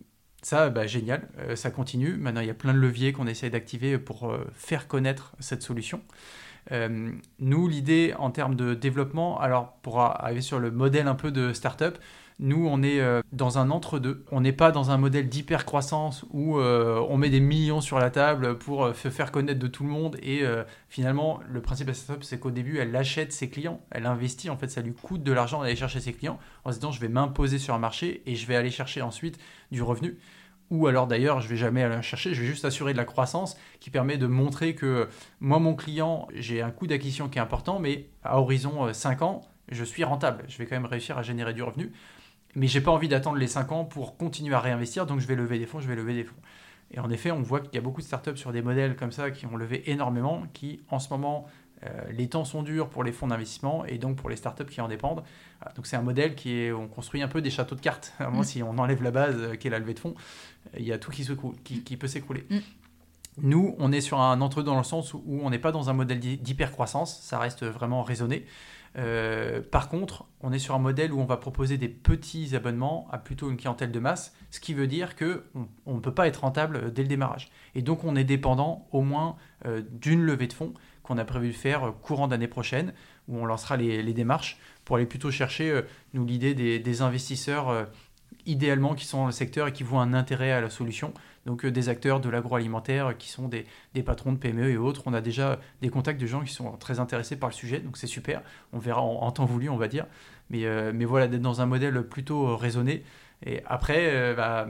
ça, 0.42 0.70
bah, 0.70 0.88
génial, 0.88 1.28
euh, 1.40 1.56
ça 1.56 1.70
continue. 1.72 2.14
Maintenant, 2.14 2.42
il 2.42 2.48
y 2.48 2.52
a 2.52 2.56
plein 2.56 2.74
de 2.74 2.80
leviers 2.80 3.12
qu'on 3.12 3.28
essaie 3.28 3.50
d'activer 3.50 3.98
pour 3.98 4.30
euh, 4.30 4.48
faire 4.54 4.88
connaître 4.88 5.36
cette 5.40 5.64
solution. 5.64 6.02
Euh, 6.72 7.12
nous, 7.40 7.68
l'idée 7.68 8.14
en 8.18 8.32
termes 8.32 8.56
de 8.56 8.74
développement, 8.74 9.40
alors 9.40 9.74
pour 9.82 10.00
arriver 10.02 10.42
sur 10.42 10.60
le 10.60 10.72
modèle 10.72 11.08
un 11.08 11.16
peu 11.16 11.32
de 11.32 11.54
startup, 11.54 11.98
nous, 12.42 12.68
on 12.70 12.82
est 12.84 13.02
dans 13.34 13.58
un 13.58 13.70
entre-deux. 13.70 14.24
On 14.32 14.40
n'est 14.40 14.54
pas 14.54 14.72
dans 14.72 14.92
un 14.92 14.98
modèle 14.98 15.28
d'hyper-croissance 15.28 16.26
où 16.32 16.58
on 16.58 17.18
met 17.18 17.30
des 17.30 17.42
millions 17.42 17.82
sur 17.82 18.00
la 18.00 18.10
table 18.10 18.58
pour 18.58 18.96
se 18.96 19.10
faire 19.10 19.34
connaître 19.34 19.60
de 19.60 19.68
tout 19.68 19.84
le 19.84 19.90
monde. 19.90 20.16
Et 20.24 20.46
finalement, 20.88 21.42
le 21.50 21.62
principe 21.62 21.88
de 21.88 21.92
la 21.92 21.96
startup, 21.96 22.24
c'est 22.24 22.40
qu'au 22.40 22.52
début, 22.52 22.78
elle 22.78 22.96
achète 22.96 23.34
ses 23.34 23.50
clients, 23.50 23.82
elle 23.92 24.06
investit. 24.06 24.50
En 24.50 24.56
fait, 24.56 24.70
ça 24.70 24.80
lui 24.80 24.94
coûte 24.94 25.22
de 25.22 25.34
l'argent 25.34 25.62
d'aller 25.62 25.76
chercher 25.76 26.00
ses 26.00 26.14
clients 26.14 26.40
en 26.64 26.72
se 26.72 26.78
disant, 26.78 26.94
je 26.94 27.02
vais 27.02 27.10
m'imposer 27.10 27.58
sur 27.58 27.74
un 27.74 27.80
marché 27.80 28.24
et 28.26 28.36
je 28.36 28.48
vais 28.48 28.56
aller 28.56 28.72
chercher 28.72 29.02
ensuite 29.02 29.38
du 29.72 29.84
revenu 29.84 30.18
ou 30.70 30.88
alors 30.88 31.08
d'ailleurs 31.08 31.42
je 31.42 31.48
vais 31.48 31.56
jamais 31.56 31.84
aller 31.84 32.02
chercher, 32.02 32.34
je 32.34 32.42
vais 32.42 32.48
juste 32.48 32.66
assurer 32.66 32.94
de 32.94 32.98
la 32.98 33.06
croissance 33.06 33.58
qui 33.80 33.90
permet 33.90 34.18
de 34.18 34.28
montrer 34.28 34.76
que 34.76 35.10
moi 35.40 35.60
mon 35.60 35.76
client, 35.76 36.28
j'ai 36.34 36.62
un 36.62 36.72
coût 36.72 36.88
d'acquisition 36.88 37.30
qui 37.30 37.38
est 37.40 37.42
important, 37.42 37.80
mais 37.80 38.10
à 38.24 38.40
horizon 38.40 38.94
5 38.94 39.22
euh, 39.22 39.26
ans, 39.26 39.42
je 39.70 39.84
suis 39.84 40.04
rentable, 40.04 40.44
je 40.48 40.58
vais 40.58 40.66
quand 40.66 40.76
même 40.76 40.86
réussir 40.86 41.18
à 41.18 41.24
générer 41.24 41.54
du 41.54 41.64
revenu, 41.64 41.92
mais 42.56 42.68
j'ai 42.68 42.82
pas 42.82 42.92
envie 42.92 43.08
d'attendre 43.08 43.38
les 43.38 43.48
5 43.48 43.72
ans 43.72 43.86
pour 43.86 44.18
continuer 44.18 44.56
à 44.56 44.60
réinvestir, 44.60 45.06
donc 45.06 45.20
je 45.20 45.28
vais 45.28 45.36
lever 45.36 45.60
des 45.60 45.66
fonds, 45.66 45.80
je 45.80 45.88
vais 45.88 45.96
lever 45.96 46.14
des 46.14 46.24
fonds. 46.24 46.36
Et 46.92 47.00
en 47.00 47.10
effet, 47.12 47.32
on 47.32 47.42
voit 47.42 47.60
qu'il 47.60 47.76
y 47.76 47.78
a 47.78 47.82
beaucoup 47.82 48.02
de 48.02 48.06
startups 48.06 48.38
sur 48.38 48.52
des 48.52 48.64
modèles 48.64 48.96
comme 48.96 49.12
ça 49.12 49.30
qui 49.30 49.46
ont 49.46 49.56
levé 49.56 49.92
énormément, 49.92 50.44
qui 50.54 50.82
en 50.90 50.98
ce 50.98 51.10
moment 51.10 51.46
les 52.12 52.28
temps 52.28 52.46
sont 52.46 52.64
durs 52.64 52.90
pour 52.90 53.04
les 53.04 53.12
fonds 53.12 53.28
d'investissement 53.28 53.86
et 53.86 53.98
donc 53.98 54.18
pour 54.18 54.30
les 54.30 54.36
startups 54.36 54.66
qui 54.66 54.82
en 54.82 54.88
dépendent. 54.88 55.24
donc 55.76 55.88
c'est 55.88 55.96
un 55.96 56.02
modèle 56.02 56.36
qui 56.36 56.58
est, 56.58 56.72
on 56.72 56.88
construit 56.88 57.22
un 57.22 57.28
peu 57.28 57.42
des 57.42 57.50
châteaux 57.50 57.76
de 57.76 57.82
cartes. 57.82 58.14
Moi, 58.32 58.44
si 58.44 58.62
on 58.64 58.78
enlève 58.78 59.02
la 59.02 59.12
base 59.12 59.36
euh, 59.38 59.56
qui 59.56 59.68
est 59.68 59.72
la 59.72 59.80
levée 59.80 59.94
de 59.94 60.00
fonds, 60.00 60.16
il 60.78 60.86
y 60.86 60.92
a 60.92 60.98
tout 60.98 61.12
qui, 61.12 61.24
se, 61.24 61.34
qui, 61.64 61.84
qui 61.84 61.98
peut 61.98 62.08
s'écrouler. 62.08 62.46
Mm. 62.50 62.58
Nous, 63.42 63.76
on 63.80 63.92
est 63.92 64.02
sur 64.02 64.20
un 64.20 64.42
entre-deux 64.42 64.66
dans 64.66 64.78
le 64.78 64.84
sens 64.84 65.14
où 65.14 65.40
on 65.42 65.50
n'est 65.50 65.60
pas 65.60 65.72
dans 65.72 65.90
un 65.90 65.94
modèle 65.94 66.20
d'hyper-croissance, 66.20 67.22
ça 67.22 67.40
reste 67.40 67.64
vraiment 67.66 68.04
raisonné. 68.04 68.46
Euh, 68.98 69.62
par 69.62 69.88
contre, 69.88 70.26
on 70.42 70.52
est 70.52 70.60
sur 70.60 70.76
un 70.76 70.80
modèle 70.80 71.14
où 71.14 71.22
on 71.22 71.26
va 71.26 71.38
proposer 71.38 71.78
des 71.78 71.88
petits 71.88 72.56
abonnements 72.56 73.08
à 73.12 73.18
plutôt 73.18 73.50
une 73.50 73.56
clientèle 73.56 73.92
de 73.92 74.00
masse, 74.00 74.36
ce 74.52 74.60
qui 74.60 74.74
veut 74.74 74.88
dire 74.88 75.16
qu'on 75.16 75.94
ne 75.94 76.00
peut 76.00 76.14
pas 76.14 76.28
être 76.28 76.42
rentable 76.42 76.92
dès 76.92 77.04
le 77.04 77.08
démarrage. 77.08 77.50
Et 77.76 77.82
donc 77.82 78.04
on 78.04 78.16
est 78.16 78.24
dépendant 78.24 78.88
au 78.92 79.02
moins 79.02 79.38
d'une 79.92 80.22
levée 80.22 80.48
de 80.48 80.54
fonds 80.54 80.74
qu'on 81.10 81.18
a 81.18 81.26
prévu 81.26 81.48
de 81.48 81.54
faire 81.54 81.92
courant 82.04 82.28
d'année 82.28 82.48
prochaine, 82.48 82.94
où 83.28 83.38
on 83.38 83.46
lancera 83.48 83.78
les, 83.78 84.14
démarches 84.14 84.60
pour 84.86 84.98
aller 84.98 85.08
plutôt 85.08 85.32
chercher, 85.32 85.72
euh, 85.72 85.82
nous, 86.14 86.24
l'idée 86.24 86.54
des, 86.54 87.02
investisseurs 87.02 87.70
euh, 87.70 87.86
idéalement 88.46 88.94
qui 88.94 89.06
sont 89.06 89.18
dans 89.22 89.26
le 89.26 89.32
secteur 89.32 89.68
et 89.68 89.74
qui 89.74 89.82
voient 89.82 90.04
un 90.04 90.14
intérêt 90.14 90.52
à 90.52 90.62
la 90.62 90.70
solution. 90.70 91.12
Donc 91.48 91.66
euh, 91.66 91.72
des 91.72 91.90
acteurs 91.90 92.20
de 92.20 92.30
l'agroalimentaire 92.30 93.18
qui 93.18 93.30
sont 93.30 93.48
des, 93.48 93.66
patrons 94.04 94.34
de 94.34 94.38
PME 94.38 94.70
et 94.70 94.78
autres. 94.78 95.02
On 95.08 95.14
a 95.16 95.22
déjà 95.22 95.60
des 95.82 95.90
contacts 95.90 96.22
de 96.22 96.28
gens 96.28 96.42
qui 96.42 96.54
sont 96.54 96.74
très 96.74 97.00
intéressés 97.00 97.36
par 97.36 97.50
le 97.50 97.56
sujet, 97.56 97.80
donc 97.80 97.98
c'est 97.98 98.06
super. 98.06 98.44
On 98.72 98.78
verra 98.78 99.02
en, 99.02 99.32
temps 99.32 99.46
voulu, 99.46 99.68
on 99.68 99.78
va 99.78 99.88
dire. 99.88 100.06
Mais, 100.52 100.66
mais 100.94 101.06
voilà, 101.06 101.28
d'être 101.28 101.42
dans 101.42 101.62
un 101.62 101.66
modèle 101.66 102.04
plutôt 102.04 102.56
raisonné. 102.56 103.04
Et 103.46 103.62
après, 103.66 104.34
bah, 104.36 104.68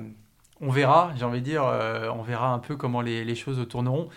on 0.61 0.69
verra, 0.69 1.13
j'ai 1.17 1.25
envie 1.25 1.39
de 1.39 1.45
dire, 1.45 1.63
on 1.63 2.21
verra 2.21 2.53
un 2.53 2.59
peu 2.59 2.75
comment 2.75 3.01
les 3.01 3.35
choses 3.35 3.65
tourneront 3.67 4.09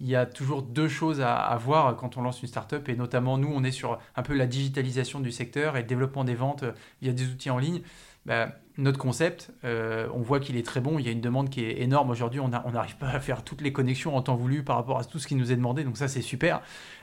il 0.00 0.06
y 0.06 0.16
a 0.16 0.26
toujours 0.26 0.62
deux 0.62 0.88
choses 0.88 1.20
à, 1.20 1.56
voir 1.56 1.96
quand 1.96 2.16
on 2.16 2.22
lance 2.22 2.42
une 2.42 2.48
startup 2.48 2.88
et 2.88 2.96
notamment 2.96 3.38
nous, 3.38 3.52
on 3.52 3.62
est 3.62 3.70
sur 3.70 3.98
un 4.16 4.22
peu 4.22 4.34
la 4.34 4.46
digitalisation 4.46 5.20
du 5.20 5.30
secteur 5.30 5.76
et 5.76 5.82
le 5.82 5.86
développement 5.86 6.24
des 6.24 6.34
ventes 6.34 6.64
via 7.00 7.12
des 7.12 7.26
outils 7.28 7.50
en 7.50 7.58
ligne. 7.58 7.82
Bah, 8.26 8.48
notre 8.78 8.98
concept, 8.98 9.52
euh, 9.64 10.08
on 10.14 10.20
voit 10.20 10.40
qu'il 10.40 10.56
est 10.56 10.66
très 10.66 10.80
bon. 10.80 10.98
Il 10.98 11.04
y 11.04 11.08
a 11.08 11.12
une 11.12 11.20
demande 11.20 11.50
qui 11.50 11.62
est 11.62 11.80
énorme 11.82 12.10
aujourd'hui. 12.10 12.40
On 12.40 12.48
n'arrive 12.48 12.96
pas 12.96 13.10
à 13.10 13.20
faire 13.20 13.44
toutes 13.44 13.60
les 13.60 13.72
connexions 13.72 14.16
en 14.16 14.22
temps 14.22 14.34
voulu 14.34 14.64
par 14.64 14.76
rapport 14.76 14.98
à 14.98 15.04
tout 15.04 15.18
ce 15.18 15.26
qui 15.26 15.34
nous 15.36 15.52
est 15.52 15.56
demandé. 15.56 15.84
Donc 15.84 15.96
ça, 15.96 16.08
c'est 16.08 16.22
super. 16.22 16.62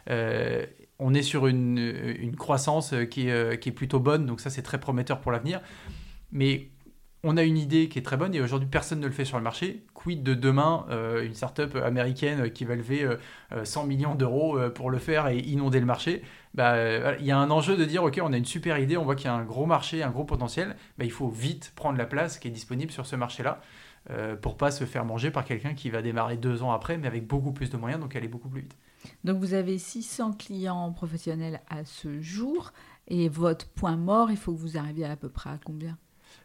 Euh, 0.10 0.66
on 1.00 1.14
est 1.14 1.22
sur 1.22 1.48
une, 1.48 1.78
une 1.78 2.36
croissance 2.36 2.94
qui 3.10 3.30
est, 3.30 3.60
qui 3.62 3.70
est, 3.70 3.72
plutôt 3.72 4.00
bonne. 4.00 4.26
Donc 4.26 4.42
ça, 4.42 4.50
c'est 4.50 4.64
très 4.64 4.80
prometteur 4.80 5.22
pour 5.22 5.32
l'avenir. 5.32 5.62
Mais 6.32 6.71
on 7.24 7.38
a 7.38 7.44
une 7.44 7.58
idée 7.58 7.88
qui 7.88 8.00
est 8.00 8.02
très 8.02 8.18
bonne 8.18 8.34
et 8.34 8.42
aujourd'hui 8.42 8.68
personne 8.70 9.00
ne 9.00 9.06
le 9.06 9.12
fait 9.12 9.26
sur 9.26 9.38
le 9.38 9.44
marché. 9.44 9.84
Quid 9.94 10.24
de 10.24 10.34
demain 10.34 10.86
euh, 10.90 11.24
une 11.24 11.36
startup 11.36 11.76
américaine 11.76 12.52
qui 12.52 12.66
va 12.66 12.76
lever 12.76 13.08
100 13.64 13.84
euh, 13.84 13.88
millions 13.88 14.16
d'euros 14.16 14.58
euh, 14.58 14.70
pour 14.70 14.90
le 14.90 14.98
faire 14.98 15.28
et 15.28 15.38
inonder 15.38 15.80
le 15.80 15.86
marché? 15.86 16.24
Bah, 16.56 17.16
Il 17.20 17.26
y 17.26 17.32
a 17.32 17.38
un 17.38 17.52
enjeu 17.52 17.78
de 17.78 17.86
dire 17.86 18.04
ok, 18.04 18.20
on 18.24 18.34
a 18.34 18.38
une 18.38 18.46
super 18.46 18.80
idée, 18.80 18.98
on 18.98 19.04
voit 19.04 19.16
qu'il 19.16 19.26
y 19.26 19.30
a 19.30 19.36
un 19.36 19.44
gros 19.44 19.68
marché, 19.68 20.02
un 20.02 20.10
gros 20.10 20.24
potentiel. 20.24 20.76
Bah, 20.98 21.06
il 21.06 21.12
faut 21.12 21.30
vite 21.30 21.74
prendre 21.76 21.98
la 21.98 22.06
place 22.06 22.40
qui 22.40 22.48
est 22.48 22.52
disponible 22.52 22.92
sur 22.92 23.06
ce 23.06 23.16
marché-là 23.16 23.62
pour 24.42 24.58
pas 24.58 24.72
se 24.72 24.84
faire 24.86 25.06
manger 25.06 25.30
par 25.30 25.46
quelqu'un 25.46 25.76
qui 25.76 25.92
va 25.92 26.02
démarrer 26.02 26.36
deux 26.36 26.64
ans 26.64 26.72
après, 26.72 26.98
mais 26.98 27.06
avec 27.06 27.28
beaucoup 27.28 27.52
plus 27.52 27.70
de 27.70 27.78
moyens, 27.78 28.02
donc 28.02 28.16
aller 28.16 28.28
beaucoup 28.28 28.50
plus 28.50 28.62
vite. 28.62 28.76
Donc 29.24 29.38
vous 29.38 29.54
avez 29.54 29.78
600 29.78 30.34
clients 30.34 30.92
professionnels 30.92 31.62
à 31.70 31.86
ce 31.86 32.20
jour 32.20 32.74
et 33.08 33.30
votre 33.30 33.68
point 33.70 33.98
mort, 33.98 34.32
il 34.32 34.38
faut 34.38 34.54
que 34.54 34.60
vous 34.60 34.76
arriviez 34.76 35.06
à 35.06 35.16
peu 35.16 35.30
près 35.30 35.52
à 35.52 35.60
combien? 35.64 36.00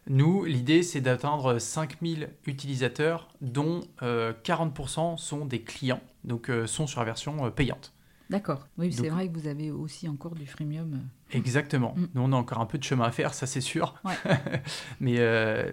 Nous, 0.09 0.45
l'idée, 0.45 0.83
c'est 0.83 1.01
d'atteindre 1.01 1.59
5000 1.59 2.29
utilisateurs, 2.45 3.27
dont 3.41 3.81
40% 4.01 5.13
euh, 5.13 5.17
sont 5.17 5.45
des 5.45 5.61
clients, 5.61 6.01
donc 6.23 6.49
euh, 6.49 6.65
sont 6.65 6.87
sur 6.87 7.01
la 7.01 7.05
version 7.05 7.45
euh, 7.45 7.49
payante. 7.49 7.93
D'accord. 8.29 8.67
Oui, 8.77 8.91
c'est 8.91 9.07
vrai 9.07 9.29
que 9.29 9.37
vous 9.37 9.47
avez 9.47 9.71
aussi 9.71 10.09
encore 10.09 10.35
du 10.35 10.45
freemium. 10.45 10.99
Exactement. 11.31 11.93
Mm. 11.95 12.07
Nous, 12.13 12.21
on 12.21 12.33
a 12.33 12.35
encore 12.35 12.59
un 12.59 12.65
peu 12.65 12.77
de 12.77 12.83
chemin 12.83 13.05
à 13.05 13.11
faire, 13.11 13.33
ça 13.33 13.47
c'est 13.47 13.61
sûr. 13.61 13.95
mais, 14.99 15.17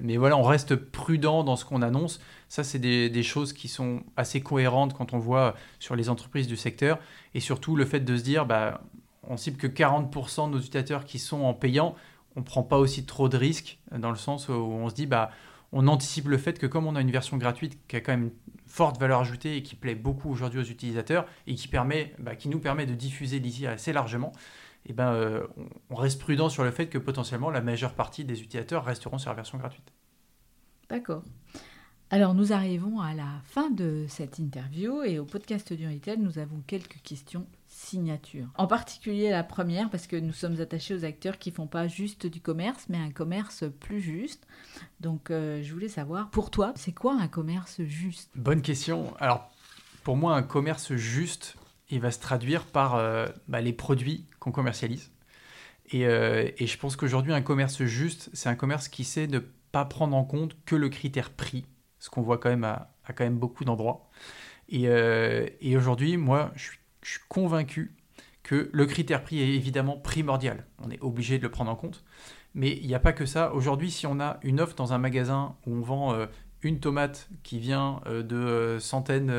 mais 0.01 0.17
voilà, 0.17 0.37
on 0.37 0.45
reste 0.45 0.77
prudent 0.77 1.43
dans 1.43 1.57
ce 1.57 1.65
qu'on 1.65 1.83
annonce. 1.83 2.21
Ça, 2.49 2.63
c'est 2.63 2.79
des, 2.79 3.11
des, 3.11 3.25
choses 3.25 3.53
qui 3.53 3.67
sont 3.67 4.05
assez 4.17 4.41
cohérentes 4.41 4.95
quand 4.95 5.15
on 5.15 5.19
voit 5.19 5.57
sur 5.81 5.97
les 5.97 6.09
entreprises 6.09 6.47
du 6.47 6.57
secteur. 6.57 7.01
Et 7.35 7.41
surtout, 7.41 7.75
le 7.75 7.85
fait 7.85 7.99
de 7.99 8.17
se 8.17 8.23
dire, 8.23 8.47
bah, 8.47 8.83
on 9.29 9.37
cible 9.37 9.57
que 9.57 9.67
40% 9.67 10.47
de 10.47 10.53
nos 10.53 10.59
utilisateurs 10.59 11.05
qui 11.05 11.19
sont 11.19 11.43
en 11.43 11.55
payant 11.55 11.97
on 12.37 12.43
prend 12.43 12.63
pas 12.63 12.79
aussi 12.79 13.05
trop 13.05 13.29
de 13.29 13.37
risques, 13.37 13.79
dans 13.97 14.11
le 14.11 14.17
sens 14.17 14.49
où 14.49 14.53
on 14.53 14.89
se 14.89 14.95
dit, 14.95 15.07
bah, 15.07 15.31
on 15.73 15.89
anticipe 15.89 16.29
le 16.29 16.39
fait 16.39 16.59
que 16.59 16.67
comme 16.67 16.87
on 16.87 16.95
a 16.95 17.01
une 17.01 17.11
version 17.11 17.37
gratuite 17.37 17.79
qui 17.89 17.97
a 17.97 18.01
quand 18.01 18.13
même 18.13 18.25
une 18.25 18.33
forte 18.67 18.99
valeur 18.99 19.21
ajoutée 19.21 19.57
et 19.57 19.63
qui 19.63 19.75
plaît 19.75 19.97
beaucoup 19.97 20.31
aujourd'hui 20.31 20.61
aux 20.61 20.65
utilisateurs 20.65 21.27
et 21.47 21.55
qui, 21.55 21.69
bah, 21.69 21.85
nous 22.47 22.61
permet 22.61 22.87
de 22.87 22.95
diffuser 22.95 23.39
l'ISI 23.41 23.67
assez 23.67 23.93
largement, 23.93 24.33
et 24.87 24.91
eh 24.91 24.93
ben, 24.93 25.15
euh, 25.15 25.47
on 25.89 25.95
reste 25.95 26.21
prudent 26.21 26.51
sur 26.51 26.63
le 26.63 26.71
fait 26.71 26.89
que 26.89 26.99
potentiellement 26.99 27.51
la 27.51 27.63
majeure 27.63 27.95
partie 27.95 28.25
des 28.25 28.43
utilisateurs 28.43 28.85
resteront 28.85 29.17
sur 29.17 29.31
la 29.31 29.37
version 29.37 29.57
gratuite. 29.57 29.93
D'accord. 30.91 31.23
Alors 32.11 32.35
nous 32.35 32.53
arrivons 32.53 33.01
à 33.01 33.15
la 33.15 33.41
fin 33.45 33.71
de 33.71 34.05
cette 34.09 34.39
interview 34.39 35.03
et 35.03 35.19
au 35.19 35.25
podcast 35.25 35.73
du 35.73 35.89
Retail, 35.89 36.19
nous 36.19 36.39
avons 36.39 36.63
quelques 36.67 37.01
questions 37.03 37.47
signature. 37.75 38.47
En 38.57 38.69
particulier 38.69 39.31
la 39.31 39.43
première, 39.43 39.91
parce 39.91 40.07
que 40.07 40.15
nous 40.15 40.33
sommes 40.33 40.61
attachés 40.61 40.95
aux 40.95 41.05
acteurs 41.05 41.39
qui 41.39 41.51
font 41.51 41.67
pas 41.67 41.89
juste 41.89 42.27
du 42.27 42.41
commerce, 42.41 42.87
mais 42.89 42.99
un 42.99 43.11
commerce 43.11 43.65
plus 43.81 44.01
juste. 44.01 44.47
Donc 45.01 45.31
euh, 45.31 45.61
je 45.63 45.73
voulais 45.73 45.89
savoir, 45.89 46.31
pour 46.31 46.51
toi, 46.53 46.73
c'est 46.77 46.93
quoi 46.93 47.17
un 47.21 47.27
commerce 47.27 47.83
juste? 47.83 48.31
Bonne 48.37 48.63
question. 48.63 49.13
Alors 49.19 49.51
pour 50.05 50.17
moi, 50.17 50.37
un 50.37 50.45
commerce 50.45 50.95
juste, 50.95 51.57
il 51.91 52.01
va 52.01 52.13
se 52.13 52.21
traduire 52.21 52.65
par 52.65 52.95
euh, 52.95 53.27
bah, 53.49 53.61
les 53.61 53.73
produits 53.73 54.27
qu'on 54.39 54.53
commercialise. 54.53 55.11
Et, 55.91 56.07
euh, 56.07 56.49
et, 56.57 56.67
je 56.67 56.79
pense 56.79 56.97
qu'aujourd'hui, 56.97 57.33
un 57.33 57.43
commerce 57.43 57.83
juste, 57.85 58.31
c'est 58.33 58.49
un 58.49 58.55
commerce 58.55 58.89
qui 58.89 59.05
sait 59.05 59.27
ne 59.27 59.41
pas 59.73 59.85
prendre 59.85 60.17
en 60.17 60.25
compte 60.25 60.57
que 60.65 60.77
le 60.77 60.89
critère 60.89 61.31
prix, 61.31 61.67
ce 61.99 62.09
qu'on 62.09 62.23
voit 62.23 62.39
quand 62.39 62.49
même 62.49 62.65
à, 62.65 62.95
quand 63.09 63.25
même 63.25 63.39
beaucoup 63.39 63.65
d'endroits. 63.65 64.09
Et 64.71 65.77
aujourd'hui, 65.77 66.17
moi, 66.17 66.53
je 66.57 66.63
suis 66.63 66.79
je 67.05 67.13
suis 67.13 67.21
convaincu 67.29 67.95
que 68.43 68.71
le 68.73 68.87
critère 68.87 69.23
prix 69.23 69.41
est 69.41 69.55
évidemment 69.55 69.97
primordial. 69.97 70.67
On 70.83 70.91
est 70.91 71.01
obligé 71.01 71.39
de 71.39 71.43
le 71.43 71.51
prendre 71.51 71.71
en 71.71 71.77
compte. 71.77 72.05
Mais 72.55 72.79
il 72.81 72.87
n'y 72.87 72.95
a 72.95 73.01
pas 73.01 73.13
que 73.13 73.27
ça. 73.27 73.53
Aujourd'hui, 73.53 73.91
si 73.91 74.07
on 74.07 74.21
a 74.21 74.39
une 74.43 74.61
offre 74.61 74.75
dans 74.75 74.93
un 74.93 74.99
magasin 74.99 75.57
où 75.67 75.75
on 75.75 75.81
vend 75.81 76.15
euh, 76.15 76.27
une 76.63 76.79
tomate 76.79 77.29
qui 77.43 77.59
vient 77.59 78.01
euh, 78.07 78.23
de 78.23 78.37
euh, 78.37 78.81
centaines, 78.81 79.33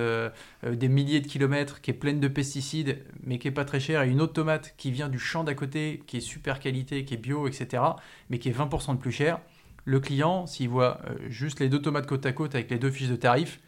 des 0.63 0.89
milliers 0.89 1.21
de 1.21 1.27
kilomètres, 1.27 1.81
qui 1.81 1.91
est 1.91 1.95
pleine 1.95 2.19
de 2.19 2.27
pesticides, 2.27 3.03
mais 3.23 3.39
qui 3.39 3.47
est 3.47 3.51
pas 3.51 3.65
très 3.65 3.79
chère, 3.79 4.03
et 4.03 4.09
une 4.09 4.21
autre 4.21 4.33
tomate 4.33 4.75
qui 4.77 4.91
vient 4.91 5.07
du 5.07 5.19
champ 5.19 5.43
d'à 5.43 5.55
côté, 5.55 6.03
qui 6.07 6.17
est 6.17 6.21
super 6.21 6.59
qualité, 6.59 7.05
qui 7.05 7.13
est 7.13 7.17
bio, 7.17 7.47
etc., 7.47 7.83
mais 8.29 8.37
qui 8.37 8.49
est 8.49 8.57
20% 8.57 8.93
de 8.93 8.99
plus 8.99 9.11
cher, 9.11 9.39
le 9.85 9.99
client, 9.99 10.45
s'il 10.45 10.69
voit 10.69 10.99
juste 11.27 11.59
les 11.59 11.69
deux 11.69 11.81
tomates 11.81 12.07
côte 12.07 12.25
à 12.25 12.33
côte 12.33 12.55
avec 12.55 12.71
les 12.71 12.79
deux 12.79 12.89
fiches 12.89 13.09
de 13.09 13.15
tarif, 13.15 13.61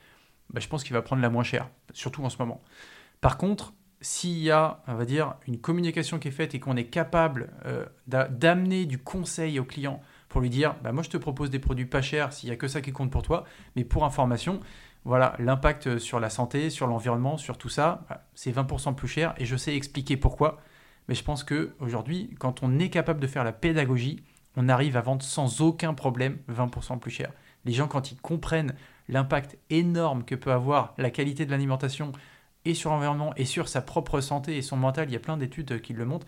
bah, 0.49 0.59
je 0.59 0.67
pense 0.67 0.83
qu'il 0.83 0.93
va 0.93 1.01
prendre 1.01 1.21
la 1.21 1.29
moins 1.29 1.43
chère, 1.43 1.69
surtout 1.93 2.23
en 2.23 2.29
ce 2.29 2.37
moment. 2.39 2.61
Par 3.21 3.37
contre, 3.37 3.73
s'il 4.01 4.37
y 4.37 4.51
a, 4.51 4.83
on 4.87 4.95
va 4.95 5.05
dire, 5.05 5.35
une 5.47 5.57
communication 5.57 6.19
qui 6.19 6.27
est 6.27 6.31
faite 6.31 6.53
et 6.55 6.59
qu'on 6.59 6.75
est 6.75 6.85
capable 6.85 7.49
euh, 7.65 7.85
d'amener 8.07 8.85
du 8.85 8.99
conseil 8.99 9.59
au 9.59 9.63
client 9.63 10.01
pour 10.29 10.41
lui 10.41 10.49
dire, 10.49 10.75
bah, 10.83 10.91
moi 10.91 11.03
je 11.03 11.09
te 11.09 11.17
propose 11.17 11.49
des 11.49 11.59
produits 11.59 11.85
pas 11.85 12.01
chers 12.01 12.33
s'il 12.33 12.49
n'y 12.49 12.53
a 12.53 12.57
que 12.57 12.67
ça 12.67 12.81
qui 12.81 12.91
compte 12.91 13.11
pour 13.11 13.23
toi, 13.23 13.45
mais 13.75 13.83
pour 13.83 14.05
information, 14.05 14.59
voilà, 15.05 15.35
l'impact 15.39 15.99
sur 15.99 16.19
la 16.19 16.29
santé, 16.29 16.69
sur 16.69 16.85
l'environnement, 16.85 17.37
sur 17.37 17.57
tout 17.57 17.69
ça, 17.69 18.05
bah, 18.09 18.25
c'est 18.35 18.55
20% 18.55 18.93
plus 18.93 19.07
cher 19.07 19.33
et 19.37 19.45
je 19.45 19.55
sais 19.55 19.75
expliquer 19.75 20.17
pourquoi. 20.17 20.59
Mais 21.07 21.15
je 21.15 21.23
pense 21.23 21.43
qu'aujourd'hui, 21.43 22.35
quand 22.39 22.61
on 22.63 22.79
est 22.79 22.89
capable 22.89 23.19
de 23.19 23.27
faire 23.27 23.43
la 23.43 23.53
pédagogie, 23.53 24.23
on 24.57 24.69
arrive 24.69 24.97
à 24.97 25.01
vendre 25.01 25.23
sans 25.23 25.61
aucun 25.61 25.93
problème 25.93 26.37
20% 26.51 26.99
plus 26.99 27.11
cher. 27.11 27.31
Les 27.65 27.73
gens, 27.73 27.87
quand 27.87 28.11
ils 28.11 28.19
comprennent 28.19 28.75
l'impact 29.07 29.57
énorme 29.69 30.23
que 30.23 30.35
peut 30.35 30.51
avoir 30.51 30.93
la 30.97 31.09
qualité 31.09 31.45
de 31.45 31.51
l'alimentation 31.51 32.11
et 32.67 32.73
sur 32.73 32.89
l'environnement 32.91 33.33
et 33.37 33.45
sur 33.45 33.69
sa 33.69 33.81
propre 33.81 34.19
santé 34.19 34.57
et 34.57 34.61
son 34.61 34.75
mental, 34.75 35.09
il 35.09 35.13
y 35.13 35.15
a 35.15 35.19
plein 35.19 35.37
d'études 35.37 35.81
qui 35.81 35.93
le 35.93 36.05
montrent, 36.05 36.27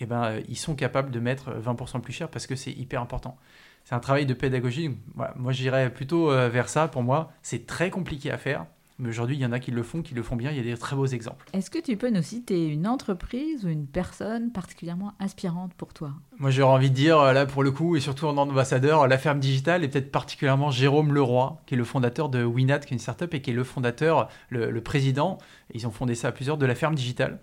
eh 0.00 0.06
ben, 0.06 0.24
euh, 0.24 0.40
ils 0.48 0.56
sont 0.56 0.74
capables 0.74 1.10
de 1.10 1.20
mettre 1.20 1.50
20% 1.52 2.00
plus 2.00 2.12
cher 2.12 2.28
parce 2.28 2.46
que 2.46 2.56
c'est 2.56 2.72
hyper 2.72 3.02
important. 3.02 3.36
C'est 3.84 3.94
un 3.94 4.00
travail 4.00 4.26
de 4.26 4.34
pédagogie. 4.34 4.96
moi, 5.36 5.52
j'irais 5.52 5.92
plutôt 5.92 6.32
euh, 6.32 6.48
vers 6.48 6.68
ça. 6.68 6.88
Pour 6.88 7.02
moi, 7.02 7.30
c'est 7.42 7.66
très 7.66 7.90
compliqué 7.90 8.30
à 8.30 8.38
faire. 8.38 8.66
Mais 8.98 9.10
aujourd'hui, 9.10 9.36
il 9.36 9.40
y 9.40 9.46
en 9.46 9.52
a 9.52 9.58
qui 9.58 9.70
le 9.70 9.82
font, 9.82 10.00
qui 10.00 10.14
le 10.14 10.22
font 10.22 10.36
bien. 10.36 10.50
Il 10.50 10.56
y 10.56 10.60
a 10.60 10.62
des 10.62 10.76
très 10.76 10.96
beaux 10.96 11.06
exemples. 11.06 11.46
Est-ce 11.52 11.70
que 11.70 11.78
tu 11.78 11.96
peux 11.96 12.08
nous 12.08 12.22
citer 12.22 12.66
une 12.66 12.86
entreprise 12.86 13.64
ou 13.64 13.68
une 13.68 13.86
personne 13.86 14.52
particulièrement 14.52 15.12
inspirante 15.20 15.74
pour 15.74 15.92
toi? 15.92 16.12
Moi, 16.38 16.50
j'aurais 16.50 16.72
envie 16.72 16.90
de 16.90 16.94
dire, 16.94 17.32
là, 17.34 17.44
pour 17.44 17.62
le 17.62 17.70
coup, 17.70 17.96
et 17.96 18.00
surtout 18.00 18.26
en 18.26 18.36
ambassadeur, 18.38 19.06
la 19.06 19.18
ferme 19.18 19.38
digitale, 19.38 19.84
et 19.84 19.88
peut-être 19.88 20.10
particulièrement 20.10 20.70
Jérôme 20.70 21.12
Leroy, 21.12 21.60
qui 21.66 21.74
est 21.74 21.76
le 21.76 21.84
fondateur 21.84 22.30
de 22.30 22.42
Winat, 22.44 22.80
qui 22.80 22.94
est 22.94 22.96
une 22.96 22.98
startup, 22.98 23.32
et 23.34 23.42
qui 23.42 23.50
est 23.50 23.54
le 23.54 23.64
fondateur, 23.64 24.28
le, 24.48 24.80
président, 24.80 25.38
ils 25.74 25.86
ont 25.86 25.90
fondé 25.90 26.14
ça 26.14 26.28
à 26.28 26.32
plusieurs, 26.32 26.56
de 26.56 26.66
la 26.66 26.74
ferme 26.74 26.94
digitale. 26.94 27.40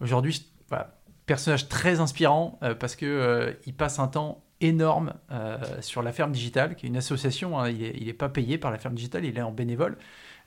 Aujourd'hui, 0.00 0.46
personnage 1.26 1.68
très 1.68 2.00
inspirant, 2.00 2.58
euh, 2.62 2.74
parce 2.74 2.96
qu'il 2.96 3.08
euh, 3.08 3.52
il 3.66 3.74
passe 3.74 3.98
un 3.98 4.08
temps 4.08 4.44
énorme 4.60 5.14
euh, 5.30 5.58
sur 5.80 6.02
la 6.02 6.12
ferme 6.12 6.32
digitale, 6.32 6.76
qui 6.76 6.86
est 6.86 6.88
une 6.88 6.96
association. 6.96 7.58
Hein. 7.58 7.70
il 7.70 8.06
n'est 8.06 8.12
pas 8.12 8.28
payé 8.28 8.58
par 8.58 8.70
la 8.70 8.78
ferme 8.78 8.94
digitale, 8.94 9.24
il 9.24 9.36
est 9.36 9.42
en 9.42 9.52
bénévole. 9.52 9.96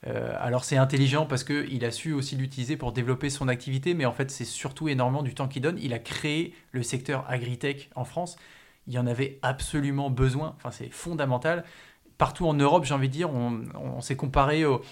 Euh, 0.06 0.32
alors 0.38 0.64
c'est 0.64 0.76
intelligent 0.76 1.26
parce 1.26 1.42
qu'il 1.42 1.84
a 1.84 1.90
su 1.90 2.12
aussi 2.12 2.36
l'utiliser 2.36 2.76
pour 2.76 2.92
développer 2.92 3.30
son 3.30 3.48
activité, 3.48 3.94
mais 3.94 4.04
en 4.04 4.12
fait 4.12 4.30
c'est 4.30 4.44
surtout 4.44 4.88
énormément 4.88 5.22
du 5.22 5.34
temps 5.34 5.48
qu'il 5.48 5.62
donne. 5.62 5.78
Il 5.80 5.92
a 5.92 5.98
créé 5.98 6.54
le 6.72 6.82
secteur 6.82 7.24
agritech 7.28 7.90
en 7.94 8.04
France. 8.04 8.36
Il 8.86 8.94
y 8.94 8.98
en 8.98 9.06
avait 9.06 9.38
absolument 9.42 10.10
besoin, 10.10 10.54
enfin 10.56 10.70
c'est 10.70 10.90
fondamental. 10.90 11.64
Partout 12.16 12.48
en 12.48 12.54
Europe, 12.54 12.84
j'ai 12.84 12.94
envie 12.94 13.08
de 13.08 13.12
dire, 13.12 13.30
on, 13.32 14.00
s'est 14.00 14.16
comparé 14.16 14.64
aux, 14.64 14.82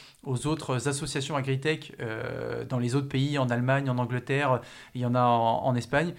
autres 0.46 0.86
associations 0.86 1.34
agritech 1.34 1.92
euh, 1.98 2.64
dans 2.64 2.78
les 2.78 2.94
autres 2.94 3.08
pays, 3.08 3.36
en 3.36 3.48
Allemagne, 3.48 3.90
en 3.90 3.98
Angleterre, 3.98 4.60
il 4.94 5.00
y 5.00 5.06
en 5.06 5.16
a 5.16 5.22
en 5.24 5.74
Espagne. 5.74 6.14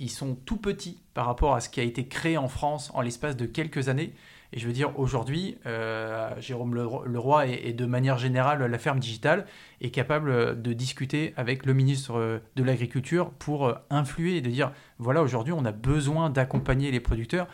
Ils 0.00 0.10
sont 0.10 0.34
tout 0.34 0.56
petits 0.56 0.98
par 1.14 1.26
rapport 1.26 1.54
à 1.54 1.60
ce 1.60 1.68
qui 1.68 1.78
a 1.78 1.84
été 1.84 2.08
créé 2.08 2.36
en 2.36 2.48
France 2.48 2.90
en 2.94 3.02
l'espace 3.02 3.36
de 3.36 3.46
quelques 3.46 3.88
années. 3.88 4.14
Et 4.52 4.58
je 4.58 4.66
veux 4.66 4.72
dire, 4.72 4.98
aujourd'hui, 4.98 5.58
euh, 5.66 6.30
Jérôme 6.40 6.74
Leroy 6.74 7.46
et, 7.48 7.72
de 7.72 7.84
manière 7.84 8.16
générale 8.16 8.64
la 8.64 8.78
ferme 8.78 8.98
digitale 8.98 9.46
est 9.80 9.90
capable 9.90 10.60
de 10.60 10.72
discuter 10.72 11.34
avec 11.36 11.66
le 11.66 11.74
ministre 11.74 12.40
de 12.56 12.62
l'Agriculture 12.62 13.30
pour 13.30 13.74
influer 13.90 14.36
et 14.38 14.40
de 14.40 14.50
dire, 14.50 14.72
voilà, 14.98 15.22
aujourd'hui, 15.22 15.52
on 15.52 15.64
a 15.66 15.72
besoin 15.72 16.30
d'accompagner 16.30 16.90
les 16.90 17.00
producteurs. 17.00 17.46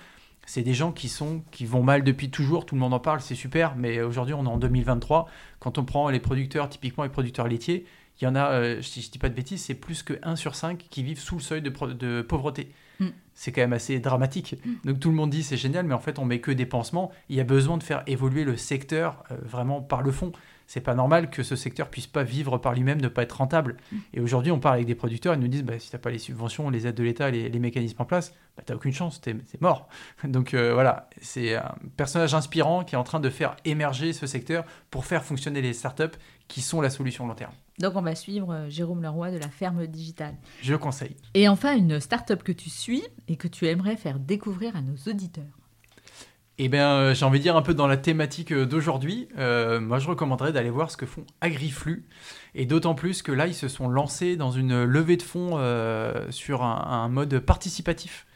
C'est 0.46 0.62
des 0.62 0.74
gens 0.74 0.92
qui, 0.92 1.08
sont, 1.08 1.42
qui 1.50 1.66
vont 1.66 1.82
mal 1.82 2.04
depuis 2.04 2.30
toujours, 2.30 2.66
tout 2.66 2.74
le 2.74 2.80
monde 2.80 2.94
en 2.94 3.00
parle, 3.00 3.20
c'est 3.20 3.34
super, 3.34 3.76
mais 3.76 4.00
aujourd'hui, 4.02 4.34
on 4.34 4.44
est 4.44 4.48
en 4.48 4.58
2023. 4.58 5.26
Quand 5.58 5.78
on 5.78 5.84
prend 5.84 6.10
les 6.10 6.20
producteurs, 6.20 6.68
typiquement 6.68 7.02
les 7.02 7.10
producteurs 7.10 7.48
laitiers, 7.48 7.86
il 8.20 8.24
y 8.24 8.26
en 8.26 8.36
a, 8.36 8.52
euh, 8.52 8.82
si 8.82 9.00
je 9.00 9.08
ne 9.08 9.12
dis 9.12 9.18
pas 9.18 9.28
de 9.28 9.34
bêtises, 9.34 9.64
c'est 9.64 9.74
plus 9.74 10.02
que 10.02 10.14
1 10.22 10.36
sur 10.36 10.54
5 10.54 10.78
qui 10.78 11.02
vivent 11.02 11.18
sous 11.18 11.36
le 11.36 11.40
seuil 11.40 11.62
de 11.62 12.22
pauvreté. 12.22 12.72
Mm. 13.00 13.08
C'est 13.34 13.52
quand 13.52 13.62
même 13.62 13.72
assez 13.72 13.98
dramatique. 13.98 14.56
Mm. 14.64 14.88
Donc 14.88 15.00
tout 15.00 15.10
le 15.10 15.16
monde 15.16 15.30
dit 15.30 15.42
c'est 15.42 15.56
génial, 15.56 15.86
mais 15.86 15.94
en 15.94 16.00
fait 16.00 16.18
on 16.18 16.24
met 16.24 16.40
que 16.40 16.50
des 16.50 16.66
pansements. 16.66 17.10
Il 17.28 17.36
y 17.36 17.40
a 17.40 17.44
besoin 17.44 17.76
de 17.76 17.82
faire 17.82 18.02
évoluer 18.06 18.44
le 18.44 18.56
secteur 18.56 19.24
euh, 19.30 19.36
vraiment 19.42 19.80
par 19.80 20.02
le 20.02 20.12
fond. 20.12 20.32
C'est 20.66 20.80
pas 20.80 20.94
normal 20.94 21.28
que 21.28 21.42
ce 21.42 21.56
secteur 21.56 21.90
puisse 21.90 22.06
pas 22.06 22.22
vivre 22.22 22.56
par 22.56 22.72
lui-même, 22.72 23.00
ne 23.00 23.08
pas 23.08 23.22
être 23.22 23.36
rentable. 23.36 23.76
Mm. 23.92 23.96
Et 24.14 24.20
aujourd'hui, 24.20 24.52
on 24.52 24.60
parle 24.60 24.76
avec 24.76 24.86
des 24.86 24.94
producteurs, 24.94 25.34
ils 25.34 25.40
nous 25.40 25.48
disent 25.48 25.64
bah, 25.64 25.78
si 25.78 25.90
t'as 25.90 25.98
pas 25.98 26.10
les 26.10 26.18
subventions, 26.18 26.70
les 26.70 26.86
aides 26.86 26.94
de 26.94 27.02
l'État, 27.02 27.30
les, 27.30 27.58
mécanismes 27.58 28.00
en 28.00 28.06
place, 28.06 28.34
bah, 28.56 28.62
t'as 28.64 28.74
aucune 28.74 28.92
chance, 28.92 29.20
t'es 29.20 29.32
es 29.32 29.60
mort. 29.60 29.88
Donc 30.24 30.54
euh, 30.54 30.72
voilà, 30.72 31.08
c'est 31.20 31.56
un 31.56 31.74
personnage 31.96 32.34
inspirant 32.34 32.84
qui 32.84 32.94
est 32.94 32.98
en 32.98 33.04
train 33.04 33.20
de 33.20 33.30
faire 33.30 33.56
émerger 33.64 34.12
ce 34.12 34.26
secteur 34.26 34.64
pour 34.90 35.04
faire 35.04 35.24
fonctionner 35.24 35.60
les 35.60 35.72
startups 35.72 36.16
qui 36.48 36.60
sont 36.60 36.80
la 36.80 36.90
solution 36.90 37.26
long 37.26 37.34
terme. 37.34 37.52
Donc 37.78 37.96
on 37.96 38.02
va 38.02 38.14
suivre 38.14 38.52
euh, 38.52 38.70
Jérôme 38.70 39.02
Leroy 39.02 39.30
de 39.32 39.38
la 39.38 39.48
ferme 39.48 39.86
digitale. 39.86 40.36
Je 40.62 40.74
conseille. 40.74 41.16
Et 41.34 41.48
enfin, 41.48 41.76
une 41.76 41.98
start-up 41.98 42.42
que 42.42 42.52
tu 42.52 42.70
suis 42.70 43.02
et 43.26 43.36
que 43.36 43.48
tu 43.48 43.66
aimerais 43.66 43.96
faire 43.96 44.18
découvrir 44.20 44.76
à 44.76 44.80
nos 44.80 44.96
auditeurs. 45.10 45.44
Eh 46.58 46.68
bien, 46.68 46.92
euh, 46.92 47.14
j'ai 47.14 47.24
envie 47.24 47.40
de 47.40 47.42
dire 47.42 47.56
un 47.56 47.62
peu 47.62 47.74
dans 47.74 47.88
la 47.88 47.96
thématique 47.96 48.52
euh, 48.52 48.64
d'aujourd'hui, 48.64 49.26
moi 49.36 49.98
je 49.98 50.06
recommanderais 50.06 50.52
d'aller 50.52 50.70
voir 50.70 50.92
ce 50.92 50.96
que 50.96 51.06
font 51.06 51.26
Agriflux. 51.40 52.06
Et 52.54 52.64
d'autant 52.64 52.94
plus 52.94 53.22
que 53.22 53.32
là, 53.32 53.48
ils 53.48 53.54
se 53.54 53.66
sont 53.66 53.88
lancés 53.88 54.36
dans 54.36 54.52
une 54.52 54.84
levée 54.84 55.16
de 55.16 55.22
fonds 55.22 55.58
sur 56.30 56.62
un, 56.62 57.08
mode 57.08 57.40
participatif. 57.40 58.26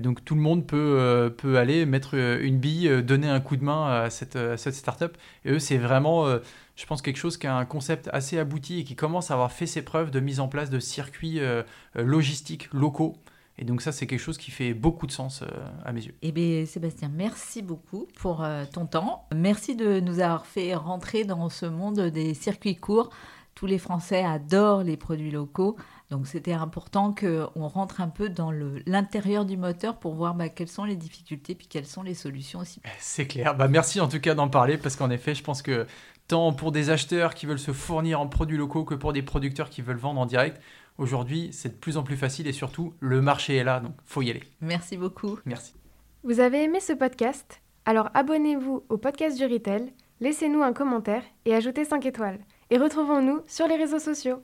Donc 0.00 0.24
tout 0.24 0.34
le 0.34 0.40
monde 0.40 0.66
peut, 0.66 1.32
peut 1.36 1.58
aller 1.58 1.84
mettre 1.84 2.14
une 2.14 2.58
bille, 2.58 3.02
donner 3.02 3.28
un 3.28 3.40
coup 3.40 3.56
de 3.56 3.64
main 3.64 4.04
à 4.04 4.10
cette, 4.10 4.36
à 4.36 4.56
cette 4.56 4.74
start-up. 4.74 5.16
Et 5.44 5.50
eux, 5.50 5.58
c'est 5.58 5.76
vraiment 5.76 6.38
je 6.76 6.86
pense, 6.86 7.02
quelque 7.02 7.16
chose 7.16 7.36
qui 7.36 7.46
a 7.46 7.56
un 7.56 7.64
concept 7.64 8.08
assez 8.12 8.38
abouti 8.38 8.80
et 8.80 8.84
qui 8.84 8.96
commence 8.96 9.30
à 9.30 9.34
avoir 9.34 9.52
fait 9.52 9.66
ses 9.66 9.82
preuves 9.82 10.10
de 10.10 10.20
mise 10.20 10.40
en 10.40 10.48
place 10.48 10.70
de 10.70 10.80
circuits 10.80 11.40
euh, 11.40 11.62
euh, 11.96 12.02
logistiques 12.02 12.72
locaux. 12.72 13.16
Et 13.56 13.64
donc 13.64 13.82
ça, 13.82 13.92
c'est 13.92 14.08
quelque 14.08 14.20
chose 14.20 14.38
qui 14.38 14.50
fait 14.50 14.74
beaucoup 14.74 15.06
de 15.06 15.12
sens 15.12 15.42
euh, 15.42 15.46
à 15.84 15.92
mes 15.92 16.04
yeux. 16.04 16.14
Eh 16.22 16.32
bien, 16.32 16.66
Sébastien, 16.66 17.08
merci 17.14 17.62
beaucoup 17.62 18.08
pour 18.16 18.44
ton 18.72 18.86
temps. 18.86 19.28
Merci 19.32 19.76
de 19.76 20.00
nous 20.00 20.18
avoir 20.18 20.46
fait 20.46 20.74
rentrer 20.74 21.24
dans 21.24 21.48
ce 21.48 21.66
monde 21.66 22.00
des 22.00 22.34
circuits 22.34 22.76
courts. 22.76 23.10
Tous 23.54 23.66
les 23.66 23.78
Français 23.78 24.24
adorent 24.24 24.82
les 24.82 24.96
produits 24.96 25.30
locaux. 25.30 25.76
Donc 26.10 26.26
c'était 26.26 26.52
important 26.52 27.14
qu'on 27.14 27.68
rentre 27.68 28.00
un 28.00 28.08
peu 28.08 28.28
dans 28.28 28.52
l'intérieur 28.86 29.44
du 29.44 29.56
moteur 29.56 29.96
pour 29.98 30.14
voir 30.14 30.34
bah, 30.34 30.48
quelles 30.48 30.68
sont 30.68 30.84
les 30.84 30.96
difficultés 30.96 31.54
puis 31.54 31.66
quelles 31.66 31.86
sont 31.86 32.02
les 32.02 32.14
solutions 32.14 32.60
aussi. 32.60 32.80
C'est 32.98 33.26
clair. 33.26 33.56
Bah, 33.56 33.68
merci 33.68 34.00
en 34.00 34.08
tout 34.08 34.20
cas 34.20 34.34
d'en 34.34 34.48
parler 34.48 34.76
parce 34.76 34.96
qu'en 34.96 35.10
effet, 35.10 35.34
je 35.34 35.42
pense 35.42 35.62
que 35.62 35.86
tant 36.28 36.52
pour 36.52 36.72
des 36.72 36.90
acheteurs 36.90 37.34
qui 37.34 37.46
veulent 37.46 37.58
se 37.58 37.72
fournir 37.72 38.20
en 38.20 38.26
produits 38.26 38.56
locaux 38.56 38.84
que 38.84 38.94
pour 38.94 39.12
des 39.12 39.22
producteurs 39.22 39.70
qui 39.70 39.82
veulent 39.82 39.96
vendre 39.96 40.20
en 40.20 40.26
direct. 40.26 40.60
Aujourd'hui, 40.96 41.48
c'est 41.52 41.70
de 41.70 41.74
plus 41.74 41.96
en 41.96 42.04
plus 42.04 42.16
facile 42.16 42.46
et 42.46 42.52
surtout, 42.52 42.94
le 43.00 43.20
marché 43.20 43.56
est 43.56 43.64
là, 43.64 43.80
donc 43.80 43.94
faut 44.04 44.22
y 44.22 44.30
aller. 44.30 44.44
Merci 44.60 44.96
beaucoup. 44.96 45.38
Merci. 45.44 45.74
Vous 46.22 46.38
avez 46.38 46.62
aimé 46.62 46.80
ce 46.80 46.92
podcast? 46.92 47.60
Alors 47.86 48.10
abonnez-vous 48.14 48.84
au 48.88 48.96
podcast 48.96 49.36
du 49.36 49.44
Retail, 49.44 49.92
laissez-nous 50.20 50.62
un 50.62 50.72
commentaire 50.72 51.22
et 51.44 51.54
ajoutez 51.54 51.84
5 51.84 52.06
étoiles. 52.06 52.38
Et 52.70 52.78
retrouvons-nous 52.78 53.40
sur 53.46 53.66
les 53.66 53.76
réseaux 53.76 53.98
sociaux. 53.98 54.42